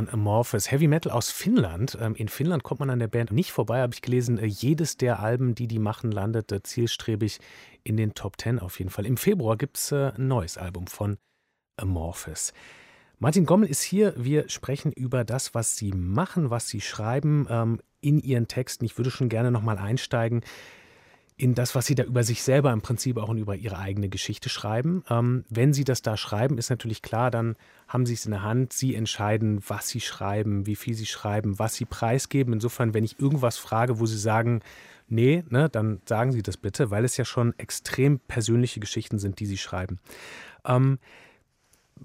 Von 0.06 0.20
Amorphous. 0.20 0.70
Heavy 0.70 0.88
Metal 0.88 1.12
aus 1.12 1.30
Finnland. 1.30 1.96
Ähm, 2.00 2.14
in 2.14 2.28
Finnland 2.28 2.62
kommt 2.62 2.80
man 2.80 2.90
an 2.90 2.98
der 2.98 3.08
Band 3.08 3.32
nicht 3.32 3.52
vorbei, 3.52 3.80
habe 3.80 3.94
ich 3.94 4.02
gelesen. 4.02 4.38
Äh, 4.38 4.46
jedes 4.46 4.96
der 4.96 5.20
Alben, 5.20 5.54
die 5.54 5.66
die 5.66 5.78
machen, 5.78 6.10
landet 6.10 6.52
äh, 6.52 6.62
zielstrebig 6.62 7.38
in 7.82 7.96
den 7.96 8.14
Top 8.14 8.36
Ten 8.36 8.58
auf 8.58 8.78
jeden 8.78 8.90
Fall. 8.90 9.06
Im 9.06 9.16
Februar 9.16 9.56
gibt 9.56 9.76
es 9.76 9.92
äh, 9.92 10.12
ein 10.16 10.28
neues 10.28 10.58
Album 10.58 10.86
von 10.86 11.18
Amorphous. 11.76 12.52
Martin 13.18 13.46
Gommel 13.46 13.68
ist 13.68 13.82
hier. 13.82 14.14
Wir 14.16 14.48
sprechen 14.48 14.92
über 14.92 15.24
das, 15.24 15.54
was 15.54 15.76
Sie 15.76 15.92
machen, 15.92 16.50
was 16.50 16.68
Sie 16.68 16.80
schreiben 16.80 17.46
ähm, 17.50 17.80
in 18.00 18.20
Ihren 18.20 18.48
Texten. 18.48 18.84
Ich 18.84 18.98
würde 18.98 19.10
schon 19.10 19.28
gerne 19.28 19.50
nochmal 19.50 19.78
einsteigen 19.78 20.42
in 21.38 21.54
das, 21.54 21.74
was 21.74 21.86
Sie 21.86 21.94
da 21.94 22.02
über 22.02 22.24
sich 22.24 22.42
selber 22.42 22.72
im 22.72 22.80
Prinzip 22.80 23.18
auch 23.18 23.28
und 23.28 23.36
über 23.36 23.54
Ihre 23.54 23.78
eigene 23.78 24.08
Geschichte 24.08 24.48
schreiben. 24.48 25.04
Ähm, 25.10 25.44
wenn 25.50 25.74
Sie 25.74 25.84
das 25.84 26.00
da 26.00 26.16
schreiben, 26.16 26.56
ist 26.56 26.70
natürlich 26.70 27.02
klar, 27.02 27.30
dann 27.30 27.56
haben 27.88 28.06
Sie 28.06 28.14
es 28.14 28.24
in 28.24 28.30
der 28.30 28.42
Hand. 28.42 28.72
Sie 28.72 28.94
entscheiden, 28.94 29.62
was 29.68 29.88
Sie 29.88 30.00
schreiben, 30.00 30.66
wie 30.66 30.76
viel 30.76 30.94
Sie 30.94 31.04
schreiben, 31.04 31.58
was 31.58 31.74
Sie 31.74 31.84
preisgeben. 31.84 32.54
Insofern, 32.54 32.94
wenn 32.94 33.04
ich 33.04 33.20
irgendwas 33.20 33.58
frage, 33.58 33.98
wo 33.98 34.06
Sie 34.06 34.18
sagen, 34.18 34.60
nee, 35.08 35.44
ne, 35.50 35.68
dann 35.68 36.00
sagen 36.06 36.32
Sie 36.32 36.42
das 36.42 36.56
bitte, 36.56 36.90
weil 36.90 37.04
es 37.04 37.18
ja 37.18 37.26
schon 37.26 37.56
extrem 37.58 38.18
persönliche 38.18 38.80
Geschichten 38.80 39.18
sind, 39.18 39.38
die 39.38 39.46
Sie 39.46 39.58
schreiben. 39.58 39.98
Ähm, 40.64 40.98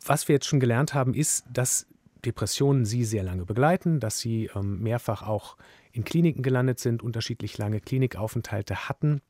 was 0.05 0.27
wir 0.27 0.36
jetzt 0.36 0.47
schon 0.47 0.59
gelernt 0.59 0.93
haben, 0.93 1.13
ist, 1.13 1.45
dass 1.51 1.88
Depressionen 2.25 2.86
Sie 2.86 3.05
sehr 3.05 3.23
lange 3.23 3.45
begleiten, 3.45 4.01
dass 4.01 4.19
Sie 4.19 4.49
ähm, 4.55 4.82
mehrfach 4.82 5.23
auch 5.23 5.55
in 5.93 6.03
Kliniken 6.03 6.43
gelandet 6.43 6.79
sind, 6.79 7.03
unterschiedlich 7.03 7.57
lange 7.57 7.81
Klinikaufenthalte 7.81 8.89
hatten. 8.89 9.21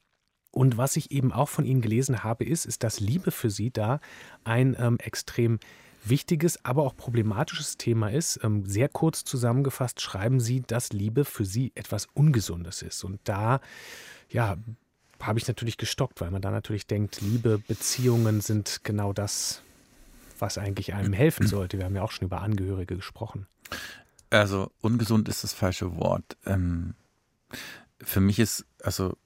Und 0.51 0.77
was 0.77 0.97
ich 0.97 1.11
eben 1.11 1.31
auch 1.31 1.49
von 1.49 1.65
Ihnen 1.65 1.81
gelesen 1.81 2.23
habe, 2.23 2.43
ist, 2.43 2.65
ist, 2.65 2.83
dass 2.83 2.99
Liebe 2.99 3.31
für 3.31 3.49
Sie 3.49 3.71
da 3.71 3.99
ein 4.43 4.75
ähm, 4.77 4.97
extrem 4.99 5.59
wichtiges, 6.03 6.63
aber 6.65 6.83
auch 6.83 6.95
problematisches 6.95 7.77
Thema 7.77 8.09
ist. 8.09 8.39
Ähm, 8.43 8.65
sehr 8.65 8.89
kurz 8.89 9.23
zusammengefasst 9.23 10.01
schreiben 10.01 10.39
Sie, 10.39 10.61
dass 10.61 10.91
Liebe 10.91 11.25
für 11.25 11.45
Sie 11.45 11.71
etwas 11.75 12.07
Ungesundes 12.13 12.81
ist. 12.81 13.03
Und 13.03 13.19
da, 13.23 13.61
ja, 14.29 14.57
habe 15.19 15.39
ich 15.39 15.47
natürlich 15.47 15.77
gestockt, 15.77 16.19
weil 16.19 16.31
man 16.31 16.41
da 16.41 16.51
natürlich 16.51 16.87
denkt, 16.87 17.21
Liebe, 17.21 17.59
Beziehungen 17.59 18.41
sind 18.41 18.83
genau 18.83 19.13
das, 19.13 19.61
was 20.39 20.57
eigentlich 20.57 20.93
einem 20.93 21.13
helfen 21.13 21.47
sollte. 21.47 21.77
Wir 21.77 21.85
haben 21.85 21.95
ja 21.95 22.01
auch 22.01 22.11
schon 22.11 22.25
über 22.25 22.41
Angehörige 22.41 22.95
gesprochen. 22.95 23.47
Also 24.31 24.71
ungesund 24.81 25.29
ist 25.29 25.43
das 25.43 25.53
falsche 25.53 25.97
Wort. 25.97 26.37
Ähm, 26.45 26.95
für 28.01 28.21
mich 28.21 28.39
ist, 28.39 28.65
also 28.81 29.17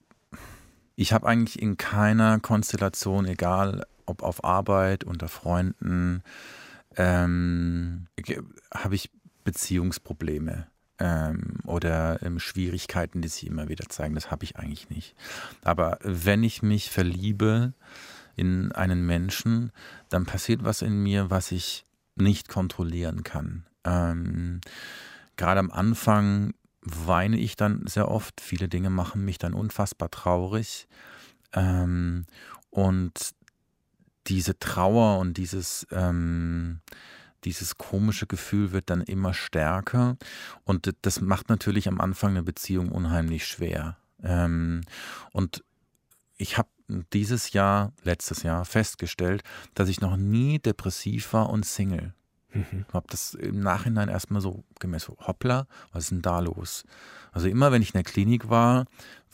ich 0.95 1.13
habe 1.13 1.27
eigentlich 1.27 1.61
in 1.61 1.77
keiner 1.77 2.39
Konstellation, 2.39 3.25
egal 3.25 3.85
ob 4.05 4.23
auf 4.23 4.43
Arbeit, 4.43 5.03
unter 5.03 5.27
Freunden, 5.27 6.23
ähm, 6.97 8.07
habe 8.73 8.95
ich 8.95 9.11
Beziehungsprobleme 9.43 10.67
ähm, 10.99 11.59
oder 11.65 12.21
ähm, 12.23 12.39
Schwierigkeiten, 12.39 13.21
die 13.21 13.27
sich 13.27 13.45
immer 13.45 13.69
wieder 13.69 13.85
zeigen. 13.87 14.15
Das 14.15 14.31
habe 14.31 14.43
ich 14.43 14.57
eigentlich 14.57 14.89
nicht. 14.89 15.15
Aber 15.63 15.99
wenn 16.01 16.43
ich 16.43 16.63
mich 16.63 16.89
verliebe 16.89 17.73
in 18.35 18.71
einen 18.71 19.05
Menschen, 19.05 19.71
dann 20.09 20.25
passiert 20.25 20.63
was 20.63 20.81
in 20.81 21.03
mir, 21.03 21.29
was 21.29 21.51
ich 21.51 21.85
nicht 22.15 22.47
kontrollieren 22.47 23.23
kann. 23.23 23.65
Ähm, 23.85 24.59
Gerade 25.37 25.59
am 25.59 25.71
Anfang 25.71 26.53
weine 26.81 27.37
ich 27.37 27.55
dann 27.55 27.85
sehr 27.87 28.09
oft. 28.09 28.41
Viele 28.41 28.67
Dinge 28.67 28.89
machen 28.89 29.25
mich 29.25 29.37
dann 29.37 29.53
unfassbar 29.53 30.09
traurig. 30.11 30.87
Ähm, 31.53 32.25
und 32.69 33.33
diese 34.27 34.57
Trauer 34.59 35.19
und 35.19 35.37
dieses, 35.37 35.87
ähm, 35.91 36.81
dieses 37.43 37.77
komische 37.77 38.27
Gefühl 38.27 38.71
wird 38.71 38.89
dann 38.89 39.01
immer 39.01 39.33
stärker 39.33 40.17
und 40.63 40.91
das 41.03 41.21
macht 41.21 41.49
natürlich 41.49 41.87
am 41.87 42.01
Anfang 42.01 42.31
eine 42.31 42.43
Beziehung 42.43 42.91
unheimlich 42.91 43.45
schwer. 43.45 43.97
Ähm, 44.23 44.81
und 45.31 45.63
ich 46.37 46.57
habe 46.57 46.69
dieses 47.13 47.53
Jahr, 47.53 47.93
letztes 48.03 48.43
Jahr 48.43 48.65
festgestellt, 48.65 49.43
dass 49.73 49.89
ich 49.89 50.01
noch 50.01 50.17
nie 50.17 50.59
depressiv 50.59 51.33
war 51.33 51.49
und 51.49 51.65
Single. 51.65 52.13
Mhm. 52.55 52.85
Ich 52.87 52.93
habe 52.93 53.07
das 53.09 53.33
im 53.33 53.59
Nachhinein 53.59 54.09
erstmal 54.09 54.41
so 54.41 54.63
gemessen, 54.79 55.15
hoppla, 55.19 55.67
was 55.91 56.05
ist 56.05 56.11
denn 56.11 56.21
da 56.21 56.39
los? 56.39 56.83
Also 57.31 57.47
immer, 57.47 57.71
wenn 57.71 57.81
ich 57.81 57.89
in 57.89 57.99
der 57.99 58.03
Klinik 58.03 58.49
war, 58.49 58.85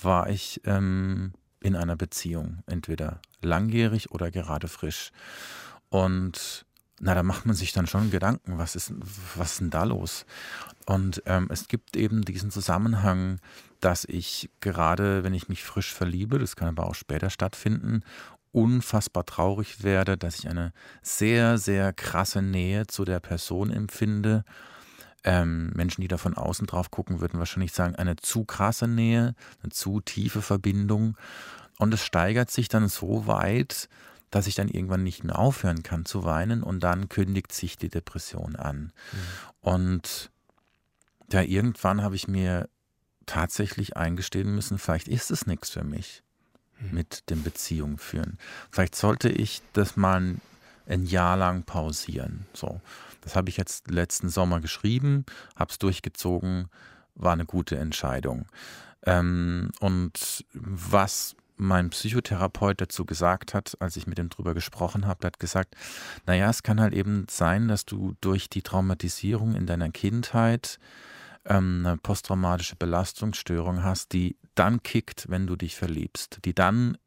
war 0.02 0.30
ich 0.30 0.62
ähm, 0.66 1.34
in 1.62 1.76
einer 1.76 1.96
Beziehung, 1.96 2.64
entweder 2.66 3.22
langjährig 3.42 4.12
oder 4.12 4.32
gerade 4.32 4.68
frisch. 4.68 5.12
Und 5.90 6.66
na, 7.00 7.16
da 7.16 7.24
macht 7.24 7.46
man 7.46 7.56
sich 7.56 7.74
dann 7.74 7.88
schon 7.88 8.12
Gedanken, 8.12 8.58
was 8.58 8.76
ist, 8.76 8.94
was 9.36 9.54
ist 9.54 9.62
denn 9.62 9.70
da 9.70 9.84
los? 9.84 10.26
Und 10.86 11.24
ähm, 11.26 11.48
es 11.50 11.68
gibt 11.68 11.96
eben 11.96 12.24
diesen 12.24 12.52
Zusammenhang, 12.52 13.40
dass 13.80 14.06
ich 14.06 14.50
gerade, 14.60 15.24
wenn 15.24 15.34
ich 15.34 15.50
mich 15.50 15.64
frisch 15.64 15.94
verliebe, 15.94 16.38
das 16.38 16.56
kann 16.56 16.68
aber 16.68 16.86
auch 16.86 16.96
später 16.96 17.30
stattfinden, 17.30 18.04
unfassbar 18.52 19.26
traurig 19.26 19.84
werde, 19.84 20.18
dass 20.18 20.40
ich 20.40 20.50
eine 20.50 20.74
sehr, 21.02 21.58
sehr 21.58 21.94
krasse 21.94 22.42
Nähe 22.42 22.88
zu 22.88 23.06
der 23.06 23.20
Person 23.20 23.72
empfinde. 23.72 24.44
Ähm, 25.24 25.72
Menschen, 25.76 26.02
die 26.02 26.08
da 26.08 26.18
von 26.18 26.36
außen 26.36 26.68
drauf 26.68 26.92
gucken, 26.92 27.22
würden 27.22 27.40
wahrscheinlich 27.40 27.74
sagen, 27.74 27.96
eine 27.96 28.16
zu 28.16 28.44
krasse 28.44 28.88
Nähe, 28.88 29.36
eine 29.62 29.72
zu 29.72 30.02
tiefe 30.02 30.42
Verbindung. 30.42 31.16
Und 31.78 31.94
es 31.94 32.04
steigert 32.04 32.52
sich 32.52 32.68
dann 32.68 32.88
so 32.90 33.28
weit, 33.28 33.88
dass 34.32 34.48
ich 34.48 34.56
dann 34.56 34.70
irgendwann 34.70 35.04
nicht 35.04 35.24
mehr 35.24 35.38
aufhören 35.38 35.84
kann 35.84 36.06
zu 36.06 36.24
weinen 36.24 36.64
und 36.64 36.82
dann 36.82 37.10
kündigt 37.10 37.52
sich 37.52 37.78
die 37.78 37.90
Depression 37.90 38.56
an. 38.56 38.94
Mhm. 39.12 39.18
Und 39.62 40.32
ja, 41.32 41.42
irgendwann 41.42 42.02
habe 42.02 42.16
ich 42.16 42.28
mir 42.28 42.70
tatsächlich 43.26 43.98
eingestehen 43.98 44.54
müssen, 44.54 44.78
vielleicht 44.78 45.08
ist 45.08 45.32
es 45.32 45.46
nichts 45.46 45.70
für 45.70 45.84
mich. 45.84 46.24
Mit 46.92 47.30
den 47.30 47.44
Beziehungen 47.44 47.98
führen. 47.98 48.38
Vielleicht 48.72 48.96
sollte 48.96 49.30
ich 49.30 49.62
das 49.74 49.96
mal 49.96 50.36
ein 50.88 51.06
Jahr 51.06 51.38
lang 51.38 51.64
pausieren. 51.64 52.46
So, 52.54 52.82
das 53.22 53.36
habe 53.36 53.50
ich 53.50 53.58
jetzt 53.58 53.90
letzten 53.90 54.30
Sommer 54.30 54.60
geschrieben, 54.60 55.26
habe 55.56 55.72
es 55.72 55.80
durchgezogen, 55.80 56.68
war 57.16 57.34
eine 57.34 57.46
gute 57.46 57.78
Entscheidung. 57.78 58.46
Ähm, 59.04 59.72
und 59.80 60.46
was 60.54 61.36
mein 61.58 61.92
Psychotherapeut 61.92 62.82
dazu 62.82 63.06
gesagt 63.06 63.54
hat, 63.54 63.78
als 63.80 63.96
ich 63.96 64.08
mit 64.08 64.18
ihm 64.18 64.30
drüber 64.30 64.56
gesprochen 64.56 65.06
habe, 65.06 65.28
hat 65.28 65.40
gesagt, 65.40 65.76
naja, 66.26 66.50
es 66.50 66.64
kann 66.64 66.82
halt 66.82 66.94
eben 66.94 67.28
sein, 67.30 67.68
dass 67.68 67.86
du 67.86 68.16
durch 68.20 68.50
die 68.50 68.64
Traumatisierung 68.64 69.56
in 69.56 69.68
deiner 69.68 69.90
Kindheit 69.90 70.80
ähm, 71.46 71.84
eine 71.86 71.98
posttraumatische 71.98 72.76
Belastungsstörung 72.76 73.84
hast, 73.84 74.14
die 74.14 74.38
dann 74.56 74.84
kickt, 74.84 75.30
wenn 75.30 75.48
du 75.48 75.56
dich 75.56 75.76
verliebst, 75.76 76.40
die 76.46 76.54
dann 76.54 76.98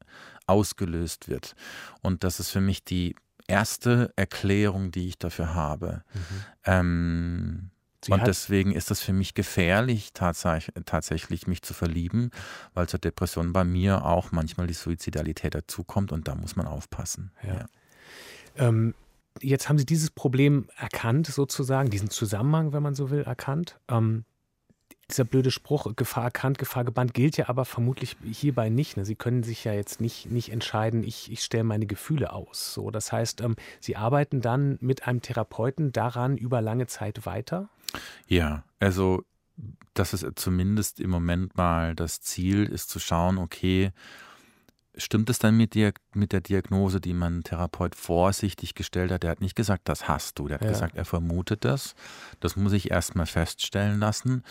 ausgelöst 0.46 1.28
wird. 1.28 1.54
Und 2.02 2.24
das 2.24 2.40
ist 2.40 2.50
für 2.50 2.60
mich 2.60 2.84
die 2.84 3.16
erste 3.46 4.12
Erklärung, 4.16 4.90
die 4.90 5.08
ich 5.08 5.18
dafür 5.18 5.54
habe. 5.54 6.02
Mhm. 6.12 6.20
Ähm, 6.64 7.70
und 8.10 8.26
deswegen 8.26 8.72
ist 8.72 8.90
es 8.90 9.00
für 9.00 9.14
mich 9.14 9.32
gefährlich, 9.32 10.12
tatsächlich 10.12 11.46
mich 11.46 11.62
zu 11.62 11.72
verlieben, 11.72 12.30
weil 12.74 12.86
zur 12.86 12.98
Depression 12.98 13.54
bei 13.54 13.64
mir 13.64 14.04
auch 14.04 14.30
manchmal 14.30 14.66
die 14.66 14.74
Suizidalität 14.74 15.54
dazukommt 15.54 16.12
und 16.12 16.28
da 16.28 16.34
muss 16.34 16.54
man 16.54 16.66
aufpassen. 16.66 17.32
Ja. 17.42 17.54
Ja. 17.54 17.66
Ähm, 18.56 18.94
jetzt 19.40 19.68
haben 19.68 19.78
Sie 19.78 19.86
dieses 19.86 20.10
Problem 20.10 20.68
erkannt, 20.76 21.26
sozusagen, 21.26 21.90
diesen 21.90 22.10
Zusammenhang, 22.10 22.72
wenn 22.72 22.82
man 22.82 22.94
so 22.94 23.10
will, 23.10 23.22
erkannt. 23.22 23.78
Ähm, 23.88 24.24
dieser 25.10 25.24
blöde 25.24 25.50
Spruch, 25.50 25.94
Gefahr 25.96 26.24
erkannt, 26.24 26.58
Gefahr 26.58 26.84
gebannt, 26.84 27.14
gilt 27.14 27.36
ja 27.36 27.48
aber 27.48 27.64
vermutlich 27.64 28.16
hierbei 28.24 28.70
nicht. 28.70 28.96
Ne? 28.96 29.04
Sie 29.04 29.16
können 29.16 29.42
sich 29.42 29.64
ja 29.64 29.72
jetzt 29.72 30.00
nicht, 30.00 30.30
nicht 30.30 30.50
entscheiden, 30.50 31.04
ich, 31.04 31.30
ich 31.30 31.42
stelle 31.42 31.64
meine 31.64 31.86
Gefühle 31.86 32.32
aus. 32.32 32.72
So, 32.72 32.90
das 32.90 33.12
heißt, 33.12 33.40
ähm, 33.42 33.56
Sie 33.80 33.96
arbeiten 33.96 34.40
dann 34.40 34.78
mit 34.80 35.06
einem 35.06 35.20
Therapeuten 35.20 35.92
daran 35.92 36.36
über 36.36 36.62
lange 36.62 36.86
Zeit 36.86 37.26
weiter? 37.26 37.68
Ja, 38.26 38.64
also 38.80 39.24
das 39.92 40.14
ist 40.14 40.26
zumindest 40.36 41.00
im 41.00 41.10
Moment 41.10 41.56
mal 41.56 41.94
das 41.94 42.20
Ziel, 42.20 42.64
ist 42.64 42.88
zu 42.88 42.98
schauen, 42.98 43.38
okay, 43.38 43.92
stimmt 44.96 45.30
es 45.30 45.38
dann 45.38 45.56
mit, 45.56 45.74
dir, 45.74 45.92
mit 46.14 46.32
der 46.32 46.40
Diagnose, 46.40 47.00
die 47.00 47.14
mein 47.14 47.42
Therapeut 47.42 47.94
vorsichtig 47.94 48.74
gestellt 48.74 49.10
hat? 49.10 49.22
Der 49.22 49.30
hat 49.30 49.40
nicht 49.40 49.56
gesagt, 49.56 49.88
das 49.88 50.08
hast 50.08 50.38
du. 50.38 50.48
Der 50.48 50.56
hat 50.56 50.64
ja. 50.64 50.70
gesagt, 50.70 50.96
er 50.96 51.04
vermutet 51.04 51.64
das. 51.64 51.94
Das 52.40 52.56
muss 52.56 52.72
ich 52.72 52.90
erstmal 52.90 53.26
feststellen 53.26 54.00
lassen, 54.00 54.42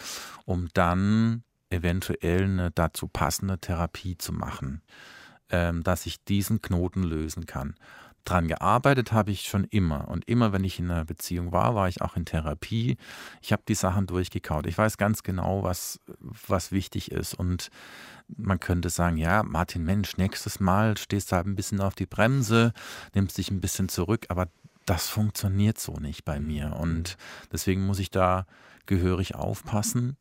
um 0.45 0.69
dann 0.73 1.43
eventuell 1.69 2.43
eine 2.43 2.71
dazu 2.71 3.07
passende 3.07 3.59
Therapie 3.59 4.17
zu 4.17 4.31
machen, 4.31 4.81
ähm, 5.49 5.83
dass 5.83 6.05
ich 6.05 6.23
diesen 6.23 6.61
Knoten 6.61 7.03
lösen 7.03 7.45
kann 7.45 7.75
dran 8.25 8.47
gearbeitet 8.47 9.11
habe 9.11 9.31
ich 9.31 9.43
schon 9.43 9.65
immer. 9.65 10.07
Und 10.07 10.27
immer, 10.27 10.53
wenn 10.53 10.63
ich 10.63 10.79
in 10.79 10.89
einer 10.89 11.05
Beziehung 11.05 11.51
war, 11.51 11.75
war 11.75 11.87
ich 11.87 12.01
auch 12.01 12.15
in 12.15 12.25
Therapie. 12.25 12.97
Ich 13.41 13.51
habe 13.51 13.63
die 13.67 13.75
Sachen 13.75 14.07
durchgekaut. 14.07 14.67
Ich 14.67 14.77
weiß 14.77 14.97
ganz 14.97 15.23
genau, 15.23 15.63
was, 15.63 15.99
was 16.47 16.71
wichtig 16.71 17.11
ist. 17.11 17.33
Und 17.33 17.69
man 18.27 18.59
könnte 18.59 18.89
sagen, 18.89 19.17
ja, 19.17 19.43
Martin 19.43 19.83
Mensch, 19.83 20.17
nächstes 20.17 20.59
Mal 20.59 20.97
stehst 20.97 21.31
du 21.31 21.35
halt 21.35 21.47
ein 21.47 21.55
bisschen 21.55 21.81
auf 21.81 21.95
die 21.95 22.05
Bremse, 22.05 22.73
nimmst 23.13 23.37
dich 23.37 23.51
ein 23.51 23.61
bisschen 23.61 23.89
zurück, 23.89 24.25
aber 24.29 24.47
das 24.85 25.07
funktioniert 25.09 25.79
so 25.79 25.93
nicht 25.93 26.25
bei 26.25 26.39
mir. 26.39 26.75
Und 26.75 27.17
deswegen 27.51 27.85
muss 27.85 27.99
ich 27.99 28.11
da 28.11 28.45
gehörig 28.85 29.35
aufpassen. 29.35 30.17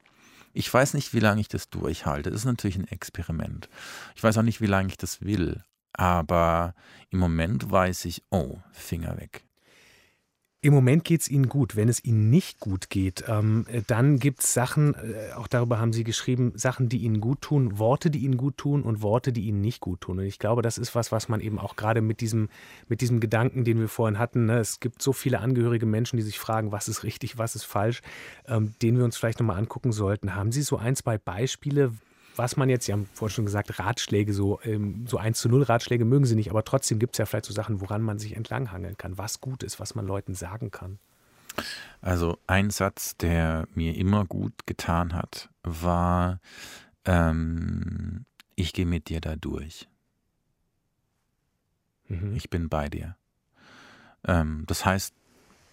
Ich 0.52 0.72
weiß 0.72 0.94
nicht, 0.94 1.14
wie 1.14 1.20
lange 1.20 1.40
ich 1.40 1.48
das 1.48 1.70
durchhalte. 1.70 2.30
Das 2.30 2.40
ist 2.40 2.46
natürlich 2.46 2.76
ein 2.76 2.88
Experiment. 2.88 3.68
Ich 4.14 4.22
weiß 4.22 4.36
auch 4.38 4.42
nicht, 4.42 4.60
wie 4.60 4.66
lange 4.66 4.88
ich 4.88 4.98
das 4.98 5.22
will. 5.22 5.62
Aber 5.92 6.74
im 7.10 7.18
Moment 7.18 7.70
weiß 7.70 8.04
ich, 8.06 8.22
oh, 8.30 8.58
Finger 8.72 9.16
weg. 9.18 9.44
Im 10.64 10.74
Moment 10.74 11.02
geht 11.02 11.22
es 11.22 11.28
Ihnen 11.28 11.48
gut. 11.48 11.74
Wenn 11.74 11.88
es 11.88 12.04
Ihnen 12.04 12.30
nicht 12.30 12.60
gut 12.60 12.88
geht, 12.88 13.24
ähm, 13.26 13.66
dann 13.88 14.20
gibt 14.20 14.44
es 14.44 14.54
Sachen, 14.54 14.94
äh, 14.94 15.32
auch 15.34 15.48
darüber 15.48 15.80
haben 15.80 15.92
Sie 15.92 16.04
geschrieben, 16.04 16.52
Sachen, 16.54 16.88
die 16.88 16.98
Ihnen 16.98 17.20
gut 17.20 17.40
tun, 17.40 17.80
Worte, 17.80 18.12
die 18.12 18.20
Ihnen 18.20 18.36
gut 18.36 18.58
tun 18.58 18.84
und 18.84 19.02
Worte, 19.02 19.32
die 19.32 19.40
Ihnen 19.48 19.60
nicht 19.60 19.80
gut 19.80 20.02
tun. 20.02 20.20
Und 20.20 20.24
ich 20.24 20.38
glaube, 20.38 20.62
das 20.62 20.78
ist 20.78 20.94
was, 20.94 21.10
was 21.10 21.28
man 21.28 21.40
eben 21.40 21.58
auch 21.58 21.74
gerade 21.74 22.00
mit 22.00 22.20
diesem, 22.20 22.48
mit 22.86 23.00
diesem 23.00 23.18
Gedanken, 23.18 23.64
den 23.64 23.80
wir 23.80 23.88
vorhin 23.88 24.20
hatten, 24.20 24.46
ne, 24.46 24.60
es 24.60 24.78
gibt 24.78 25.02
so 25.02 25.12
viele 25.12 25.40
angehörige 25.40 25.84
Menschen, 25.84 26.16
die 26.16 26.22
sich 26.22 26.38
fragen, 26.38 26.70
was 26.70 26.86
ist 26.86 27.02
richtig, 27.02 27.38
was 27.38 27.56
ist 27.56 27.64
falsch, 27.64 28.00
ähm, 28.46 28.72
den 28.82 28.96
wir 28.96 29.04
uns 29.04 29.16
vielleicht 29.16 29.40
nochmal 29.40 29.58
angucken 29.58 29.90
sollten. 29.90 30.36
Haben 30.36 30.52
Sie 30.52 30.62
so 30.62 30.76
ein, 30.76 30.94
zwei 30.94 31.18
Beispiele, 31.18 31.92
was 32.36 32.56
man 32.56 32.68
jetzt, 32.68 32.86
Sie 32.86 32.92
haben 32.92 33.06
vorhin 33.12 33.34
schon 33.34 33.46
gesagt, 33.46 33.78
Ratschläge, 33.78 34.32
so, 34.32 34.60
ähm, 34.64 35.06
so 35.06 35.18
1 35.18 35.38
zu 35.38 35.48
0 35.48 35.62
Ratschläge 35.62 36.04
mögen 36.04 36.24
Sie 36.24 36.34
nicht, 36.34 36.50
aber 36.50 36.64
trotzdem 36.64 36.98
gibt 36.98 37.14
es 37.14 37.18
ja 37.18 37.26
vielleicht 37.26 37.46
so 37.46 37.52
Sachen, 37.52 37.80
woran 37.80 38.02
man 38.02 38.18
sich 38.18 38.36
entlanghangeln 38.36 38.96
kann, 38.96 39.18
was 39.18 39.40
gut 39.40 39.62
ist, 39.62 39.80
was 39.80 39.94
man 39.94 40.06
Leuten 40.06 40.34
sagen 40.34 40.70
kann. 40.70 40.98
Also 42.00 42.38
ein 42.46 42.70
Satz, 42.70 43.16
der 43.16 43.68
mir 43.74 43.94
immer 43.96 44.24
gut 44.24 44.66
getan 44.66 45.12
hat, 45.12 45.50
war, 45.62 46.40
ähm, 47.04 48.24
ich 48.54 48.72
gehe 48.72 48.86
mit 48.86 49.08
dir 49.08 49.20
da 49.20 49.36
durch. 49.36 49.88
Mhm. 52.08 52.34
Ich 52.34 52.50
bin 52.50 52.68
bei 52.68 52.88
dir. 52.88 53.16
Ähm, 54.24 54.64
das 54.66 54.84
heißt 54.84 55.14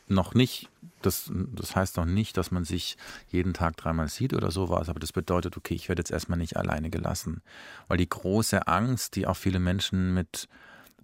noch 0.10 0.34
nicht, 0.34 0.70
das, 1.02 1.32
das 1.34 1.76
heißt 1.76 1.98
noch 1.98 2.06
nicht, 2.06 2.38
dass 2.38 2.52
man 2.52 2.66
sich 2.66 2.98
jeden 3.30 3.54
Tag 3.54 3.78
dreimal 3.78 4.10
sieht 4.10 4.34
oder 4.34 4.52
sowas, 4.52 4.90
aber 4.90 5.00
das 5.00 5.14
bedeutet, 5.14 5.56
okay, 5.58 5.74
ich 5.74 5.88
werde 5.90 6.02
jetzt 6.02 6.12
erstmal 6.12 6.38
nicht 6.38 6.58
alleine 6.58 6.90
gelassen. 6.90 7.42
Weil 7.88 7.98
die 7.98 8.10
große 8.10 8.68
Angst, 8.68 9.16
die 9.16 9.28
auch 9.28 9.38
viele 9.38 9.60
Menschen 9.60 10.14
mit 10.14 10.48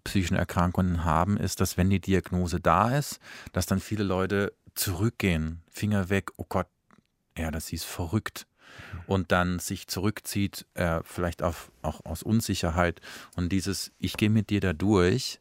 psychischen 0.03 0.37
Erkrankungen 0.37 1.03
haben, 1.03 1.37
ist, 1.37 1.61
dass 1.61 1.77
wenn 1.77 1.89
die 1.89 1.99
Diagnose 1.99 2.59
da 2.59 2.95
ist, 2.97 3.19
dass 3.53 3.65
dann 3.65 3.79
viele 3.79 4.03
Leute 4.03 4.53
zurückgehen, 4.75 5.63
Finger 5.69 6.09
weg, 6.09 6.31
oh 6.37 6.45
Gott, 6.47 6.67
ja, 7.37 7.51
das 7.51 7.71
ist 7.73 7.85
verrückt. 7.85 8.47
Und 9.07 9.31
dann 9.31 9.59
sich 9.59 9.87
zurückzieht, 9.87 10.65
äh, 10.73 11.01
vielleicht 11.03 11.43
auf, 11.43 11.71
auch 11.81 12.03
aus 12.05 12.23
Unsicherheit. 12.23 12.99
Und 13.35 13.49
dieses, 13.49 13.91
ich 13.99 14.17
gehe 14.17 14.29
mit 14.29 14.49
dir 14.49 14.59
da 14.59 14.73
durch, 14.73 15.39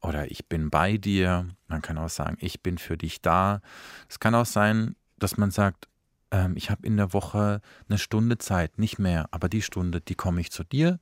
oder 0.00 0.30
ich 0.30 0.46
bin 0.48 0.70
bei 0.70 0.96
dir. 0.96 1.46
Man 1.68 1.82
kann 1.82 1.98
auch 1.98 2.08
sagen, 2.08 2.36
ich 2.40 2.62
bin 2.62 2.78
für 2.78 2.96
dich 2.96 3.20
da. 3.20 3.60
Es 4.08 4.20
kann 4.20 4.34
auch 4.34 4.46
sein, 4.46 4.96
dass 5.18 5.36
man 5.36 5.50
sagt, 5.50 5.88
ähm, 6.30 6.54
ich 6.56 6.70
habe 6.70 6.86
in 6.86 6.96
der 6.96 7.12
Woche 7.12 7.60
eine 7.88 7.98
Stunde 7.98 8.38
Zeit, 8.38 8.78
nicht 8.78 8.98
mehr, 8.98 9.28
aber 9.30 9.48
die 9.48 9.62
Stunde, 9.62 10.00
die 10.00 10.14
komme 10.14 10.40
ich 10.40 10.50
zu 10.50 10.64
dir 10.64 10.98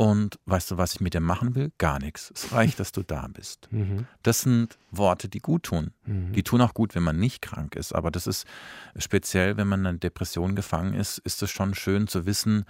und 0.00 0.38
weißt 0.46 0.70
du, 0.70 0.78
was 0.78 0.94
ich 0.94 1.00
mit 1.00 1.12
dir 1.12 1.20
machen 1.20 1.54
will? 1.54 1.72
Gar 1.76 1.98
nichts. 1.98 2.32
Es 2.34 2.52
reicht, 2.52 2.80
dass 2.80 2.90
du 2.90 3.02
da 3.02 3.28
bist. 3.28 3.68
Mhm. 3.80 4.06
Das 4.22 4.40
sind 4.40 4.78
Worte, 4.90 5.28
die 5.28 5.38
gut 5.38 5.64
tun. 5.64 5.92
Mhm. 6.04 6.32
Die 6.32 6.42
tun 6.42 6.60
auch 6.60 6.74
gut, 6.74 6.94
wenn 6.94 7.02
man 7.02 7.18
nicht 7.18 7.40
krank 7.40 7.76
ist. 7.76 7.94
Aber 7.94 8.10
das 8.10 8.26
ist 8.26 8.46
speziell, 8.96 9.56
wenn 9.56 9.68
man 9.68 9.80
in 9.80 9.86
einer 9.86 9.98
Depression 9.98 10.54
gefangen 10.54 10.94
ist, 10.94 11.18
ist 11.18 11.42
es 11.42 11.50
schon 11.50 11.74
schön 11.74 12.08
zu 12.08 12.26
wissen, 12.26 12.64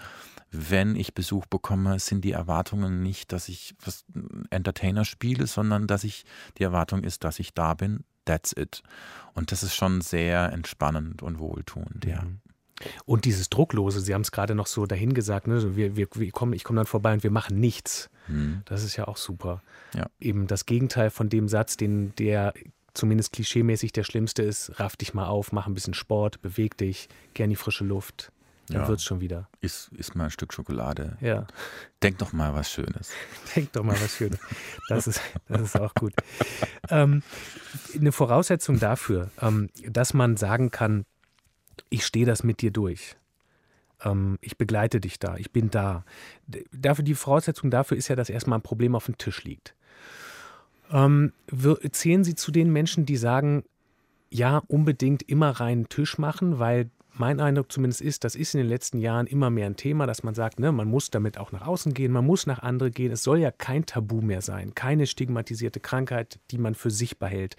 wenn 0.51 0.97
ich 0.97 1.15
Besuch 1.15 1.47
bekomme, 1.47 1.99
sind 1.99 2.25
die 2.25 2.33
Erwartungen 2.33 3.03
nicht, 3.03 3.33
dass 3.33 3.49
ich 3.49 3.75
was 3.85 4.05
Entertainer 4.51 5.05
spiele, 5.05 5.47
sondern 5.47 5.87
dass 5.87 6.05
ich 6.05 6.25
die 6.59 6.65
Erwartung 6.65 7.05
ist, 7.05 7.25
dass 7.25 7.39
ich 7.39 7.55
da 7.55 7.75
bin, 7.75 8.05
that's 8.25 8.53
it. 8.57 8.83
Und 9.35 9.53
das 9.53 9.63
ist 9.63 9.75
schon 9.75 10.01
sehr 10.01 10.53
entspannend 10.53 11.23
und 11.23 11.39
wohltuend, 11.39 12.05
ja. 12.05 12.23
Mhm. 12.23 12.41
Und 13.05 13.27
dieses 13.27 13.51
Drucklose, 13.51 14.01
Sie 14.01 14.15
haben 14.15 14.23
es 14.23 14.33
gerade 14.33 14.55
noch 14.55 14.67
so 14.67 14.87
dahingesagt, 14.87 15.47
ne? 15.47 15.77
wir, 15.77 15.97
wir, 15.97 16.09
wir 16.15 16.31
kommen, 16.31 16.55
ich 16.55 16.65
komme 16.65 16.79
dann 16.79 16.87
vorbei 16.87 17.13
und 17.13 17.23
wir 17.23 17.31
machen 17.31 17.61
nichts. 17.61 18.09
Mhm. 18.27 18.63
Das 18.65 18.83
ist 18.83 18.97
ja 18.97 19.07
auch 19.07 19.19
super. 19.19 19.63
Ja. 19.95 20.07
Eben 20.19 20.47
das 20.47 20.65
Gegenteil 20.65 21.11
von 21.11 21.29
dem 21.29 21.47
Satz, 21.49 21.77
den 21.77 22.15
der 22.17 22.55
zumindest 22.95 23.33
klischeemäßig 23.33 23.93
der 23.93 24.05
schlimmste 24.05 24.43
ist, 24.43 24.81
raff 24.81 24.97
dich 24.97 25.15
mal 25.15 25.27
auf, 25.27 25.53
mach 25.53 25.67
ein 25.67 25.75
bisschen 25.75 25.95
Sport, 25.95 26.43
beweg 26.43 26.77
dich, 26.77 27.09
geh 27.35 27.45
in 27.45 27.51
die 27.51 27.57
frische 27.57 27.85
Luft. 27.85 28.33
Dann 28.71 28.83
ja. 28.83 28.89
wird's 28.89 29.03
schon 29.03 29.21
wieder. 29.21 29.49
Iss, 29.61 29.91
iss 29.97 30.15
mal 30.15 30.25
ein 30.25 30.31
Stück 30.31 30.53
Schokolade. 30.53 31.17
Ja. 31.21 31.47
Denk 32.03 32.19
doch 32.19 32.33
mal 32.33 32.55
was 32.55 32.71
Schönes. 32.71 33.11
Denk 33.57 33.73
doch 33.73 33.83
mal 33.83 34.01
was 34.01 34.17
Schönes. 34.17 34.39
Das 34.89 35.07
ist, 35.09 35.21
das 35.49 35.63
ist 35.63 35.77
auch 35.77 35.93
gut. 35.95 36.13
Ähm, 36.89 37.23
eine 37.95 38.13
Voraussetzung 38.13 38.79
dafür, 38.79 39.31
ähm, 39.41 39.71
dass 39.87 40.15
man 40.15 40.37
sagen 40.37 40.71
kann, 40.71 41.05
ich 41.89 42.07
stehe 42.07 42.27
das 42.27 42.45
mit 42.45 42.61
dir 42.61 42.71
durch. 42.71 43.17
Ähm, 44.03 44.39
ich 44.41 44.57
begleite 44.57 45.01
dich 45.01 45.19
da, 45.19 45.37
ich 45.37 45.51
bin 45.51 45.71
da. 45.71 46.05
Dafür, 46.73 47.05
die 47.05 47.15
Voraussetzung 47.15 47.71
dafür 47.71 47.97
ist 47.97 48.09
ja, 48.09 48.17
dass 48.17 48.31
erstmal 48.31 48.59
ein 48.61 48.63
Problem 48.63 48.95
auf 48.95 49.07
dem 49.07 49.19
Tisch 49.19 49.43
liegt. 49.43 49.75
Ähm, 50.93 51.33
zählen 51.91 52.23
Sie 52.23 52.35
zu 52.37 52.53
den 52.53 52.73
Menschen, 52.73 53.05
die 53.05 53.17
sagen, 53.17 53.65
ja, 54.31 54.63
unbedingt 54.69 55.23
immer 55.29 55.51
reinen 55.51 55.89
Tisch 55.89 56.19
machen, 56.19 56.61
weil 56.61 56.91
mein 57.15 57.41
Eindruck 57.41 57.71
zumindest 57.73 58.01
ist, 58.01 58.25
das 58.25 58.35
ist 58.35 58.55
in 58.55 58.59
den 58.59 58.69
letzten 58.69 58.99
Jahren 58.99 59.27
immer 59.27 59.51
mehr 59.51 59.67
ein 59.67 59.77
Thema, 59.77 60.07
dass 60.07 60.23
man 60.23 60.35
sagt, 60.35 60.61
ne, 60.61 60.73
man 60.73 60.89
muss 60.89 61.11
damit 61.11 61.39
auch 61.39 61.53
nach 61.53 61.67
außen 61.67 61.95
gehen, 61.95 62.13
man 62.13 62.27
muss 62.27 62.47
nach 62.47 62.61
andere 62.61 62.91
gehen. 62.91 63.13
Es 63.13 63.23
soll 63.23 63.39
ja 63.39 63.51
kein 63.51 63.87
Tabu 63.87 64.21
mehr 64.21 64.43
sein, 64.43 64.75
keine 64.75 65.07
stigmatisierte 65.07 65.81
Krankheit, 65.81 66.39
die 66.51 66.59
man 66.59 66.75
für 66.75 66.91
sich 66.91 67.19
behält. 67.19 67.57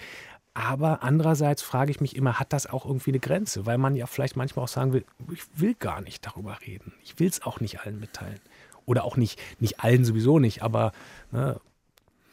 Aber 0.53 1.01
andererseits 1.01 1.61
frage 1.61 1.91
ich 1.91 2.01
mich 2.01 2.15
immer, 2.15 2.39
hat 2.39 2.51
das 2.51 2.67
auch 2.67 2.85
irgendwie 2.85 3.11
eine 3.11 3.19
Grenze? 3.19 3.65
Weil 3.65 3.77
man 3.77 3.95
ja 3.95 4.05
vielleicht 4.05 4.35
manchmal 4.35 4.63
auch 4.65 4.69
sagen 4.69 4.91
will, 4.91 5.05
ich 5.31 5.43
will 5.55 5.75
gar 5.75 6.01
nicht 6.01 6.25
darüber 6.25 6.57
reden. 6.65 6.93
Ich 7.03 7.19
will 7.19 7.29
es 7.29 7.41
auch 7.41 7.61
nicht 7.61 7.81
allen 7.81 7.99
mitteilen. 7.99 8.39
Oder 8.85 9.05
auch 9.05 9.15
nicht, 9.15 9.39
nicht 9.59 9.79
allen 9.79 10.03
sowieso 10.03 10.39
nicht, 10.39 10.61
aber 10.61 10.91
ne, 11.31 11.61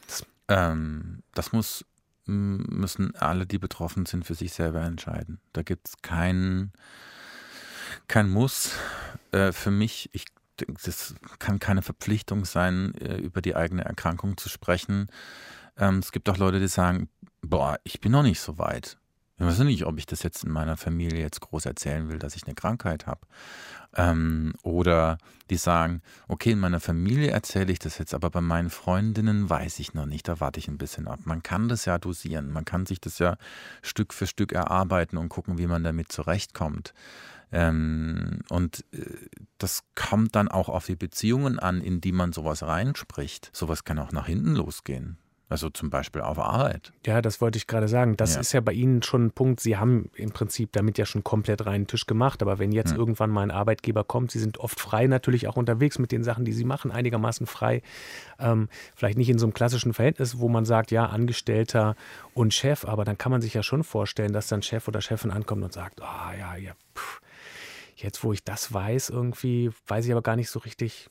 das, 0.07 0.27
ähm, 0.49 1.23
das 1.35 1.53
muss, 1.53 1.85
müssen 2.29 3.15
alle, 3.17 3.47
die 3.47 3.59
betroffen 3.59 4.07
sind, 4.07 4.25
für 4.25 4.35
sich 4.35 4.53
selber 4.53 4.83
entscheiden. 4.83 5.41
Da 5.53 5.63
gibt 5.63 5.89
es 5.89 5.97
keinen 6.03 6.73
kein 8.07 8.29
Muss. 8.29 8.73
Äh, 9.33 9.53
für 9.53 9.71
mich, 9.71 10.11
ich 10.13 10.27
das 10.67 11.15
kann 11.39 11.61
keine 11.61 11.83
Verpflichtung 11.83 12.45
sein, 12.45 12.93
äh, 12.95 13.17
über 13.17 13.41
die 13.41 13.55
eigene 13.55 13.85
Erkrankung 13.85 14.37
zu 14.37 14.49
sprechen. 14.49 15.07
Ähm, 15.77 15.99
es 15.99 16.11
gibt 16.11 16.29
auch 16.29 16.37
Leute, 16.37 16.59
die 16.59 16.69
sagen, 16.69 17.09
boah, 17.43 17.79
ich 17.85 18.01
bin 18.01 18.13
noch 18.13 18.25
nicht 18.25 18.41
so 18.41 18.59
weit. 18.59 18.99
Ich 19.39 19.47
weiß 19.47 19.61
nicht, 19.61 19.87
ob 19.87 19.99
ich 19.99 20.07
das 20.07 20.25
jetzt 20.25 20.43
in 20.43 20.51
meiner 20.51 20.77
Familie 20.77 21.21
jetzt 21.21 21.41
groß 21.41 21.67
erzählen 21.67 22.09
will, 22.09 22.19
dass 22.19 22.35
ich 22.35 22.45
eine 22.45 22.57
Krankheit 22.57 23.07
habe. 23.07 23.21
Ähm, 23.97 24.53
oder 24.63 25.19
die 25.51 25.57
sagen, 25.57 26.03
okay, 26.29 26.53
in 26.53 26.59
meiner 26.61 26.81
Familie 26.81 27.31
erzähle 27.31 27.73
ich 27.73 27.79
das 27.79 27.99
jetzt, 27.99 28.15
aber 28.15 28.31
bei 28.31 28.41
meinen 28.41 28.71
Freundinnen 28.71 29.49
weiß 29.49 29.79
ich 29.79 29.95
noch 29.95 30.07
nicht, 30.07 30.29
da 30.29 30.41
warte 30.41 30.61
ich 30.61 30.69
ein 30.69 30.79
bisschen 30.79 31.09
ab. 31.09 31.21
Man 31.25 31.43
kann 31.43 31.69
das 31.69 31.87
ja 31.87 31.99
dosieren, 31.99 32.53
man 32.53 32.65
kann 32.65 32.87
sich 32.87 33.01
das 33.01 33.19
ja 33.19 33.37
Stück 33.83 34.13
für 34.13 34.27
Stück 34.27 34.53
erarbeiten 34.53 35.17
und 35.17 35.31
gucken, 35.31 35.59
wie 35.59 35.67
man 35.67 35.85
damit 35.85 36.13
zurechtkommt. 36.13 36.93
Ähm, 37.51 38.41
und 38.51 38.85
äh, 38.93 39.05
das 39.57 39.85
kommt 39.95 40.37
dann 40.37 40.49
auch 40.49 40.69
auf 40.69 40.87
die 40.87 40.97
Beziehungen 40.97 41.59
an, 41.59 41.81
in 41.81 42.01
die 42.01 42.13
man 42.13 42.33
sowas 42.33 42.63
reinspricht. 42.63 43.51
Sowas 43.55 43.85
kann 43.85 43.99
auch 43.99 44.13
nach 44.13 44.27
hinten 44.27 44.55
losgehen. 44.55 45.17
Also 45.51 45.71
zum 45.71 45.89
Beispiel 45.89 46.21
auf 46.21 46.39
Arbeit. 46.39 46.93
Ja, 47.07 47.23
das 47.23 47.41
wollte 47.41 47.57
ich 47.57 47.67
gerade 47.67 47.89
sagen. 47.89 48.17
Das 48.17 48.35
ja. 48.35 48.41
ist 48.41 48.53
ja 48.53 48.61
bei 48.61 48.73
Ihnen 48.73 49.03
schon 49.03 49.27
ein 49.27 49.31
Punkt. 49.31 49.61
Sie 49.61 49.79
haben 49.79 50.11
im 50.15 50.31
Prinzip 50.31 50.73
damit 50.73 50.99
ja 50.99 51.07
schon 51.07 51.25
komplett 51.25 51.65
reinen 51.65 51.87
Tisch 51.87 52.07
gemacht. 52.07 52.43
Aber 52.43 52.59
wenn 52.59 52.71
jetzt 52.71 52.91
hm. 52.91 52.99
irgendwann 52.99 53.31
mal 53.31 53.43
ein 53.43 53.51
Arbeitgeber 53.51 54.05
kommt, 54.05 54.31
Sie 54.31 54.41
sind 54.41 54.59
oft 54.59 54.79
frei 54.79 55.07
natürlich 55.07 55.49
auch 55.49 55.57
unterwegs 55.57 55.99
mit 55.99 56.13
den 56.13 56.23
Sachen, 56.23 56.45
die 56.45 56.53
Sie 56.53 56.65
machen, 56.65 56.91
einigermaßen 56.91 57.47
frei. 57.47 57.83
Ähm, 58.39 58.69
vielleicht 58.95 59.17
nicht 59.17 59.31
in 59.31 59.39
so 59.39 59.47
einem 59.47 59.55
klassischen 59.55 59.95
Verhältnis, 59.95 60.39
wo 60.39 60.49
man 60.51 60.67
sagt, 60.67 60.91
ja, 60.91 61.07
Angestellter 61.07 61.97
und 62.35 62.53
Chef. 62.53 62.85
Aber 62.85 63.07
dann 63.07 63.17
kann 63.17 63.33
man 63.33 63.41
sich 63.41 63.55
ja 63.55 63.63
schon 63.63 63.85
vorstellen, 63.85 64.35
dass 64.35 64.49
dann 64.49 64.63
Chef 64.63 64.87
oder 64.87 65.01
Chefin 65.01 65.31
ankommt 65.31 65.65
und 65.65 65.73
sagt, 65.73 66.03
ah 66.03 66.31
oh, 66.31 66.39
ja, 66.39 66.57
ja, 66.57 66.73
pff, 66.95 67.23
jetzt 67.97 68.23
wo 68.23 68.33
ich 68.33 68.45
das 68.45 68.73
weiß, 68.73 69.11
irgendwie 69.11 69.71
weiß 69.87 70.05
ich 70.05 70.13
aber 70.13 70.23
gar 70.23 70.37
nicht 70.37 70.51
so 70.51 70.59
richtig, 70.59 71.09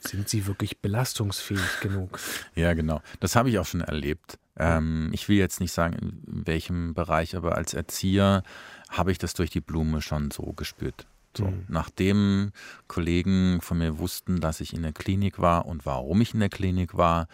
sind 0.00 0.28
sie 0.28 0.46
wirklich 0.46 0.78
belastungsfähig 0.78 1.80
genug? 1.80 2.18
Ja, 2.54 2.74
genau. 2.74 3.02
Das 3.20 3.36
habe 3.36 3.50
ich 3.50 3.58
auch 3.58 3.66
schon 3.66 3.80
erlebt. 3.80 4.38
Ähm, 4.56 5.10
ich 5.12 5.28
will 5.28 5.36
jetzt 5.36 5.60
nicht 5.60 5.72
sagen, 5.72 6.22
in 6.26 6.46
welchem 6.46 6.94
Bereich, 6.94 7.36
aber 7.36 7.56
als 7.56 7.74
Erzieher 7.74 8.42
habe 8.88 9.12
ich 9.12 9.18
das 9.18 9.34
durch 9.34 9.50
die 9.50 9.60
Blume 9.60 10.02
schon 10.02 10.30
so 10.30 10.52
gespürt. 10.52 11.06
So, 11.36 11.46
mhm. 11.46 11.64
Nachdem 11.68 12.52
Kollegen 12.88 13.60
von 13.60 13.78
mir 13.78 13.98
wussten, 13.98 14.40
dass 14.40 14.60
ich 14.60 14.74
in 14.74 14.82
der 14.82 14.92
Klinik 14.92 15.38
war 15.38 15.66
und 15.66 15.86
warum 15.86 16.20
ich 16.20 16.34
in 16.34 16.40
der 16.40 16.48
Klinik 16.48 16.96
war, 16.96 17.28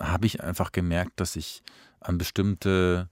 habe 0.00 0.26
ich 0.26 0.42
einfach 0.42 0.72
gemerkt, 0.72 1.20
dass 1.20 1.36
ich 1.36 1.62
an 2.00 2.18
bestimmte 2.18 3.08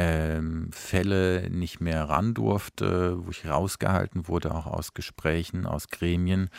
ähm, 0.00 0.70
Fälle 0.70 1.50
nicht 1.50 1.80
mehr 1.80 2.08
ran 2.08 2.32
durfte, 2.32 3.18
wo 3.26 3.30
ich 3.32 3.46
rausgehalten 3.46 4.28
wurde, 4.28 4.54
auch 4.54 4.66
aus 4.66 4.94
Gesprächen, 4.94 5.66
aus 5.66 5.88
Gremien 5.88 6.50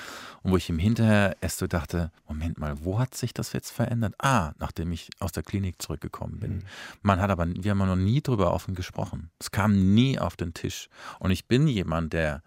und 0.44 0.52
wo 0.52 0.58
ich 0.58 0.70
im 0.70 0.78
Hinterher 0.78 1.38
erst 1.40 1.60
so 1.60 1.68
dachte, 1.68 2.12
Moment 2.28 2.58
mal, 2.58 2.84
wo 2.84 3.00
hat 3.00 3.16
sich 3.16 3.34
das 3.34 3.54
jetzt 3.54 3.72
verändert? 3.72 4.14
Ah, 4.18 4.52
nachdem 4.60 4.92
ich 4.92 5.10
aus 5.20 5.32
der 5.32 5.44
Klinik 5.44 5.82
zurückgekommen 5.82 6.42
bin. 6.42 6.56
Mhm. 6.56 6.64
Man 7.02 7.22
hat 7.22 7.30
aber, 7.30 7.48
wir 7.48 7.72
haben 7.72 7.78
noch 7.78 7.96
nie 7.96 8.22
drüber 8.22 8.52
offen 8.54 8.76
gesprochen. 8.76 9.30
Es 9.40 9.52
kam 9.52 9.94
nie 9.94 10.20
auf 10.20 10.36
den 10.36 10.54
Tisch. 10.54 10.90
Und 11.20 11.32
ich 11.32 11.48
bin 11.48 11.66
jemand, 11.66 12.12
der 12.12 12.44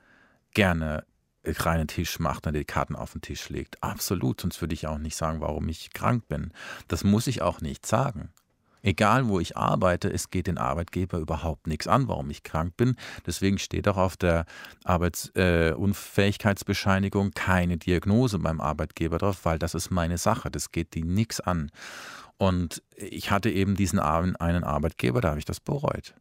gerne 0.53 1.07
reinen 1.47 1.88
Tisch 1.88 2.18
macht 2.18 2.47
und 2.47 2.53
die 2.53 2.66
Karten 2.66 2.97
auf 2.97 3.12
den 3.12 3.22
Tisch 3.22 3.49
legt. 3.49 3.82
Absolut, 3.82 4.43
sonst 4.43 4.61
würde 4.61 4.74
ich 4.74 4.86
auch 4.86 4.99
nicht 4.99 5.16
sagen, 5.16 5.40
warum 5.40 5.70
ich 5.70 5.95
krank 5.95 6.28
bin. 6.28 6.53
Das 6.86 7.03
muss 7.03 7.26
ich 7.26 7.40
auch 7.40 7.62
nicht 7.62 7.86
sagen. 7.86 8.28
Egal, 8.83 9.28
wo 9.28 9.39
ich 9.39 9.57
arbeite, 9.57 10.12
es 10.12 10.30
geht 10.30 10.49
den 10.49 10.59
Arbeitgeber 10.59 11.18
überhaupt 11.18 11.68
nichts 11.68 11.87
an, 11.87 12.09
warum 12.09 12.28
ich 12.30 12.43
krank 12.43 12.76
bin. 12.76 12.97
Deswegen 13.26 13.59
steht 13.59 13.87
auch 13.87 13.97
auf 13.97 14.16
der 14.16 14.45
Arbeitsunfähigkeitsbescheinigung 14.85 17.28
äh, 17.28 17.33
keine 17.35 17.78
Diagnose 17.78 18.41
beim 18.41 18.61
Arbeitgeber 18.61 19.18
drauf, 19.18 19.45
weil 19.45 19.61
das 19.61 19.74
ist 19.74 19.91
meine 19.91 20.18
Sache. 20.18 20.51
Das 20.51 20.72
geht 20.72 20.95
die 20.95 21.05
nichts 21.05 21.41
an. 21.41 21.70
Und 22.39 22.83
ich 22.97 23.30
hatte 23.30 23.51
eben 23.51 23.76
diesen 23.76 24.01
einen 24.01 24.64
Arbeitgeber, 24.64 25.20
da 25.20 25.28
habe 25.28 25.39
ich 25.39 25.45
das 25.45 25.61
bereut. 25.61 26.14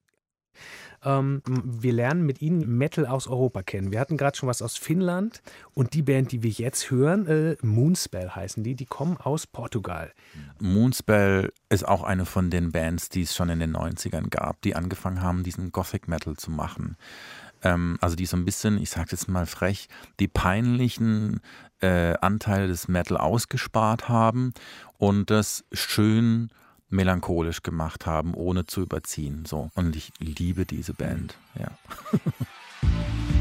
Ähm, 1.04 1.42
wir 1.46 1.94
lernen 1.94 2.26
mit 2.26 2.42
Ihnen 2.42 2.78
Metal 2.78 3.06
aus 3.06 3.28
Europa 3.28 3.64
kennen. 3.64 3.92
Wir 3.92 4.00
hatten 4.00 4.18
gerade 4.18 4.38
schon 4.38 4.50
was 4.50 4.62
aus 4.62 4.78
Finnland 4.78 5.42
und 5.74 5.94
die 5.94 6.02
Band, 6.02 6.32
die 6.32 6.44
wir 6.44 6.52
jetzt 6.52 6.92
hören, 6.92 7.28
äh, 7.28 7.56
Moonspell 7.62 8.30
heißen 8.30 8.64
die, 8.64 8.76
die 8.76 8.86
kommen 8.86 9.18
aus 9.18 9.48
Portugal. 9.48 10.12
Moonspell 10.60 11.52
ist 11.70 11.88
auch 11.88 12.04
eine 12.04 12.26
von 12.26 12.50
den 12.50 12.72
Bands, 12.72 13.10
die 13.10 13.24
es 13.24 13.36
schon 13.36 13.50
in 13.50 13.60
den 13.60 13.76
90ern 13.76 14.30
gab, 14.30 14.62
die 14.62 14.76
angefangen 14.76 15.22
haben, 15.22 15.44
diesen 15.44 15.72
Gothic 15.72 16.08
Metal 16.08 16.36
zu 16.36 16.52
machen 16.52 16.98
ähm, 17.64 17.98
also 18.02 18.16
die 18.16 18.26
so 18.26 18.38
ein 18.38 18.46
bisschen, 18.46 18.82
ich 18.82 18.90
sage 18.90 19.10
jetzt 19.12 19.28
mal 19.28 19.46
frech, 19.46 19.88
die 20.20 20.28
peinlichen 20.28 21.42
äh, 21.82 22.16
Anteile 22.22 22.68
des 22.68 22.88
Metal 22.88 23.18
ausgespart 23.18 24.10
haben 24.10 24.54
und 24.98 25.30
das 25.30 25.64
schön 25.72 26.52
melancholisch 26.92 27.64
gemacht 27.64 28.06
haben, 28.06 28.34
ohne 28.34 28.66
zu 28.66 28.82
überziehen. 28.82 29.46
So. 29.46 29.72
Und 29.76 29.96
ich 29.96 30.12
liebe 30.20 30.66
diese 30.66 30.94
Band. 30.94 31.36
Ja. 31.58 31.72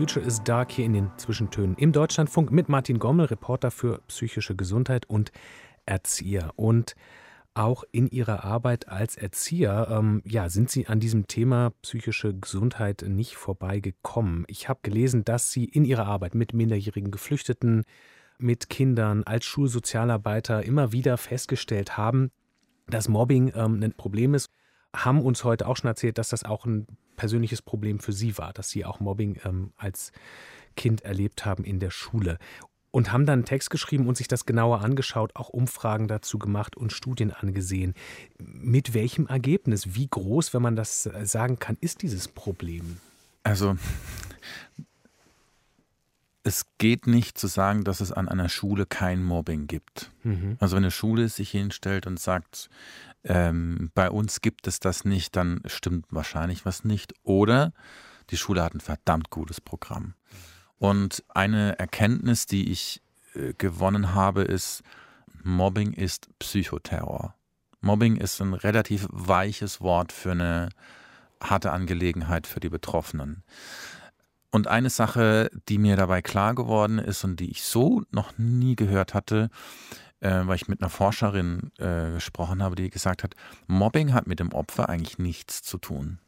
Future 0.00 0.24
is 0.24 0.42
Dark 0.42 0.72
hier 0.72 0.86
in 0.86 0.94
den 0.94 1.10
Zwischentönen 1.18 1.76
im 1.76 1.92
Deutschlandfunk 1.92 2.50
mit 2.50 2.70
Martin 2.70 2.98
Gommel, 2.98 3.26
Reporter 3.26 3.70
für 3.70 4.00
psychische 4.08 4.56
Gesundheit 4.56 5.04
und 5.04 5.30
Erzieher. 5.84 6.52
Und 6.56 6.94
auch 7.52 7.84
in 7.92 8.08
Ihrer 8.08 8.42
Arbeit 8.42 8.88
als 8.88 9.18
Erzieher, 9.18 9.88
ähm, 9.90 10.22
ja, 10.24 10.48
sind 10.48 10.70
Sie 10.70 10.86
an 10.86 11.00
diesem 11.00 11.26
Thema 11.26 11.74
psychische 11.82 12.32
Gesundheit 12.32 13.04
nicht 13.06 13.36
vorbeigekommen. 13.36 14.46
Ich 14.48 14.70
habe 14.70 14.80
gelesen, 14.82 15.22
dass 15.26 15.52
Sie 15.52 15.66
in 15.66 15.84
Ihrer 15.84 16.06
Arbeit 16.06 16.34
mit 16.34 16.54
minderjährigen 16.54 17.10
Geflüchteten, 17.10 17.84
mit 18.38 18.70
Kindern 18.70 19.22
als 19.24 19.44
Schulsozialarbeiter 19.44 20.62
immer 20.62 20.92
wieder 20.92 21.18
festgestellt 21.18 21.98
haben, 21.98 22.30
dass 22.86 23.10
Mobbing 23.10 23.52
ähm, 23.54 23.82
ein 23.82 23.92
Problem 23.92 24.32
ist. 24.32 24.48
Haben 24.94 25.22
uns 25.22 25.44
heute 25.44 25.66
auch 25.66 25.76
schon 25.76 25.88
erzählt, 25.88 26.18
dass 26.18 26.28
das 26.28 26.44
auch 26.44 26.66
ein 26.66 26.86
persönliches 27.16 27.62
Problem 27.62 28.00
für 28.00 28.12
Sie 28.12 28.38
war, 28.38 28.52
dass 28.52 28.70
Sie 28.70 28.84
auch 28.84 29.00
Mobbing 29.00 29.38
ähm, 29.44 29.72
als 29.76 30.12
Kind 30.76 31.02
erlebt 31.02 31.44
haben 31.44 31.64
in 31.64 31.80
der 31.80 31.90
Schule 31.90 32.38
und 32.90 33.12
haben 33.12 33.26
dann 33.26 33.40
einen 33.40 33.44
Text 33.44 33.70
geschrieben 33.70 34.08
und 34.08 34.16
sich 34.16 34.28
das 34.28 34.46
genauer 34.46 34.80
angeschaut, 34.80 35.36
auch 35.36 35.48
Umfragen 35.48 36.08
dazu 36.08 36.38
gemacht 36.38 36.76
und 36.76 36.92
Studien 36.92 37.30
angesehen. 37.30 37.94
Mit 38.38 38.94
welchem 38.94 39.26
Ergebnis? 39.26 39.94
Wie 39.94 40.08
groß, 40.08 40.54
wenn 40.54 40.62
man 40.62 40.76
das 40.76 41.08
sagen 41.22 41.58
kann, 41.58 41.76
ist 41.80 42.02
dieses 42.02 42.28
Problem? 42.28 42.98
Also 43.42 43.76
es 46.42 46.66
geht 46.78 47.06
nicht 47.06 47.38
zu 47.38 47.46
sagen, 47.46 47.84
dass 47.84 48.00
es 48.00 48.12
an 48.12 48.28
einer 48.28 48.48
Schule 48.48 48.86
kein 48.86 49.22
Mobbing 49.22 49.66
gibt. 49.66 50.10
Mhm. 50.22 50.56
Also 50.58 50.76
wenn 50.76 50.84
eine 50.84 50.90
Schule 50.90 51.28
sich 51.28 51.50
hinstellt 51.50 52.06
und 52.06 52.18
sagt, 52.18 52.70
ähm, 53.24 53.90
bei 53.94 54.10
uns 54.10 54.40
gibt 54.40 54.66
es 54.66 54.80
das 54.80 55.04
nicht, 55.04 55.36
dann 55.36 55.60
stimmt 55.66 56.06
wahrscheinlich 56.10 56.64
was 56.64 56.84
nicht. 56.84 57.14
Oder 57.22 57.72
die 58.30 58.36
Schule 58.36 58.62
hat 58.62 58.74
ein 58.74 58.80
verdammt 58.80 59.30
gutes 59.30 59.60
Programm. 59.60 60.14
Und 60.78 61.22
eine 61.28 61.78
Erkenntnis, 61.78 62.46
die 62.46 62.70
ich 62.70 63.02
äh, 63.34 63.52
gewonnen 63.54 64.14
habe, 64.14 64.42
ist, 64.42 64.82
Mobbing 65.42 65.92
ist 65.92 66.28
Psychoterror. 66.38 67.34
Mobbing 67.80 68.16
ist 68.16 68.40
ein 68.40 68.54
relativ 68.54 69.06
weiches 69.10 69.80
Wort 69.80 70.12
für 70.12 70.32
eine 70.32 70.70
harte 71.42 71.72
Angelegenheit 71.72 72.46
für 72.46 72.60
die 72.60 72.68
Betroffenen. 72.68 73.42
Und 74.50 74.66
eine 74.66 74.90
Sache, 74.90 75.50
die 75.68 75.78
mir 75.78 75.96
dabei 75.96 76.22
klar 76.22 76.54
geworden 76.54 76.98
ist 76.98 77.24
und 77.24 77.38
die 77.38 77.50
ich 77.50 77.62
so 77.62 78.02
noch 78.10 78.36
nie 78.36 78.74
gehört 78.74 79.14
hatte, 79.14 79.48
äh, 80.20 80.46
weil 80.46 80.56
ich 80.56 80.68
mit 80.68 80.80
einer 80.80 80.90
Forscherin 80.90 81.72
äh, 81.78 82.12
gesprochen 82.12 82.62
habe, 82.62 82.76
die 82.76 82.90
gesagt 82.90 83.22
hat, 83.22 83.34
Mobbing 83.66 84.12
hat 84.12 84.26
mit 84.26 84.40
dem 84.40 84.52
Opfer 84.52 84.88
eigentlich 84.88 85.18
nichts 85.18 85.62
zu 85.62 85.78
tun. 85.78 86.18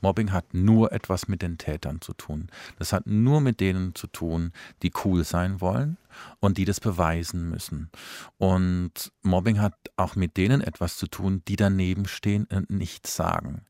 Mobbing 0.00 0.32
hat 0.32 0.54
nur 0.54 0.92
etwas 0.92 1.28
mit 1.28 1.42
den 1.42 1.58
Tätern 1.58 2.00
zu 2.00 2.12
tun. 2.12 2.48
Das 2.78 2.92
hat 2.92 3.06
nur 3.06 3.40
mit 3.40 3.60
denen 3.60 3.94
zu 3.94 4.06
tun, 4.06 4.52
die 4.82 4.92
cool 5.04 5.24
sein 5.24 5.60
wollen 5.60 5.96
und 6.40 6.58
die 6.58 6.64
das 6.64 6.80
beweisen 6.80 7.48
müssen. 7.48 7.90
Und 8.38 9.12
Mobbing 9.22 9.60
hat 9.60 9.74
auch 9.96 10.16
mit 10.16 10.36
denen 10.36 10.60
etwas 10.60 10.96
zu 10.96 11.06
tun, 11.06 11.42
die 11.48 11.56
daneben 11.56 12.06
stehen 12.06 12.44
und 12.44 12.70
nichts 12.70 13.16
sagen, 13.16 13.64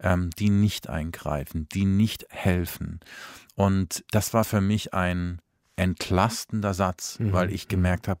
ähm, 0.00 0.30
die 0.38 0.50
nicht 0.50 0.88
eingreifen, 0.88 1.68
die 1.68 1.84
nicht 1.84 2.26
helfen. 2.30 3.00
Und 3.56 4.04
das 4.10 4.32
war 4.32 4.44
für 4.44 4.60
mich 4.60 4.94
ein 4.94 5.40
entlastender 5.76 6.74
Satz, 6.74 7.18
mhm. 7.18 7.32
weil 7.32 7.52
ich 7.52 7.68
gemerkt 7.68 8.06
habe, 8.06 8.20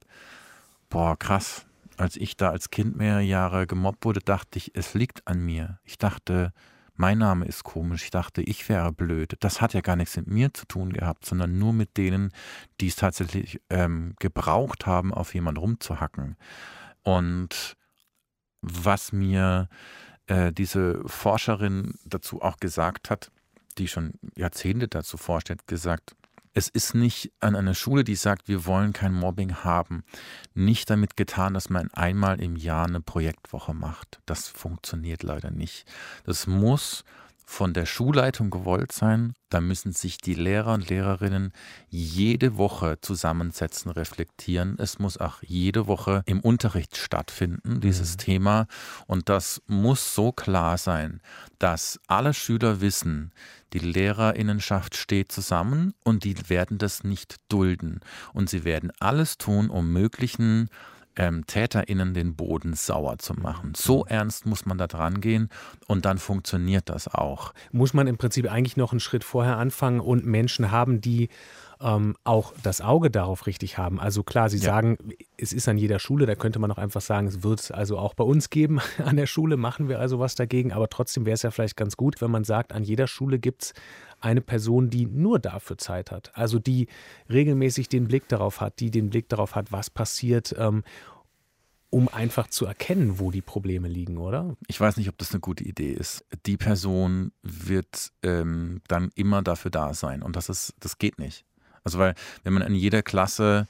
boah, 0.90 1.18
krass, 1.18 1.66
als 1.96 2.16
ich 2.16 2.36
da 2.36 2.50
als 2.50 2.70
Kind 2.70 2.96
mehrere 2.96 3.22
Jahre 3.22 3.66
gemobbt 3.66 4.04
wurde, 4.04 4.20
dachte 4.20 4.58
ich, 4.58 4.72
es 4.74 4.94
liegt 4.94 5.26
an 5.26 5.40
mir. 5.40 5.78
Ich 5.84 5.96
dachte, 5.98 6.52
mein 6.94 7.18
Name 7.18 7.46
ist 7.46 7.64
komisch, 7.64 8.04
ich 8.04 8.10
dachte, 8.10 8.42
ich 8.42 8.68
wäre 8.68 8.92
blöd. 8.92 9.34
Das 9.40 9.62
hat 9.62 9.72
ja 9.72 9.80
gar 9.80 9.96
nichts 9.96 10.16
mit 10.16 10.26
mir 10.26 10.52
zu 10.52 10.66
tun 10.66 10.92
gehabt, 10.92 11.24
sondern 11.24 11.58
nur 11.58 11.72
mit 11.72 11.96
denen, 11.96 12.30
die 12.80 12.88
es 12.88 12.96
tatsächlich 12.96 13.60
ähm, 13.70 14.14
gebraucht 14.18 14.84
haben, 14.84 15.14
auf 15.14 15.32
jemand 15.32 15.58
rumzuhacken. 15.58 16.36
Und 17.02 17.76
was 18.60 19.12
mir 19.12 19.68
äh, 20.26 20.52
diese 20.52 21.02
Forscherin 21.06 21.94
dazu 22.04 22.42
auch 22.42 22.58
gesagt 22.58 23.08
hat, 23.08 23.30
die 23.78 23.88
schon 23.88 24.12
Jahrzehnte 24.36 24.88
dazu 24.88 25.16
forscht, 25.16 25.48
hat 25.48 25.66
gesagt, 25.66 26.14
es 26.52 26.68
ist 26.68 26.94
nicht 26.94 27.32
an 27.40 27.54
einer 27.54 27.74
Schule, 27.74 28.04
die 28.04 28.16
sagt, 28.16 28.48
wir 28.48 28.66
wollen 28.66 28.92
kein 28.92 29.14
Mobbing 29.14 29.56
haben, 29.56 30.04
nicht 30.54 30.90
damit 30.90 31.16
getan, 31.16 31.54
dass 31.54 31.70
man 31.70 31.90
einmal 31.92 32.40
im 32.40 32.56
Jahr 32.56 32.86
eine 32.86 33.00
Projektwoche 33.00 33.74
macht. 33.74 34.20
Das 34.26 34.48
funktioniert 34.48 35.22
leider 35.22 35.50
nicht. 35.50 35.86
Das 36.24 36.46
muss 36.46 37.04
von 37.50 37.74
der 37.74 37.84
Schulleitung 37.84 38.48
gewollt 38.50 38.92
sein. 38.92 39.34
Da 39.48 39.60
müssen 39.60 39.92
sich 39.92 40.18
die 40.18 40.34
Lehrer 40.34 40.72
und 40.72 40.88
Lehrerinnen 40.88 41.52
jede 41.88 42.56
Woche 42.56 42.98
zusammensetzen, 43.00 43.90
reflektieren. 43.90 44.76
Es 44.78 45.00
muss 45.00 45.18
auch 45.18 45.42
jede 45.42 45.88
Woche 45.88 46.22
im 46.26 46.38
Unterricht 46.40 46.96
stattfinden, 46.96 47.80
dieses 47.80 48.12
mhm. 48.12 48.18
Thema. 48.18 48.66
Und 49.08 49.28
das 49.28 49.60
muss 49.66 50.14
so 50.14 50.30
klar 50.30 50.78
sein, 50.78 51.20
dass 51.58 51.98
alle 52.06 52.34
Schüler 52.34 52.80
wissen, 52.80 53.32
die 53.72 53.80
Lehrerinnenschaft 53.80 54.94
steht 54.94 55.32
zusammen 55.32 55.92
und 56.04 56.22
die 56.22 56.48
werden 56.48 56.78
das 56.78 57.02
nicht 57.02 57.36
dulden. 57.48 57.98
Und 58.32 58.48
sie 58.48 58.62
werden 58.62 58.92
alles 59.00 59.38
tun, 59.38 59.70
um 59.70 59.92
möglichen 59.92 60.70
ähm, 61.16 61.46
TäterInnen 61.46 62.14
den 62.14 62.34
Boden 62.34 62.74
sauer 62.74 63.18
zu 63.18 63.34
machen. 63.34 63.72
So 63.74 64.04
ernst 64.06 64.46
muss 64.46 64.66
man 64.66 64.78
da 64.78 64.86
dran 64.86 65.20
gehen 65.20 65.48
und 65.86 66.04
dann 66.04 66.18
funktioniert 66.18 66.88
das 66.88 67.08
auch. 67.08 67.52
Muss 67.72 67.94
man 67.94 68.06
im 68.06 68.16
Prinzip 68.16 68.50
eigentlich 68.50 68.76
noch 68.76 68.92
einen 68.92 69.00
Schritt 69.00 69.24
vorher 69.24 69.56
anfangen 69.56 70.00
und 70.00 70.24
Menschen 70.24 70.70
haben, 70.70 71.00
die 71.00 71.28
ähm, 71.80 72.14
auch 72.24 72.52
das 72.62 72.80
Auge 72.80 73.10
darauf 73.10 73.46
richtig 73.46 73.78
haben. 73.78 73.98
Also 73.98 74.22
klar, 74.22 74.50
Sie 74.50 74.58
ja. 74.58 74.64
sagen, 74.64 74.98
es 75.36 75.52
ist 75.52 75.68
an 75.68 75.78
jeder 75.78 75.98
Schule, 75.98 76.26
da 76.26 76.34
könnte 76.34 76.58
man 76.58 76.70
auch 76.70 76.78
einfach 76.78 77.00
sagen, 77.00 77.26
es 77.26 77.42
wird 77.42 77.60
es 77.60 77.70
also 77.70 77.98
auch 77.98 78.14
bei 78.14 78.24
uns 78.24 78.50
geben 78.50 78.80
an 79.04 79.16
der 79.16 79.26
Schule, 79.26 79.56
machen 79.56 79.88
wir 79.88 79.98
also 79.98 80.18
was 80.18 80.34
dagegen, 80.34 80.72
aber 80.72 80.88
trotzdem 80.88 81.24
wäre 81.24 81.34
es 81.34 81.42
ja 81.42 81.50
vielleicht 81.50 81.76
ganz 81.76 81.96
gut, 81.96 82.20
wenn 82.20 82.30
man 82.30 82.44
sagt, 82.44 82.72
an 82.72 82.82
jeder 82.82 83.06
Schule 83.06 83.38
gibt 83.38 83.62
es 83.62 83.74
eine 84.20 84.40
Person, 84.40 84.90
die 84.90 85.06
nur 85.06 85.38
dafür 85.38 85.78
Zeit 85.78 86.10
hat, 86.10 86.30
also 86.34 86.58
die 86.58 86.88
regelmäßig 87.28 87.88
den 87.88 88.08
Blick 88.08 88.28
darauf 88.28 88.60
hat, 88.60 88.80
die 88.80 88.90
den 88.90 89.10
Blick 89.10 89.28
darauf 89.28 89.54
hat, 89.54 89.72
was 89.72 89.90
passiert. 89.90 90.54
Ähm, 90.58 90.82
um 91.92 92.08
einfach 92.08 92.46
zu 92.46 92.66
erkennen, 92.66 93.18
wo 93.18 93.32
die 93.32 93.42
Probleme 93.42 93.88
liegen, 93.88 94.16
oder? 94.16 94.56
Ich 94.68 94.80
weiß 94.80 94.96
nicht, 94.96 95.08
ob 95.08 95.18
das 95.18 95.32
eine 95.32 95.40
gute 95.40 95.64
Idee 95.64 95.92
ist. 95.92 96.24
Die 96.46 96.56
Person 96.56 97.32
wird 97.42 98.12
ähm, 98.22 98.80
dann 98.86 99.10
immer 99.16 99.42
dafür 99.42 99.72
da 99.72 99.92
sein 99.92 100.22
und 100.22 100.36
das 100.36 100.48
ist, 100.48 100.74
das 100.78 100.98
geht 100.98 101.18
nicht. 101.18 101.44
Also 101.82 101.98
weil, 101.98 102.14
wenn 102.44 102.52
man 102.52 102.62
in 102.62 102.74
jeder 102.74 103.02
Klasse 103.02 103.66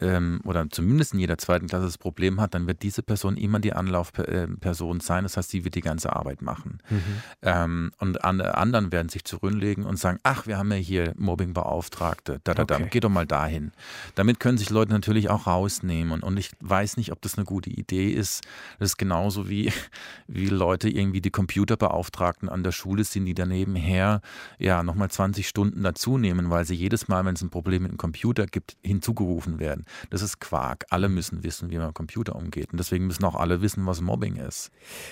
ähm, 0.00 0.40
oder 0.44 0.68
zumindest 0.70 1.14
in 1.14 1.20
jeder 1.20 1.38
zweiten 1.38 1.68
Klasse 1.68 1.86
das 1.86 1.98
Problem 1.98 2.40
hat, 2.40 2.54
dann 2.54 2.66
wird 2.66 2.82
diese 2.82 3.02
Person 3.02 3.36
immer 3.36 3.60
die 3.60 3.72
Anlaufperson 3.72 5.00
sein. 5.00 5.22
Das 5.22 5.36
heißt, 5.36 5.50
sie 5.50 5.64
wird 5.64 5.76
die 5.76 5.80
ganze 5.80 6.14
Arbeit 6.14 6.42
machen. 6.42 6.80
Mhm. 6.90 7.02
Ähm, 7.42 7.92
und 7.98 8.24
andere 8.24 8.56
anderen 8.56 8.92
werden 8.92 9.08
sich 9.08 9.24
zurücklegen 9.24 9.84
und 9.84 9.98
sagen, 9.98 10.18
ach, 10.22 10.46
wir 10.46 10.58
haben 10.58 10.70
ja 10.72 10.78
hier 10.78 11.14
Mobbingbeauftragte, 11.16 12.40
da, 12.42 12.54
da, 12.54 12.64
da, 12.64 12.76
okay. 12.76 12.88
geh 12.90 13.00
doch 13.00 13.08
mal 13.08 13.26
dahin. 13.26 13.72
Damit 14.16 14.40
können 14.40 14.58
sich 14.58 14.70
Leute 14.70 14.92
natürlich 14.92 15.30
auch 15.30 15.46
rausnehmen. 15.46 16.22
Und 16.22 16.38
ich 16.38 16.50
weiß 16.60 16.96
nicht, 16.96 17.12
ob 17.12 17.22
das 17.22 17.36
eine 17.36 17.44
gute 17.44 17.70
Idee 17.70 18.10
ist. 18.10 18.44
Das 18.78 18.90
ist 18.90 18.96
genauso 18.96 19.48
wie, 19.48 19.72
wie 20.26 20.48
Leute 20.48 20.88
irgendwie 20.88 21.20
die 21.20 21.30
Computerbeauftragten 21.30 22.48
an 22.48 22.64
der 22.64 22.72
Schule 22.72 23.04
sind, 23.04 23.26
die 23.26 23.34
daneben 23.34 23.76
her 23.76 24.20
ja 24.58 24.82
nochmal 24.82 25.10
20 25.10 25.46
Stunden 25.46 25.82
dazu 25.82 26.18
nehmen, 26.18 26.50
weil 26.50 26.64
sie 26.64 26.74
jedes 26.74 27.06
Mal, 27.06 27.24
wenn 27.24 27.34
es 27.34 27.42
ein 27.42 27.50
Problem 27.50 27.82
mit 27.82 27.92
dem 27.92 27.98
Computer 27.98 28.46
gibt, 28.46 28.76
hinzugerufen 28.82 29.58
werden. 29.58 29.83
Das 30.10 30.22
ist 30.22 30.40
Quark. 30.40 30.84
Alle 30.90 31.08
müssen 31.08 31.42
wissen, 31.42 31.70
wie 31.70 31.78
man 31.78 31.88
mit 31.88 31.94
Computer 31.94 32.36
umgeht. 32.36 32.72
Und 32.72 32.78
deswegen 32.78 33.06
müssen 33.06 33.24
auch 33.24 33.34
alle 33.34 33.62
wissen, 33.62 33.86
was 33.86 34.00
Mobbing 34.00 34.36
ist. 34.36 34.70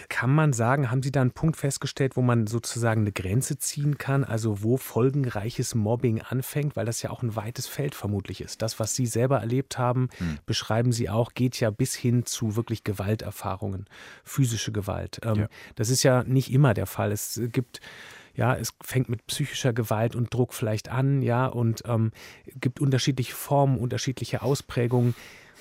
Kann 0.09 0.35
man 0.35 0.53
sagen, 0.53 0.91
haben 0.91 1.03
Sie 1.03 1.13
da 1.13 1.21
einen 1.21 1.33
Punkt 1.33 1.57
festgestellt, 1.57 2.17
wo 2.17 2.23
man 2.23 2.47
sozusagen 2.47 3.03
eine 3.03 3.13
Grenze 3.13 3.59
ziehen 3.59 3.99
kann? 3.99 4.25
Also 4.25 4.63
wo 4.63 4.77
folgenreiches 4.77 5.75
Mobbing 5.75 6.21
anfängt? 6.21 6.77
Weil 6.77 6.87
das 6.87 7.03
ja 7.03 7.11
auch 7.11 7.23
ein 7.23 7.37
weites 7.37 7.67
Feld 7.67 7.95
vermutlich 7.95 8.41
ist. 8.41 8.63
Das, 8.63 8.79
was 8.79 8.95
Sie 8.95 9.07
selber 9.07 9.39
erlebt 9.41 9.79
haben, 9.79 10.09
hm. 10.19 10.39
beschreiben 10.47 10.93
Sie 10.93 11.09
auch, 11.09 11.35
geht 11.35 11.59
ja 11.61 11.71
bis 11.71 11.95
hin 11.95 12.25
zu 12.27 12.57
wirklich 12.57 12.85
Gewalterfahrungen, 12.85 13.87
physische 14.25 14.73
Gewalt. 14.73 15.21
Ähm, 15.25 15.41
ja. 15.41 15.49
Das 15.77 15.89
ist 15.89 16.03
ja 16.03 16.23
nicht 16.25 16.53
immer 16.53 16.75
der 16.75 16.87
Fall. 16.87 17.13
Es 17.13 17.41
gibt 17.53 17.81
ja, 18.35 18.55
es 18.55 18.73
fängt 18.83 19.09
mit 19.09 19.27
psychischer 19.27 19.73
Gewalt 19.73 20.17
und 20.17 20.33
Druck 20.33 20.55
vielleicht 20.55 20.89
an, 20.89 21.23
ja, 21.23 21.47
und 21.47 21.83
ähm, 21.87 22.13
gibt 22.61 22.81
unterschiedliche 22.81 23.35
Formen, 23.35 23.79
unterschiedliche 23.79 24.43
Ausprägungen. 24.43 25.15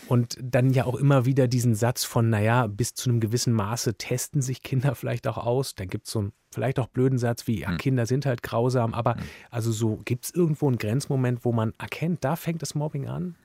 Und 0.08 0.38
dann 0.42 0.72
ja 0.72 0.86
auch 0.86 0.96
immer 0.96 1.26
wieder 1.26 1.48
diesen 1.48 1.76
Satz 1.76 2.04
von, 2.04 2.30
naja, 2.30 2.68
bis 2.68 2.96
zu 2.96 3.10
einem 3.10 3.20
gewissen 3.20 3.54
Maße 3.54 3.96
testen 3.96 4.42
sich 4.42 4.64
Kinder 4.64 4.96
vielleicht 4.96 5.28
auch 5.28 5.38
aus. 5.38 5.76
Dann 5.76 5.88
gibt 5.88 6.08
es 6.08 6.14
so 6.14 6.20
einen 6.20 6.34
vielleicht 6.52 6.80
auch 6.80 6.88
blöden 6.88 7.18
Satz 7.18 7.48
wie, 7.48 7.62
ja, 7.62 7.70
hm. 7.70 7.78
Kinder 7.78 8.06
sind 8.06 8.26
halt 8.26 8.44
grausam, 8.44 8.94
aber 8.94 9.16
hm. 9.16 9.22
also 9.50 9.72
so 9.72 10.02
gibt 10.04 10.26
es 10.26 10.32
irgendwo 10.32 10.68
einen 10.68 10.78
Grenzmoment, 10.78 11.46
wo 11.46 11.52
man 11.52 11.74
erkennt, 11.78 12.24
da 12.24 12.36
fängt 12.36 12.62
das 12.62 12.76
Mobbing 12.76 13.08
an? 13.08 13.36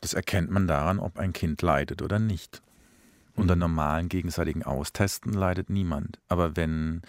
Das 0.00 0.14
erkennt 0.14 0.50
man 0.50 0.66
daran, 0.66 0.98
ob 0.98 1.18
ein 1.18 1.32
Kind 1.32 1.62
leidet 1.62 2.02
oder 2.02 2.18
nicht. 2.18 2.62
Unter 3.34 3.54
hm. 3.54 3.60
normalen 3.60 4.08
gegenseitigen 4.08 4.64
Austesten 4.64 5.32
leidet 5.32 5.70
niemand. 5.70 6.18
Aber 6.28 6.56
wenn 6.56 7.02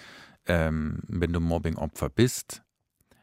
ähm, 0.52 1.00
wenn 1.08 1.32
du 1.32 1.40
Mobbing-Opfer 1.40 2.10
bist, 2.10 2.62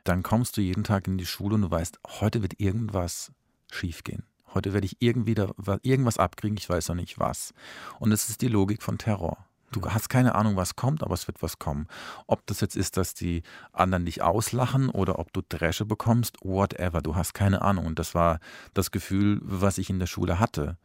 dann 0.04 0.22
kommst 0.22 0.56
du 0.56 0.62
jeden 0.62 0.82
Tag 0.82 1.06
in 1.06 1.18
die 1.18 1.26
Schule 1.26 1.56
und 1.56 1.62
du 1.62 1.70
weißt, 1.70 1.98
heute 2.20 2.40
wird 2.40 2.58
irgendwas 2.58 3.32
schiefgehen. 3.70 4.24
Heute 4.54 4.72
werde 4.72 4.86
ich 4.86 4.96
irgendwie 5.00 5.34
da, 5.34 5.52
irgendwas 5.82 6.16
abkriegen, 6.16 6.56
ich 6.56 6.70
weiß 6.70 6.88
noch 6.88 6.94
nicht 6.94 7.18
was. 7.18 7.52
Und 8.00 8.10
das 8.10 8.30
ist 8.30 8.40
die 8.40 8.48
Logik 8.48 8.82
von 8.82 8.96
Terror. 8.96 9.44
Du 9.72 9.82
hast 9.82 10.08
keine 10.08 10.34
Ahnung, 10.34 10.56
was 10.56 10.74
kommt, 10.76 11.02
aber 11.02 11.12
es 11.12 11.26
wird 11.26 11.42
was 11.42 11.58
kommen. 11.58 11.86
Ob 12.26 12.46
das 12.46 12.62
jetzt 12.62 12.74
ist, 12.74 12.96
dass 12.96 13.12
die 13.12 13.42
anderen 13.72 14.06
dich 14.06 14.22
auslachen 14.22 14.88
oder 14.88 15.18
ob 15.18 15.30
du 15.34 15.42
Dresche 15.46 15.84
bekommst, 15.84 16.38
whatever. 16.42 17.02
Du 17.02 17.14
hast 17.14 17.34
keine 17.34 17.60
Ahnung. 17.60 17.84
Und 17.84 17.98
das 17.98 18.14
war 18.14 18.40
das 18.72 18.90
Gefühl, 18.90 19.38
was 19.42 19.76
ich 19.76 19.90
in 19.90 19.98
der 19.98 20.06
Schule 20.06 20.40
hatte. 20.40 20.78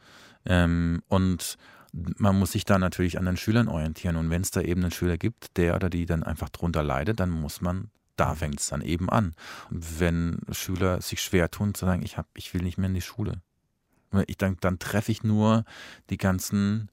Ähm, 0.46 1.02
und 1.08 1.58
man 1.94 2.38
muss 2.38 2.52
sich 2.52 2.66
da 2.66 2.80
natürlich 2.80 3.20
an 3.20 3.26
den 3.26 3.38
Schülern 3.38 3.68
orientieren. 3.68 4.16
Und 4.16 4.30
wenn 4.30 4.42
es 4.42 4.52
da 4.52 4.62
eben 4.62 4.82
einen 4.82 4.92
Schüler 4.92 5.18
gibt, 5.18 5.58
der 5.58 5.76
oder 5.76 5.90
die 5.90 6.06
dann 6.06 6.24
einfach 6.24 6.50
drunter 6.50 6.84
leidet, 6.84 7.20
dann 7.20 7.30
muss 7.30 7.62
man, 7.62 7.92
da 8.16 8.36
fängt 8.36 8.60
es 8.60 8.68
dann 8.68 8.82
eben 8.82 9.10
an. 9.10 9.36
Wenn 9.70 10.40
Schüler 10.52 11.02
sich 11.02 11.22
schwer 11.22 11.52
tun, 11.52 11.74
zu 11.74 11.86
sagen, 11.86 12.04
ich, 12.04 12.18
hab, 12.18 12.28
ich 12.36 12.54
will 12.54 12.64
nicht 12.64 12.78
mehr 12.78 12.90
in 12.90 12.96
die 12.96 13.02
Schule. 13.02 13.42
Ich, 14.28 14.38
dann, 14.38 14.58
dann 14.60 14.80
treffe 14.80 15.12
ich 15.12 15.24
nur 15.24 15.66
die 16.10 16.18
ganzen 16.18 16.90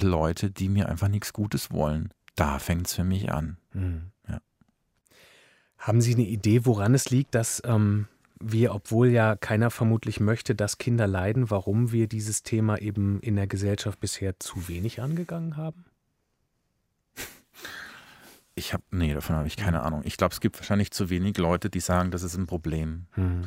Leute, 0.00 0.50
die 0.50 0.68
mir 0.68 0.88
einfach 0.88 1.08
nichts 1.08 1.32
Gutes 1.32 1.70
wollen. 1.70 2.12
Da 2.34 2.58
fängt 2.58 2.86
es 2.86 2.94
für 2.94 3.04
mich 3.04 3.32
an. 3.32 3.56
Mhm. 3.72 4.10
Ja. 4.28 4.40
Haben 5.78 6.00
Sie 6.00 6.14
eine 6.14 6.26
Idee, 6.26 6.64
woran 6.64 6.94
es 6.94 7.10
liegt, 7.10 7.34
dass 7.34 7.62
ähm, 7.64 8.06
wir, 8.40 8.74
obwohl 8.74 9.08
ja 9.08 9.36
keiner 9.36 9.70
vermutlich 9.70 10.20
möchte, 10.20 10.54
dass 10.54 10.78
Kinder 10.78 11.06
leiden, 11.06 11.50
warum 11.50 11.92
wir 11.92 12.06
dieses 12.06 12.42
Thema 12.42 12.78
eben 12.78 13.20
in 13.20 13.36
der 13.36 13.46
Gesellschaft 13.46 14.00
bisher 14.00 14.38
zu 14.38 14.68
wenig 14.68 15.00
angegangen 15.00 15.56
haben? 15.56 15.84
Ich 18.58 18.72
habe, 18.72 18.82
nee, 18.90 19.12
davon 19.12 19.36
habe 19.36 19.46
ich 19.46 19.56
keine 19.56 19.82
Ahnung. 19.82 20.00
Ich 20.04 20.16
glaube, 20.16 20.32
es 20.32 20.40
gibt 20.40 20.58
wahrscheinlich 20.58 20.90
zu 20.90 21.10
wenig 21.10 21.36
Leute, 21.36 21.68
die 21.68 21.80
sagen, 21.80 22.10
das 22.10 22.22
ist 22.22 22.36
ein 22.36 22.46
Problem. 22.46 23.06
Mhm. 23.14 23.44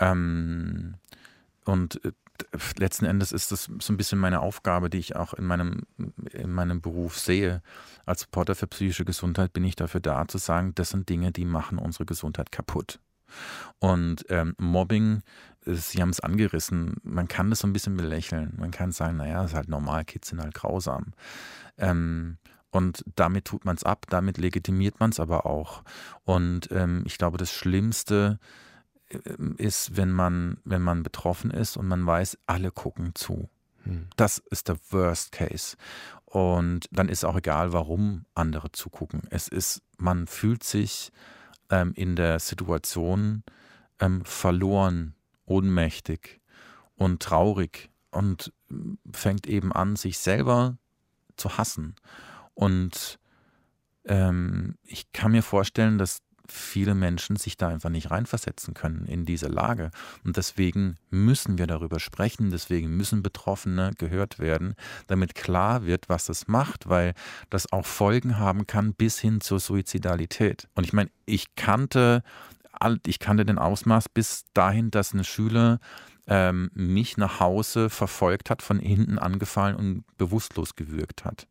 Ähm, 0.00 0.94
und 1.66 2.02
äh, 2.04 2.12
letzten 2.78 3.04
Endes 3.04 3.32
ist 3.32 3.52
das 3.52 3.64
so 3.64 3.92
ein 3.92 3.98
bisschen 3.98 4.18
meine 4.18 4.40
Aufgabe, 4.40 4.88
die 4.88 4.98
ich 4.98 5.14
auch 5.14 5.34
in 5.34 5.44
meinem, 5.44 5.82
in 6.32 6.52
meinem 6.52 6.80
Beruf 6.80 7.18
sehe. 7.18 7.62
Als 8.06 8.22
Supporter 8.22 8.54
für 8.54 8.66
psychische 8.66 9.04
Gesundheit 9.04 9.52
bin 9.52 9.64
ich 9.64 9.76
dafür 9.76 10.00
da, 10.00 10.26
zu 10.26 10.38
sagen, 10.38 10.74
das 10.74 10.90
sind 10.90 11.08
Dinge, 11.08 11.32
die 11.32 11.44
machen 11.44 11.76
unsere 11.76 12.06
Gesundheit 12.06 12.50
kaputt. 12.50 12.98
Und 13.78 14.24
ähm, 14.28 14.54
Mobbing, 14.58 15.22
Sie 15.64 16.00
haben 16.00 16.10
es 16.10 16.20
angerissen, 16.20 16.94
man 17.02 17.26
kann 17.26 17.50
das 17.50 17.58
so 17.58 17.66
ein 17.66 17.72
bisschen 17.72 17.96
belächeln. 17.96 18.54
Man 18.56 18.70
kann 18.70 18.92
sagen, 18.92 19.16
naja, 19.16 19.44
ist 19.44 19.54
halt 19.54 19.68
normal, 19.68 20.04
Kids 20.04 20.28
sind 20.28 20.40
halt 20.40 20.54
grausam. 20.54 21.12
Ähm, 21.76 22.38
und 22.70 23.04
damit 23.16 23.46
tut 23.46 23.64
man 23.64 23.76
es 23.76 23.82
ab, 23.82 24.06
damit 24.08 24.38
legitimiert 24.38 25.00
man 25.00 25.10
es 25.10 25.18
aber 25.18 25.46
auch. 25.46 25.82
Und 26.24 26.70
ähm, 26.70 27.02
ich 27.04 27.18
glaube, 27.18 27.38
das 27.38 27.50
Schlimmste 27.50 28.38
ist, 28.38 28.66
ist, 29.58 29.96
wenn 29.96 30.10
man, 30.10 30.58
wenn 30.64 30.82
man 30.82 31.02
betroffen 31.02 31.50
ist 31.50 31.76
und 31.76 31.86
man 31.86 32.04
weiß, 32.06 32.38
alle 32.46 32.70
gucken 32.70 33.14
zu. 33.14 33.48
Hm. 33.84 34.08
Das 34.16 34.38
ist 34.38 34.68
der 34.68 34.78
Worst 34.90 35.32
Case. 35.32 35.76
Und 36.24 36.88
dann 36.90 37.08
ist 37.08 37.24
auch 37.24 37.36
egal, 37.36 37.72
warum 37.72 38.24
andere 38.34 38.72
zugucken. 38.72 39.22
Es 39.30 39.48
ist, 39.48 39.82
man 39.96 40.26
fühlt 40.26 40.64
sich 40.64 41.12
ähm, 41.70 41.92
in 41.94 42.16
der 42.16 42.38
Situation 42.38 43.42
ähm, 44.00 44.24
verloren, 44.24 45.14
ohnmächtig 45.44 46.40
und 46.96 47.22
traurig 47.22 47.90
und 48.10 48.52
fängt 49.12 49.46
eben 49.46 49.72
an, 49.72 49.96
sich 49.96 50.18
selber 50.18 50.78
zu 51.36 51.58
hassen. 51.58 51.94
Und 52.54 53.18
ähm, 54.04 54.76
ich 54.82 55.12
kann 55.12 55.32
mir 55.32 55.42
vorstellen, 55.42 55.98
dass 55.98 56.18
viele 56.52 56.94
Menschen 56.94 57.36
sich 57.36 57.56
da 57.56 57.68
einfach 57.68 57.90
nicht 57.90 58.10
reinversetzen 58.10 58.74
können 58.74 59.06
in 59.06 59.24
diese 59.24 59.48
Lage. 59.48 59.90
Und 60.24 60.36
deswegen 60.36 60.96
müssen 61.10 61.58
wir 61.58 61.66
darüber 61.66 62.00
sprechen, 62.00 62.50
deswegen 62.50 62.96
müssen 62.96 63.22
Betroffene 63.22 63.92
gehört 63.98 64.38
werden, 64.38 64.74
damit 65.06 65.34
klar 65.34 65.84
wird, 65.86 66.08
was 66.08 66.26
das 66.26 66.48
macht, 66.48 66.88
weil 66.88 67.14
das 67.50 67.72
auch 67.72 67.86
Folgen 67.86 68.38
haben 68.38 68.66
kann 68.66 68.94
bis 68.94 69.18
hin 69.18 69.40
zur 69.40 69.60
Suizidalität. 69.60 70.68
Und 70.74 70.84
ich 70.84 70.92
meine, 70.92 71.10
ich 71.24 71.54
kannte, 71.54 72.22
ich 73.06 73.18
kannte 73.18 73.44
den 73.44 73.58
Ausmaß 73.58 74.08
bis 74.08 74.44
dahin, 74.54 74.90
dass 74.90 75.12
eine 75.12 75.24
Schüler 75.24 75.80
ähm, 76.26 76.70
mich 76.74 77.16
nach 77.16 77.40
Hause 77.40 77.90
verfolgt 77.90 78.50
hat, 78.50 78.62
von 78.62 78.78
hinten 78.78 79.18
angefallen 79.18 79.76
und 79.76 80.04
bewusstlos 80.18 80.74
gewürgt 80.74 81.24
hat. 81.24 81.46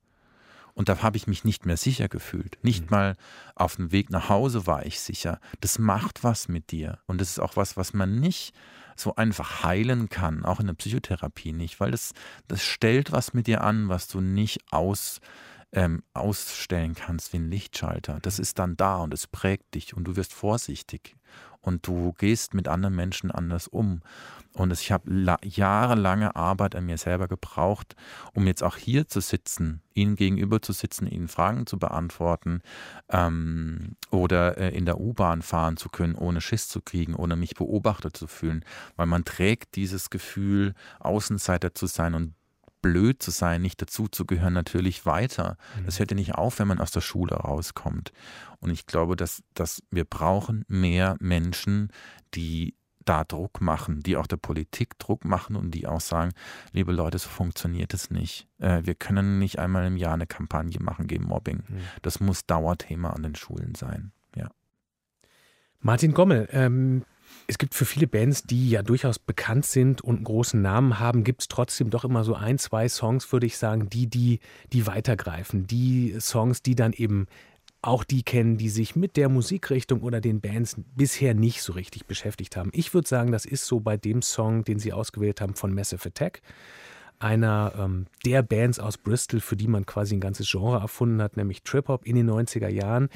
Und 0.75 0.89
da 0.89 1.01
habe 1.01 1.17
ich 1.17 1.25
mich 1.25 1.43
nicht 1.43 1.65
mehr 1.65 1.77
sicher 1.77 2.07
gefühlt. 2.09 2.57
Nicht 2.61 2.83
mhm. 2.83 2.91
mal 2.91 3.15
auf 3.55 3.77
dem 3.77 3.91
Weg 3.91 4.09
nach 4.11 4.29
Hause 4.29 4.67
war 4.67 4.85
ich 4.85 4.99
sicher. 4.99 5.39
Das 5.61 5.79
macht 5.79 6.23
was 6.23 6.47
mit 6.47 6.71
dir. 6.71 6.99
Und 7.07 7.19
das 7.19 7.31
ist 7.31 7.39
auch 7.39 7.55
was, 7.55 7.77
was 7.77 7.93
man 7.93 8.19
nicht 8.19 8.53
so 8.95 9.15
einfach 9.15 9.63
heilen 9.63 10.09
kann, 10.09 10.45
auch 10.45 10.59
in 10.59 10.67
der 10.67 10.73
Psychotherapie 10.73 11.51
nicht, 11.51 11.79
weil 11.79 11.91
das, 11.91 12.13
das 12.47 12.63
stellt 12.63 13.11
was 13.11 13.33
mit 13.33 13.47
dir 13.47 13.61
an, 13.61 13.89
was 13.89 14.07
du 14.07 14.21
nicht 14.21 14.61
aus, 14.71 15.19
ähm, 15.75 16.03
ausstellen 16.13 16.95
kannst 16.95 17.33
wie 17.33 17.37
ein 17.37 17.51
Lichtschalter. 17.51 18.19
Das 18.21 18.39
ist 18.39 18.57
dann 18.57 18.77
da 18.77 18.97
und 18.97 19.13
es 19.13 19.27
prägt 19.27 19.75
dich 19.75 19.95
und 19.95 20.05
du 20.05 20.15
wirst 20.15 20.33
vorsichtig 20.33 21.15
und 21.61 21.85
du 21.85 22.13
gehst 22.13 22.53
mit 22.53 22.67
anderen 22.67 22.95
Menschen 22.95 23.29
anders 23.29 23.67
um. 23.67 24.01
Und 24.53 24.71
ich 24.71 24.93
habe 24.93 25.37
jahrelange 25.43 26.37
Arbeit 26.37 26.75
an 26.75 26.85
mir 26.85 26.97
selber 26.97 27.27
gebraucht, 27.27 27.97
um 28.33 28.47
jetzt 28.47 28.63
auch 28.63 28.77
hier 28.77 29.05
zu 29.07 29.19
sitzen, 29.19 29.81
Ihnen 29.93 30.15
gegenüber 30.15 30.61
zu 30.61 30.71
sitzen, 30.71 31.07
Ihnen 31.07 31.27
Fragen 31.27 31.65
zu 31.65 31.77
beantworten 31.77 32.61
ähm, 33.09 33.97
oder 34.11 34.57
äh, 34.57 34.69
in 34.69 34.85
der 34.85 35.01
U-Bahn 35.01 35.41
fahren 35.41 35.75
zu 35.75 35.89
können, 35.89 36.15
ohne 36.15 36.39
Schiss 36.39 36.69
zu 36.69 36.79
kriegen, 36.81 37.15
ohne 37.15 37.35
mich 37.35 37.55
beobachtet 37.55 38.15
zu 38.15 38.27
fühlen. 38.27 38.63
Weil 38.95 39.07
man 39.07 39.25
trägt 39.25 39.75
dieses 39.75 40.09
Gefühl, 40.09 40.73
Außenseiter 40.99 41.75
zu 41.75 41.87
sein 41.87 42.13
und 42.13 42.33
blöd 42.85 43.23
zu 43.23 43.31
sein, 43.31 43.63
nicht 43.63 43.81
dazuzugehören, 43.81 44.53
natürlich 44.53 45.07
weiter. 45.07 45.57
Das 45.85 45.95
mhm. 45.95 45.99
hört 45.99 46.11
ja 46.11 46.15
nicht 46.15 46.35
auf, 46.35 46.59
wenn 46.59 46.67
man 46.67 46.79
aus 46.79 46.91
der 46.91 47.01
Schule 47.01 47.35
rauskommt. 47.35 48.11
Und 48.59 48.69
ich 48.69 48.85
glaube, 48.85 49.15
dass, 49.15 49.41
dass 49.55 49.81
wir 49.89 50.05
brauchen 50.05 50.65
mehr 50.67 51.15
Menschen, 51.19 51.89
die 52.35 52.75
da 53.03 53.23
Druck 53.23 53.59
machen, 53.59 54.01
die 54.01 54.17
auch 54.17 54.27
der 54.27 54.37
Politik 54.37 54.99
Druck 54.99 55.25
machen 55.25 55.55
und 55.55 55.71
die 55.71 55.87
auch 55.87 55.99
sagen, 55.99 56.31
liebe 56.73 56.91
Leute, 56.91 57.17
so 57.17 57.27
funktioniert 57.27 57.95
es 57.95 58.11
nicht. 58.11 58.47
Äh, 58.59 58.81
wir 58.83 58.93
können 58.93 59.39
nicht 59.39 59.57
einmal 59.57 59.87
im 59.87 59.97
Jahr 59.97 60.13
eine 60.13 60.27
Kampagne 60.27 60.79
machen 60.79 61.07
gegen 61.07 61.25
Mobbing. 61.25 61.63
Mhm. 61.67 61.79
Das 62.03 62.19
muss 62.19 62.45
Dauerthema 62.45 63.09
an 63.11 63.23
den 63.23 63.33
Schulen 63.33 63.73
sein. 63.73 64.11
Ja. 64.35 64.49
Martin 65.79 66.13
Gommel, 66.13 66.47
ähm, 66.51 67.03
es 67.47 67.57
gibt 67.57 67.75
für 67.75 67.85
viele 67.85 68.07
Bands, 68.07 68.43
die 68.43 68.69
ja 68.69 68.81
durchaus 68.81 69.19
bekannt 69.19 69.65
sind 69.65 70.01
und 70.01 70.15
einen 70.17 70.23
großen 70.23 70.61
Namen 70.61 70.99
haben, 70.99 71.23
gibt 71.23 71.41
es 71.41 71.47
trotzdem 71.47 71.89
doch 71.89 72.03
immer 72.03 72.23
so 72.23 72.33
ein, 72.33 72.57
zwei 72.57 72.89
Songs, 72.89 73.31
würde 73.31 73.45
ich 73.45 73.57
sagen, 73.57 73.89
die, 73.89 74.07
die, 74.07 74.39
die 74.73 74.87
weitergreifen. 74.87 75.67
Die 75.67 76.15
Songs, 76.19 76.61
die 76.61 76.75
dann 76.75 76.93
eben 76.93 77.27
auch 77.81 78.03
die 78.03 78.23
kennen, 78.23 78.57
die 78.57 78.69
sich 78.69 78.95
mit 78.95 79.15
der 79.15 79.29
Musikrichtung 79.29 80.01
oder 80.01 80.19
den 80.21 80.41
Bands 80.41 80.75
bisher 80.95 81.35
nicht 81.35 81.61
so 81.61 81.73
richtig 81.73 82.07
beschäftigt 82.07 82.57
haben. 82.57 82.71
Ich 82.73 82.93
würde 82.95 83.07
sagen, 83.07 83.31
das 83.31 83.45
ist 83.45 83.65
so 83.65 83.79
bei 83.79 83.95
dem 83.95 84.23
Song, 84.23 84.63
den 84.63 84.79
sie 84.79 84.91
ausgewählt 84.91 85.39
haben 85.39 85.53
von 85.53 85.73
Massive 85.73 86.07
Attack, 86.09 86.41
einer 87.19 87.73
ähm, 87.77 88.07
der 88.25 88.43
Bands 88.43 88.79
aus 88.79 88.97
Bristol, 88.97 89.39
für 89.39 89.55
die 89.55 89.67
man 89.67 89.85
quasi 89.85 90.15
ein 90.15 90.21
ganzes 90.21 90.49
Genre 90.49 90.79
erfunden 90.79 91.21
hat, 91.21 91.37
nämlich 91.37 91.63
Trip 91.63 91.87
Hop 91.87 92.05
in 92.05 92.15
den 92.15 92.29
90er 92.29 92.69
Jahren. 92.69 93.09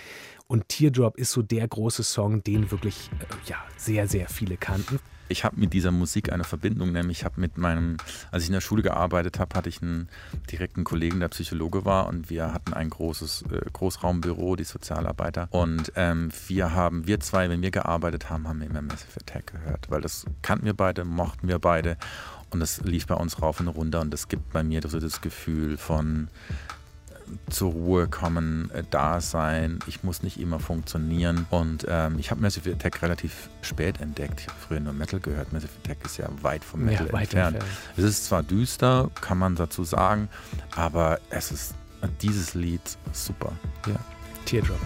Und 0.48 0.68
Teardrop 0.70 1.18
ist 1.18 1.32
so 1.32 1.42
der 1.42 1.68
große 1.68 2.04
Song, 2.04 2.44
den 2.44 2.72
wirklich 2.72 3.10
äh, 3.20 3.50
ja, 3.50 3.58
sehr, 3.78 4.08
sehr 4.08 4.28
viele 4.30 4.58
kannten. 4.58 5.00
Ich 5.32 5.44
habe 5.44 5.60
mit 5.60 5.74
dieser 5.74 5.92
Musik 5.92 6.32
eine 6.34 6.44
Verbindung, 6.44 6.92
nämlich 6.92 7.20
ich 7.20 7.26
habe 7.26 7.40
mit 7.40 7.56
meinem, 7.58 7.98
als 8.32 8.44
ich 8.44 8.50
in 8.50 8.54
der 8.54 8.62
Schule 8.62 8.82
gearbeitet 8.82 9.38
habe, 9.38 9.56
hatte 9.56 9.70
ich 9.70 9.82
einen 9.82 10.10
direkten 10.52 10.84
Kollegen, 10.84 11.20
der 11.20 11.28
Psychologe 11.28 11.86
war 11.86 12.08
und 12.08 12.32
wir 12.32 12.52
hatten 12.52 12.74
ein 12.74 12.90
großes 12.90 13.44
äh, 13.52 13.70
Großraumbüro, 13.72 14.56
die 14.56 14.64
Sozialarbeiter. 14.64 15.48
Und 15.52 15.92
ähm, 15.96 16.32
wir 16.48 16.74
haben, 16.74 17.06
wir 17.06 17.20
zwei, 17.20 17.48
wenn 17.48 17.62
wir 17.62 17.70
gearbeitet 17.70 18.32
haben, 18.32 18.48
haben 18.48 18.60
wir 18.60 18.68
immer 18.68 18.82
Massive 18.82 19.20
Attack 19.22 19.54
gehört, 19.54 19.92
weil 19.92 20.02
das 20.02 20.26
kannten 20.42 20.66
wir 20.66 20.74
beide, 20.74 21.06
mochten 21.06 21.48
wir 21.48 21.60
beide 21.60 21.98
und 22.52 22.60
das 22.60 22.82
lief 22.82 23.08
bei 23.08 23.16
uns 23.16 23.42
rauf 23.42 23.60
und 23.60 23.68
runter 23.68 24.02
und 24.02 24.12
das 24.12 24.28
gibt 24.28 24.52
bei 24.52 24.64
mir 24.64 24.82
so 24.88 25.00
das 25.00 25.22
Gefühl 25.22 25.78
von 25.78 26.30
zur 27.50 27.72
Ruhe 27.72 28.08
kommen, 28.08 28.72
äh, 28.72 28.84
da 28.90 29.22
sein. 29.22 29.80
Ich 29.88 30.04
muss 30.04 30.24
nicht 30.24 30.40
immer 30.40 30.60
funktionieren. 30.60 31.46
Und 31.50 31.86
ähm, 31.88 32.18
ich 32.20 32.32
habe 32.32 32.42
Massive 32.42 32.72
Attack 32.72 33.02
relativ 33.02 33.50
spät 33.62 34.02
entdeckt. 34.02 34.42
Ich 34.42 34.48
habe 34.48 34.58
früher 34.60 34.80
nur 34.80 34.94
Metal 34.94 35.20
gehört. 35.20 35.54
Massive 35.54 35.72
Attack 35.84 35.98
ist 36.06 36.18
ja 36.18 36.28
weit 36.42 36.64
vom 36.64 36.86
Metal 36.86 37.08
ja, 37.08 37.14
weit 37.14 37.34
entfernt. 37.34 37.56
entfernt. 37.58 37.80
Es 37.98 38.04
ist 38.04 38.26
zwar 38.26 38.44
düster, 38.44 39.10
kann 39.22 39.38
man 39.38 39.56
dazu 39.56 39.84
sagen, 39.84 40.30
aber 40.76 41.20
es 41.30 41.52
ist 41.52 41.74
dieses 42.22 42.54
Lied 42.54 42.82
super. 43.12 43.52
Ja. 43.88 43.96
Teardrop. 44.46 44.80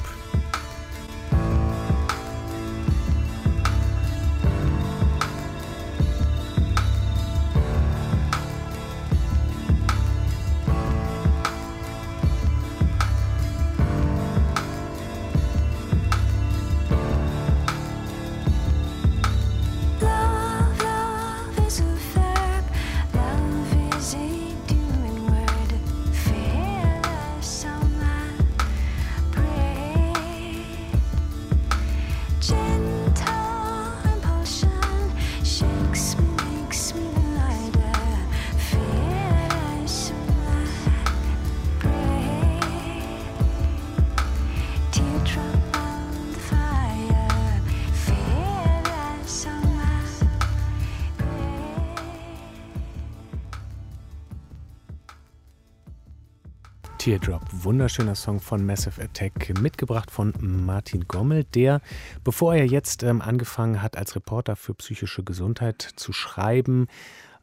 Teardrop, 57.03 57.41
wunderschöner 57.51 58.15
Song 58.15 58.39
von 58.39 58.65
Massive 58.65 59.01
Attack, 59.01 59.59
mitgebracht 59.59 60.09
von 60.09 60.31
Martin 60.39 61.05
Gommel, 61.05 61.43
der, 61.43 61.81
bevor 62.23 62.55
er 62.55 62.65
jetzt 62.65 63.03
ähm, 63.03 63.21
angefangen 63.21 63.81
hat, 63.81 63.97
als 63.97 64.15
Reporter 64.15 64.55
für 64.55 64.73
psychische 64.73 65.21
Gesundheit 65.21 65.81
zu 65.97 66.13
schreiben, 66.13 66.87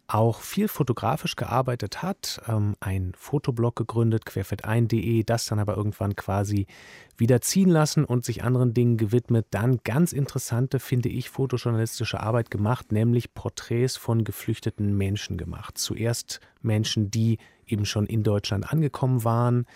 auch 0.07 0.41
viel 0.41 0.67
fotografisch 0.67 1.37
gearbeitet 1.37 2.01
hat, 2.01 2.41
ähm, 2.49 2.75
ein 2.81 3.13
Fotoblog 3.19 3.77
gegründet, 3.77 4.25
querfett1.de, 4.25 5.25
das 5.25 5.45
dann 5.45 5.59
aber 5.59 5.77
irgendwann 5.77 6.17
quasi 6.17 6.67
wieder 7.19 7.43
ziehen 7.43 7.69
lassen 7.69 8.07
und 8.07 8.25
sich 8.25 8.43
anderen 8.43 8.73
Dingen 8.73 8.97
gewidmet. 8.97 9.47
Dann 9.51 9.81
ganz 9.85 10.15
interessante, 10.15 10.81
finde 10.81 11.11
ich, 11.11 11.29
fotojournalistische 11.29 12.19
Arbeit 12.19 12.51
gemacht, 12.51 12.93
nämlich 12.93 13.35
Porträts 13.35 13.99
von 13.99 14.25
geflüchteten 14.25 14.97
Menschen 14.97 15.37
gemacht. 15.37 15.77
Zuerst 15.77 16.41
Menschen, 16.63 17.11
die 17.11 17.37
eben 17.71 17.85
schon 17.87 18.07
in 18.07 18.23
Deutschland 18.23 18.71
angekommen 18.71 19.25
waren, 19.25 19.67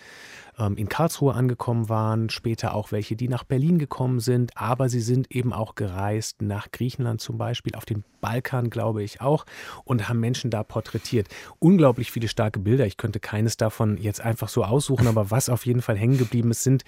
ähm, 0.57 0.77
in 0.77 0.89
Karlsruhe 0.89 1.33
angekommen 1.33 1.89
waren, 1.89 2.29
später 2.29 2.73
auch 2.73 2.91
welche, 2.91 3.15
die 3.15 3.27
nach 3.27 3.43
Berlin 3.43 3.79
gekommen 3.79 4.19
sind, 4.19 4.55
aber 4.55 4.89
sie 4.89 5.01
sind 5.01 5.31
eben 5.31 5.53
auch 5.53 5.75
gereist 5.75 6.41
nach 6.41 6.71
Griechenland 6.71 7.21
zum 7.21 7.37
Beispiel, 7.37 7.75
auf 7.75 7.85
den 7.85 8.03
Balkan 8.21 8.69
glaube 8.69 9.03
ich 9.03 9.21
auch 9.21 9.45
und 9.83 10.09
haben 10.09 10.19
Menschen 10.19 10.49
da 10.49 10.63
porträtiert. 10.63 11.27
Unglaublich 11.59 12.11
viele 12.11 12.27
starke 12.27 12.59
Bilder. 12.59 12.85
Ich 12.85 12.97
könnte 12.97 13.19
keines 13.19 13.57
davon 13.57 13.97
jetzt 13.97 14.21
einfach 14.21 14.49
so 14.49 14.63
aussuchen, 14.63 15.07
aber 15.07 15.31
was 15.31 15.49
auf 15.49 15.65
jeden 15.65 15.81
Fall 15.81 15.97
hängen 15.97 16.17
geblieben 16.17 16.51
ist, 16.51 16.63
sind 16.63 16.83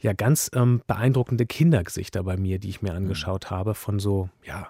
ja 0.00 0.12
ganz 0.12 0.50
ähm, 0.54 0.82
beeindruckende 0.86 1.46
Kindergesichter 1.46 2.24
bei 2.24 2.36
mir, 2.36 2.58
die 2.58 2.68
ich 2.68 2.82
mir 2.82 2.94
angeschaut 2.94 3.50
habe, 3.50 3.74
von 3.74 3.98
so, 3.98 4.28
ja, 4.44 4.68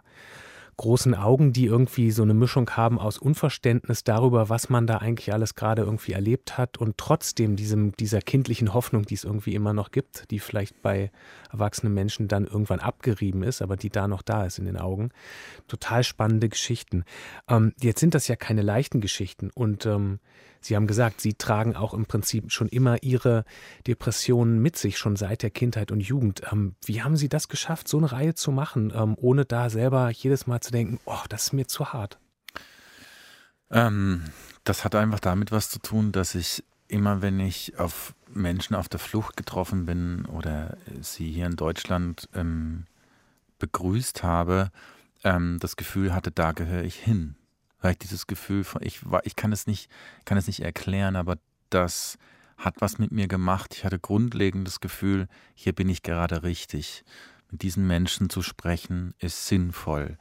großen 0.77 1.14
Augen, 1.14 1.53
die 1.53 1.66
irgendwie 1.66 2.11
so 2.11 2.23
eine 2.23 2.35
Mischung 2.35 2.70
haben 2.70 2.99
aus 2.99 3.18
Unverständnis 3.18 4.05
darüber, 4.05 4.49
was 4.49 4.68
man 4.68 4.87
da 4.87 4.99
eigentlich 4.99 5.33
alles 5.33 5.55
gerade 5.55 5.83
irgendwie 5.83 6.12
erlebt 6.12 6.59
hat 6.59 6.79
und 6.79 6.99
trotzdem 6.99 7.57
diesem, 7.57 7.93
dieser 7.97 8.20
kindlichen 8.20 8.73
Hoffnung, 8.73 9.05
die 9.05 9.14
es 9.14 9.25
irgendwie 9.25 9.55
immer 9.55 9.73
noch 9.73 9.91
gibt, 9.91 10.31
die 10.31 10.39
vielleicht 10.39 10.81
bei 10.83 11.11
erwachsenen 11.51 11.95
Menschen 11.95 12.29
dann 12.29 12.47
irgendwann 12.47 12.81
abgerieben 12.81 13.43
ist, 13.43 13.62
aber 13.62 13.77
die 13.77 13.91
da 13.91 14.09
noch 14.09 14.23
da 14.23 14.45
ist 14.45 14.59
in 14.59 14.64
den 14.64 14.79
Augen. 14.79 15.11
Total 15.68 16.05
spannende 16.05 16.49
Geschichten. 16.49 17.05
Ähm, 17.49 17.75
jetzt 17.81 18.01
sind 18.01 18.14
das 18.14 18.29
ja 18.29 18.37
keine 18.37 18.62
leichten 18.62 19.01
Geschichten 19.01 19.51
und 19.55 19.87
ähm, 19.87 20.20
Sie 20.65 20.77
haben 20.77 20.87
gesagt, 20.87 21.21
Sie 21.21 21.35
tragen 21.35 21.77
auch 21.77 21.95
im 21.95 22.07
Prinzip 22.07 22.51
schon 22.53 22.69
immer 22.69 23.03
Ihre 23.03 23.45
Depressionen 23.87 24.61
mit 24.61 24.77
sich, 24.77 24.99
schon 24.99 25.17
seit 25.17 25.43
der 25.43 25.51
Kindheit 25.51 25.91
und 25.91 26.01
Jugend. 26.01 26.43
Ähm, 26.51 26.75
wie 26.85 27.03
haben 27.03 27.17
Sie 27.17 27.29
das 27.29 27.49
geschafft, 27.49 27.89
so 27.89 27.99
eine 27.99 28.13
Reihe 28.13 28.35
zu 28.35 28.53
machen, 28.53 28.93
ähm, 28.95 29.17
ohne 29.19 29.45
da 29.45 29.71
selber 29.71 30.11
jedes 30.11 30.47
Mal 30.47 30.61
zu 30.61 30.71
denken, 30.71 31.01
oh, 31.05 31.23
das 31.29 31.45
ist 31.45 31.53
mir 31.53 31.67
zu 31.67 31.93
hart? 31.93 32.19
Ähm, 33.71 34.25
das 34.65 34.85
hat 34.85 34.95
einfach 34.95 35.21
damit 35.21 35.51
was 35.51 35.71
zu 35.71 35.79
tun, 35.79 36.13
dass 36.13 36.35
ich 36.35 36.65
immer, 36.89 37.23
wenn 37.23 37.41
ich 37.41 37.79
auf 37.79 38.15
Menschen 38.33 38.77
auf 38.77 38.89
der 38.89 39.01
Flucht 39.01 39.37
getroffen 39.37 39.87
bin 39.87 40.27
oder 40.27 40.77
sie 41.01 41.31
hier 41.31 41.47
in 41.47 41.57
Deutschland 41.57 42.29
ähm, 42.35 42.85
begrüßt 43.59 44.23
habe, 44.23 44.71
ähm, 45.25 45.59
das 45.61 45.77
Gefühl 45.77 46.15
hatte, 46.15 46.31
da 46.31 46.53
gehöre 46.53 46.85
ich 46.85 46.97
hin 46.97 47.37
weil 47.83 47.93
ich 47.93 47.99
dieses 47.99 48.26
Gefühl 48.26 48.64
von, 48.64 48.83
ich, 48.83 49.01
ich 49.24 49.37
kann 49.37 49.53
es 49.53 49.66
nicht, 49.66 49.91
kann 50.24 50.39
es 50.39 50.47
nicht 50.47 50.61
erklären, 50.61 51.16
aber 51.16 51.37
das 51.68 52.16
hat 52.57 52.80
was 52.80 52.99
mit 52.99 53.12
mir 53.12 53.28
gemacht. 53.28 53.74
Ich 53.76 53.85
hatte 53.85 53.99
grundlegend 53.99 54.66
das 54.66 54.80
Gefühl, 54.80 55.28
hier 55.55 55.74
bin 55.74 55.89
ich 55.89 56.03
gerade 56.03 56.43
richtig. 56.43 57.05
Mit 57.51 57.62
diesen 57.62 57.87
Menschen 57.87 58.30
zu 58.30 58.41
sprechen 58.41 59.14
ist 59.18 59.47
sinnvoll. 59.47 60.16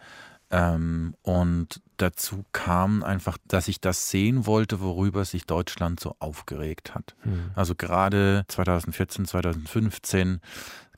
Ähm, 0.49 1.15
und 1.21 1.81
dazu 1.95 2.43
kam 2.51 3.03
einfach, 3.03 3.37
dass 3.47 3.69
ich 3.69 3.79
das 3.79 4.09
sehen 4.09 4.45
wollte, 4.45 4.81
worüber 4.81 5.23
sich 5.23 5.45
Deutschland 5.45 5.99
so 5.99 6.15
aufgeregt 6.19 6.93
hat. 6.93 7.15
Hm. 7.21 7.51
Also 7.55 7.73
gerade 7.75 8.43
2014, 8.49 9.25
2015 9.25 10.41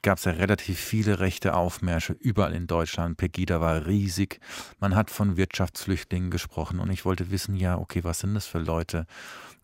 gab 0.04 0.20
es 0.20 0.26
ja 0.26 0.34
relativ 0.34 0.80
viele 0.80 1.20
rechte 1.20 1.56
Aufmärsche 1.56 2.14
überall 2.14 2.54
in 2.54 2.68
Deutschland. 2.68 3.18
Pegida 3.18 3.60
war 3.60 3.88
riesig. 3.88 4.40
Man 4.80 4.96
hat 4.96 5.10
von 5.10 5.38
Wirtschaftsflüchtlingen 5.38 6.30
gesprochen 6.30 6.80
und 6.80 6.92
ich 6.92 7.06
wollte 7.06 7.32
wissen, 7.32 7.56
ja, 7.56 7.78
okay, 7.78 8.04
was 8.04 8.20
sind 8.20 8.36
das 8.36 8.46
für 8.46 8.60
Leute? 8.60 9.08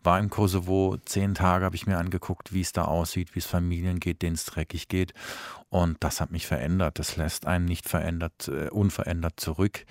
War 0.02 0.18
im 0.18 0.30
Kosovo 0.30 0.96
zehn 1.04 1.34
Tage, 1.34 1.66
habe 1.66 1.76
ich 1.76 1.86
mir 1.86 1.98
angeguckt, 1.98 2.54
wie 2.54 2.62
es 2.62 2.72
da 2.72 2.86
aussieht, 2.86 3.34
wie 3.34 3.40
es 3.40 3.46
Familien 3.46 4.00
geht, 4.00 4.22
denen 4.22 4.34
es 4.34 4.46
dreckig 4.46 4.88
geht. 4.88 5.12
Und 5.68 5.98
das 6.00 6.22
hat 6.22 6.30
mich 6.30 6.46
verändert. 6.46 6.98
Das 6.98 7.16
lässt 7.16 7.46
einen 7.46 7.66
nicht 7.66 7.86
verändert, 7.86 8.48
äh, 8.48 8.70
unverändert 8.70 9.38
zurück. 9.38 9.84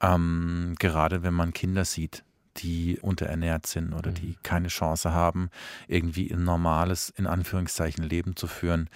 Ähm, 0.00 0.76
gerade 0.78 1.22
wenn 1.22 1.34
man 1.34 1.52
Kinder 1.52 1.84
sieht, 1.84 2.24
die 2.62 2.98
unterernährt 3.00 3.66
sind 3.66 3.92
oder 3.92 4.10
die 4.10 4.28
mhm. 4.28 4.36
keine 4.42 4.68
Chance 4.68 5.12
haben, 5.12 5.50
irgendwie 5.88 6.32
ein 6.32 6.44
normales, 6.44 7.10
in 7.10 7.26
Anführungszeichen, 7.26 8.04
Leben 8.04 8.36
zu 8.36 8.46
führen. 8.46 8.88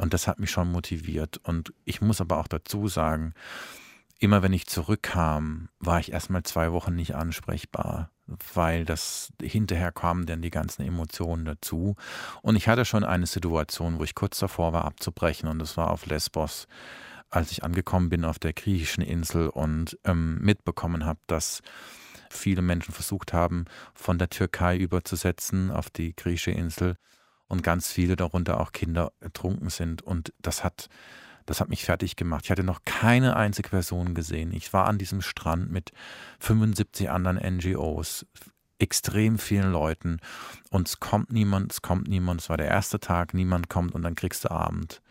Und 0.00 0.14
das 0.14 0.26
hat 0.26 0.38
mich 0.38 0.50
schon 0.50 0.70
motiviert. 0.70 1.38
Und 1.42 1.72
ich 1.84 2.00
muss 2.00 2.20
aber 2.20 2.38
auch 2.38 2.48
dazu 2.48 2.88
sagen, 2.88 3.34
immer 4.18 4.42
wenn 4.42 4.52
ich 4.52 4.66
zurückkam, 4.66 5.68
war 5.78 6.00
ich 6.00 6.12
erstmal 6.12 6.42
zwei 6.42 6.72
Wochen 6.72 6.94
nicht 6.94 7.14
ansprechbar, 7.14 8.10
weil 8.54 8.84
das 8.84 9.32
hinterher 9.42 9.92
kamen 9.92 10.26
dann 10.26 10.42
die 10.42 10.50
ganzen 10.50 10.82
Emotionen 10.82 11.44
dazu. 11.44 11.96
Und 12.42 12.56
ich 12.56 12.68
hatte 12.68 12.84
schon 12.84 13.04
eine 13.04 13.26
Situation, 13.26 13.98
wo 13.98 14.04
ich 14.04 14.14
kurz 14.14 14.38
davor 14.38 14.72
war, 14.72 14.84
abzubrechen, 14.84 15.48
und 15.48 15.58
das 15.58 15.76
war 15.76 15.90
auf 15.90 16.06
Lesbos 16.06 16.66
als 17.30 17.52
ich 17.52 17.62
angekommen 17.62 18.08
bin 18.08 18.24
auf 18.24 18.38
der 18.38 18.52
griechischen 18.52 19.02
Insel 19.02 19.48
und 19.48 19.96
ähm, 20.04 20.38
mitbekommen 20.40 21.06
habe, 21.06 21.20
dass 21.28 21.62
viele 22.30 22.62
Menschen 22.62 22.92
versucht 22.94 23.32
haben, 23.32 23.66
von 23.94 24.18
der 24.18 24.30
Türkei 24.30 24.76
überzusetzen 24.76 25.70
auf 25.70 25.90
die 25.90 26.14
griechische 26.14 26.52
Insel 26.52 26.96
und 27.48 27.62
ganz 27.62 27.90
viele 27.90 28.16
darunter 28.16 28.60
auch 28.60 28.72
Kinder 28.72 29.12
ertrunken 29.20 29.70
sind. 29.70 30.02
Und 30.02 30.32
das 30.40 30.62
hat, 30.62 30.88
das 31.46 31.60
hat 31.60 31.68
mich 31.68 31.84
fertig 31.84 32.16
gemacht. 32.16 32.44
Ich 32.44 32.50
hatte 32.50 32.62
noch 32.62 32.82
keine 32.84 33.36
einzige 33.36 33.68
Person 33.68 34.14
gesehen. 34.14 34.52
Ich 34.52 34.72
war 34.72 34.86
an 34.86 34.98
diesem 34.98 35.20
Strand 35.20 35.70
mit 35.70 35.90
75 36.38 37.10
anderen 37.10 37.36
NGOs, 37.56 38.24
extrem 38.78 39.38
vielen 39.38 39.72
Leuten 39.72 40.20
und 40.70 40.88
es 40.88 41.00
kommt 41.00 41.32
niemand, 41.32 41.72
es 41.72 41.82
kommt 41.82 42.08
niemand. 42.08 42.40
Es 42.40 42.48
war 42.48 42.56
der 42.56 42.68
erste 42.68 42.98
Tag, 42.98 43.34
niemand 43.34 43.68
kommt 43.68 43.94
und 43.94 44.02
dann 44.02 44.14
kriegst 44.14 44.44
du 44.44 44.50
Abend 44.50 45.02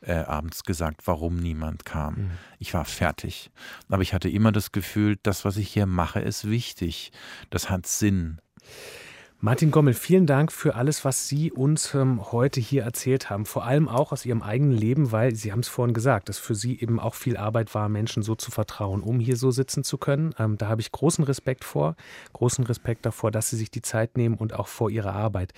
äh, 0.00 0.14
abends 0.14 0.64
gesagt, 0.64 1.02
warum 1.06 1.36
niemand 1.36 1.84
kam. 1.84 2.14
Mhm. 2.14 2.30
Ich 2.58 2.74
war 2.74 2.84
fertig. 2.84 3.50
Aber 3.88 4.02
ich 4.02 4.14
hatte 4.14 4.28
immer 4.28 4.52
das 4.52 4.72
Gefühl, 4.72 5.16
das, 5.22 5.44
was 5.44 5.56
ich 5.56 5.68
hier 5.68 5.86
mache, 5.86 6.20
ist 6.20 6.48
wichtig. 6.48 7.12
Das 7.50 7.70
hat 7.70 7.86
Sinn. 7.86 8.40
Martin 9.38 9.70
Gommel, 9.70 9.92
vielen 9.92 10.24
Dank 10.24 10.50
für 10.50 10.76
alles, 10.76 11.04
was 11.04 11.28
Sie 11.28 11.52
uns 11.52 11.92
ähm, 11.94 12.32
heute 12.32 12.58
hier 12.58 12.84
erzählt 12.84 13.28
haben. 13.28 13.44
Vor 13.44 13.64
allem 13.64 13.86
auch 13.86 14.10
aus 14.10 14.24
Ihrem 14.24 14.42
eigenen 14.42 14.72
Leben, 14.72 15.12
weil 15.12 15.34
Sie 15.34 15.52
haben 15.52 15.60
es 15.60 15.68
vorhin 15.68 15.92
gesagt, 15.92 16.30
dass 16.30 16.38
für 16.38 16.54
Sie 16.54 16.80
eben 16.80 16.98
auch 16.98 17.14
viel 17.14 17.36
Arbeit 17.36 17.74
war, 17.74 17.90
Menschen 17.90 18.22
so 18.22 18.34
zu 18.34 18.50
vertrauen, 18.50 19.02
um 19.02 19.20
hier 19.20 19.36
so 19.36 19.50
sitzen 19.50 19.84
zu 19.84 19.98
können. 19.98 20.34
Ähm, 20.38 20.56
da 20.56 20.68
habe 20.68 20.80
ich 20.80 20.90
großen 20.90 21.22
Respekt 21.22 21.64
vor, 21.64 21.96
großen 22.32 22.64
Respekt 22.64 23.04
davor, 23.04 23.30
dass 23.30 23.50
Sie 23.50 23.56
sich 23.56 23.70
die 23.70 23.82
Zeit 23.82 24.16
nehmen 24.16 24.36
und 24.36 24.54
auch 24.54 24.68
vor 24.68 24.88
Ihrer 24.90 25.12
Arbeit. 25.12 25.52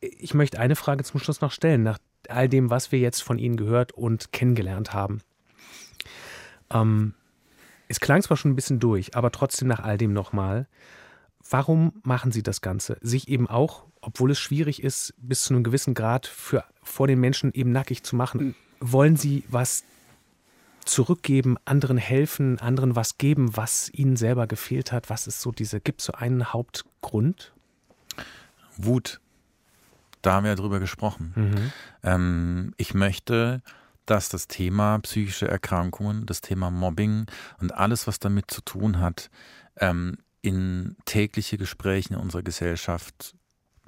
Ich 0.00 0.34
möchte 0.34 0.60
eine 0.60 0.76
Frage 0.76 1.04
zum 1.04 1.20
Schluss 1.20 1.40
noch 1.40 1.52
stellen. 1.52 1.82
Nach 1.82 1.98
all 2.30 2.48
dem, 2.48 2.70
was 2.70 2.92
wir 2.92 2.98
jetzt 2.98 3.22
von 3.22 3.38
Ihnen 3.38 3.56
gehört 3.56 3.92
und 3.92 4.32
kennengelernt 4.32 4.92
haben. 4.92 5.20
Ähm, 6.70 7.14
es 7.88 8.00
klang 8.00 8.22
zwar 8.22 8.36
schon 8.36 8.52
ein 8.52 8.56
bisschen 8.56 8.80
durch, 8.80 9.14
aber 9.16 9.30
trotzdem 9.30 9.68
nach 9.68 9.80
all 9.80 9.98
dem 9.98 10.12
nochmal. 10.12 10.66
Warum 11.48 11.92
machen 12.02 12.32
Sie 12.32 12.42
das 12.42 12.60
Ganze? 12.60 12.96
Sich 13.02 13.28
eben 13.28 13.48
auch, 13.48 13.84
obwohl 14.00 14.30
es 14.30 14.40
schwierig 14.40 14.82
ist, 14.82 15.14
bis 15.18 15.42
zu 15.42 15.54
einem 15.54 15.64
gewissen 15.64 15.94
Grad 15.94 16.26
für, 16.26 16.64
vor 16.82 17.06
den 17.06 17.20
Menschen 17.20 17.52
eben 17.52 17.70
nackig 17.70 18.02
zu 18.02 18.16
machen. 18.16 18.54
Wollen 18.80 19.16
Sie 19.16 19.44
was 19.48 19.84
zurückgeben, 20.84 21.56
anderen 21.64 21.96
helfen, 21.96 22.58
anderen 22.58 22.96
was 22.96 23.18
geben, 23.18 23.56
was 23.56 23.90
ihnen 23.92 24.16
selber 24.16 24.46
gefehlt 24.46 24.92
hat? 24.92 25.10
Was 25.10 25.26
ist 25.26 25.40
so 25.40 25.50
diese, 25.50 25.80
gibt 25.80 26.00
es 26.00 26.06
so 26.06 26.12
einen 26.14 26.52
Hauptgrund? 26.52 27.52
Wut 28.76 29.20
da 30.24 30.34
haben 30.34 30.44
wir 30.44 30.50
ja 30.50 30.56
drüber 30.56 30.80
gesprochen. 30.80 31.32
Mhm. 31.36 31.72
Ähm, 32.02 32.74
ich 32.76 32.94
möchte, 32.94 33.62
dass 34.06 34.28
das 34.28 34.48
Thema 34.48 34.98
psychische 35.00 35.48
Erkrankungen, 35.48 36.26
das 36.26 36.40
Thema 36.40 36.70
Mobbing 36.70 37.26
und 37.60 37.74
alles, 37.74 38.06
was 38.06 38.18
damit 38.18 38.50
zu 38.50 38.60
tun 38.62 39.00
hat, 39.00 39.30
ähm, 39.78 40.18
in 40.42 40.96
tägliche 41.06 41.56
Gespräche 41.56 42.14
in 42.14 42.20
unserer 42.20 42.42
Gesellschaft 42.42 43.34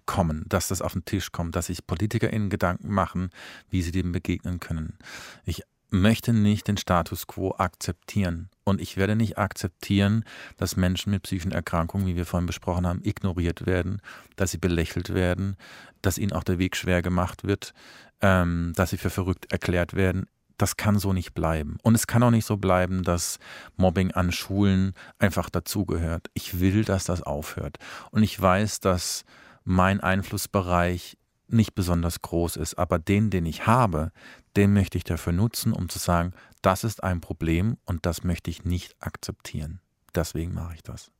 kommen, 0.06 0.44
dass 0.48 0.68
das 0.68 0.80
auf 0.80 0.92
den 0.92 1.04
Tisch 1.04 1.32
kommt, 1.32 1.56
dass 1.56 1.66
sich 1.66 1.86
PolitikerInnen 1.86 2.48
Gedanken 2.48 2.92
machen, 2.92 3.30
wie 3.68 3.82
sie 3.82 3.90
dem 3.90 4.12
begegnen 4.12 4.60
können. 4.60 4.98
Ich 5.44 5.62
möchte 5.90 6.32
nicht 6.32 6.68
den 6.68 6.76
Status 6.76 7.26
quo 7.26 7.54
akzeptieren. 7.56 8.50
Und 8.64 8.80
ich 8.80 8.96
werde 8.96 9.16
nicht 9.16 9.38
akzeptieren, 9.38 10.24
dass 10.56 10.76
Menschen 10.76 11.10
mit 11.10 11.22
psychischen 11.22 11.52
Erkrankungen, 11.52 12.06
wie 12.06 12.16
wir 12.16 12.26
vorhin 12.26 12.46
besprochen 12.46 12.86
haben, 12.86 13.00
ignoriert 13.04 13.66
werden, 13.66 14.02
dass 14.34 14.50
sie 14.50 14.58
belächelt 14.58 15.14
werden, 15.14 15.56
dass 16.02 16.18
ihnen 16.18 16.32
auch 16.32 16.44
der 16.44 16.58
Weg 16.58 16.76
schwer 16.76 17.02
gemacht 17.02 17.44
wird, 17.44 17.72
ähm, 18.20 18.72
dass 18.74 18.90
sie 18.90 18.96
für 18.96 19.10
verrückt 19.10 19.52
erklärt 19.52 19.94
werden. 19.94 20.26
Das 20.58 20.76
kann 20.76 20.98
so 20.98 21.12
nicht 21.12 21.34
bleiben. 21.34 21.76
Und 21.82 21.94
es 21.94 22.06
kann 22.06 22.22
auch 22.22 22.30
nicht 22.30 22.46
so 22.46 22.56
bleiben, 22.56 23.02
dass 23.02 23.38
Mobbing 23.76 24.12
an 24.12 24.32
Schulen 24.32 24.94
einfach 25.18 25.50
dazugehört. 25.50 26.28
Ich 26.32 26.60
will, 26.60 26.84
dass 26.84 27.04
das 27.04 27.22
aufhört. 27.22 27.78
Und 28.10 28.22
ich 28.22 28.40
weiß, 28.40 28.80
dass 28.80 29.24
mein 29.64 30.00
Einflussbereich 30.00 31.18
nicht 31.48 31.74
besonders 31.74 32.22
groß 32.22 32.56
ist, 32.56 32.74
aber 32.74 32.98
den, 32.98 33.30
den 33.30 33.46
ich 33.46 33.66
habe, 33.66 34.12
den 34.56 34.72
möchte 34.72 34.98
ich 34.98 35.04
dafür 35.04 35.32
nutzen, 35.32 35.72
um 35.72 35.88
zu 35.88 35.98
sagen, 35.98 36.32
das 36.62 36.84
ist 36.84 37.02
ein 37.02 37.20
Problem 37.20 37.76
und 37.84 38.06
das 38.06 38.24
möchte 38.24 38.50
ich 38.50 38.64
nicht 38.64 38.96
akzeptieren. 39.00 39.80
Deswegen 40.14 40.54
mache 40.54 40.74
ich 40.74 40.82
das. 40.82 41.12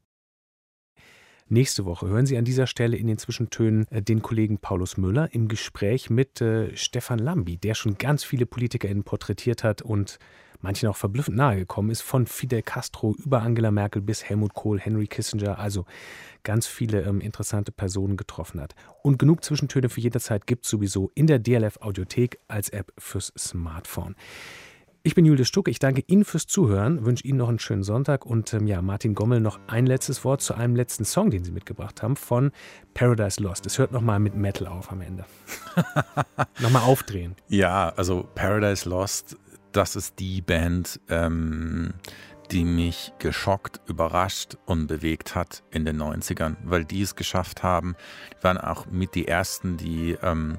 Nächste 1.49 1.85
Woche 1.85 2.09
hören 2.09 2.27
Sie 2.27 2.37
an 2.37 2.45
dieser 2.45 2.67
Stelle 2.67 2.97
in 2.97 3.07
den 3.07 3.19
Zwischentönen 3.19 3.87
äh, 3.93 4.03
den 4.03 4.21
Kollegen 4.21 4.59
Paulus 4.59 4.97
Müller 4.97 5.33
im 5.33 5.47
Gespräch 5.47 6.11
mit 6.11 6.41
äh, 6.41 6.77
Stefan 6.77 7.21
Lambi, 7.21 7.57
der 7.57 7.75
schon 7.75 7.99
ganz 7.99 8.25
viele 8.25 8.47
PolitikerInnen 8.47 9.05
porträtiert 9.05 9.63
hat 9.63 9.81
und 9.81 10.19
manchen 10.67 10.89
auch 10.89 10.97
verblüffend 10.97 11.37
nahe 11.37 11.59
gekommen 11.59 11.91
ist, 11.91 12.03
von 12.03 12.27
Fidel 12.27 12.61
Castro 12.61 13.15
über 13.25 13.41
Angela 13.41 13.71
Merkel 13.71 14.03
bis 14.03 14.25
Helmut 14.25 14.55
Kohl, 14.55 14.81
Henry 14.81 15.07
Kissinger, 15.07 15.61
also 15.61 15.85
ganz 16.43 16.67
viele 16.67 17.03
ähm, 17.03 17.21
interessante 17.21 17.71
Personen 17.71 18.17
getroffen 18.17 18.61
hat. 18.61 18.75
Und 19.03 19.17
genug 19.17 19.45
Zwischentöne 19.45 19.89
für 19.89 20.01
jederzeit 20.01 20.45
gibt 20.45 20.65
es 20.65 20.71
sowieso 20.71 21.13
in 21.15 21.29
der 21.29 21.39
DLF 21.39 21.79
Audiothek 21.83 22.41
als 22.49 22.69
App 22.71 22.93
fürs 22.99 23.33
Smartphone. 23.39 24.17
Ich 25.07 25.15
bin 25.15 25.25
Julius 25.25 25.47
Stuck, 25.47 25.69
ich 25.69 25.79
danke 25.79 26.03
Ihnen 26.09 26.25
fürs 26.25 26.49
Zuhören, 26.49 27.07
wünsche 27.07 27.25
Ihnen 27.25 27.39
noch 27.39 27.49
einen 27.49 27.61
schönen 27.61 27.85
Sonntag 27.85 28.27
und 28.27 28.53
ähm, 28.53 28.67
ja, 28.67 28.83
Martin 28.83 29.15
Gommel 29.15 29.39
noch 29.39 29.61
ein 29.69 29.87
letztes 29.87 30.25
Wort 30.25 30.41
zu 30.41 30.55
einem 30.55 30.75
letzten 30.75 31.05
Song, 31.05 31.31
den 31.31 31.45
Sie 31.45 31.53
mitgebracht 31.53 32.03
haben, 32.03 32.17
von 32.17 32.51
Paradise 32.93 33.41
Lost. 33.41 33.67
Es 33.67 33.79
hört 33.79 33.93
nochmal 33.93 34.19
mit 34.19 34.35
Metal 34.35 34.67
auf 34.67 34.91
am 34.91 35.03
Ende. 35.03 35.25
nochmal 36.61 36.83
aufdrehen. 36.83 37.37
Ja, 37.47 37.91
also 37.91 38.27
Paradise 38.35 38.89
Lost, 38.89 39.37
das 39.77 39.95
ist 39.95 40.19
die 40.19 40.41
Band, 40.41 41.01
ähm, 41.09 41.93
die 42.51 42.65
mich 42.65 43.13
geschockt, 43.19 43.81
überrascht 43.87 44.57
und 44.65 44.87
bewegt 44.87 45.35
hat 45.35 45.63
in 45.71 45.85
den 45.85 46.01
90ern, 46.01 46.57
weil 46.65 46.85
die 46.85 47.03
es 47.03 47.15
geschafft 47.15 47.63
haben. 47.63 47.97
Die 48.33 48.45
waren 48.45 48.59
auch 48.59 48.87
mit 48.87 49.15
die 49.15 49.29
ersten, 49.29 49.77
die 49.77 50.17
ähm, 50.23 50.59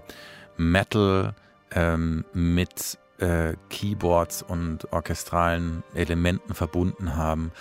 Metal 0.57 1.33
ähm, 1.71 2.25
mit 2.33 2.99
äh, 3.19 3.55
Keyboards 3.69 4.43
und 4.43 4.91
orchestralen 4.91 5.83
Elementen 5.95 6.53
verbunden 6.53 7.15
haben, 7.15 7.51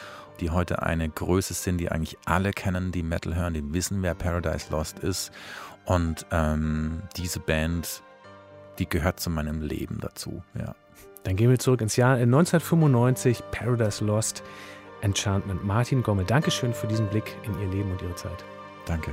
die 0.40 0.50
heute 0.50 0.82
eine 0.82 1.08
Größe 1.08 1.54
sind, 1.54 1.78
die 1.78 1.90
eigentlich 1.90 2.18
alle 2.26 2.50
kennen, 2.50 2.92
die 2.92 3.02
Metal 3.02 3.34
hören, 3.34 3.54
die 3.54 3.72
wissen, 3.72 4.02
wer 4.02 4.14
Paradise 4.14 4.66
Lost 4.70 4.98
ist. 4.98 5.32
Und 5.86 6.26
ähm, 6.32 7.02
diese 7.16 7.40
Band, 7.40 8.02
die 8.78 8.88
gehört 8.88 9.20
zu 9.20 9.30
meinem 9.30 9.62
Leben 9.62 10.00
dazu, 10.00 10.42
ja. 10.58 10.74
Dann 11.26 11.34
gehen 11.34 11.50
wir 11.50 11.58
zurück 11.58 11.80
ins 11.80 11.96
Jahr 11.96 12.14
1995, 12.18 13.42
Paradise 13.50 14.04
Lost, 14.04 14.44
Enchantment. 15.00 15.64
Martin 15.64 16.04
Gomme, 16.04 16.24
Dankeschön 16.24 16.72
für 16.72 16.86
diesen 16.86 17.08
Blick 17.08 17.36
in 17.42 17.60
Ihr 17.60 17.68
Leben 17.68 17.90
und 17.90 18.00
Ihre 18.00 18.14
Zeit. 18.14 18.44
Danke. 18.84 19.12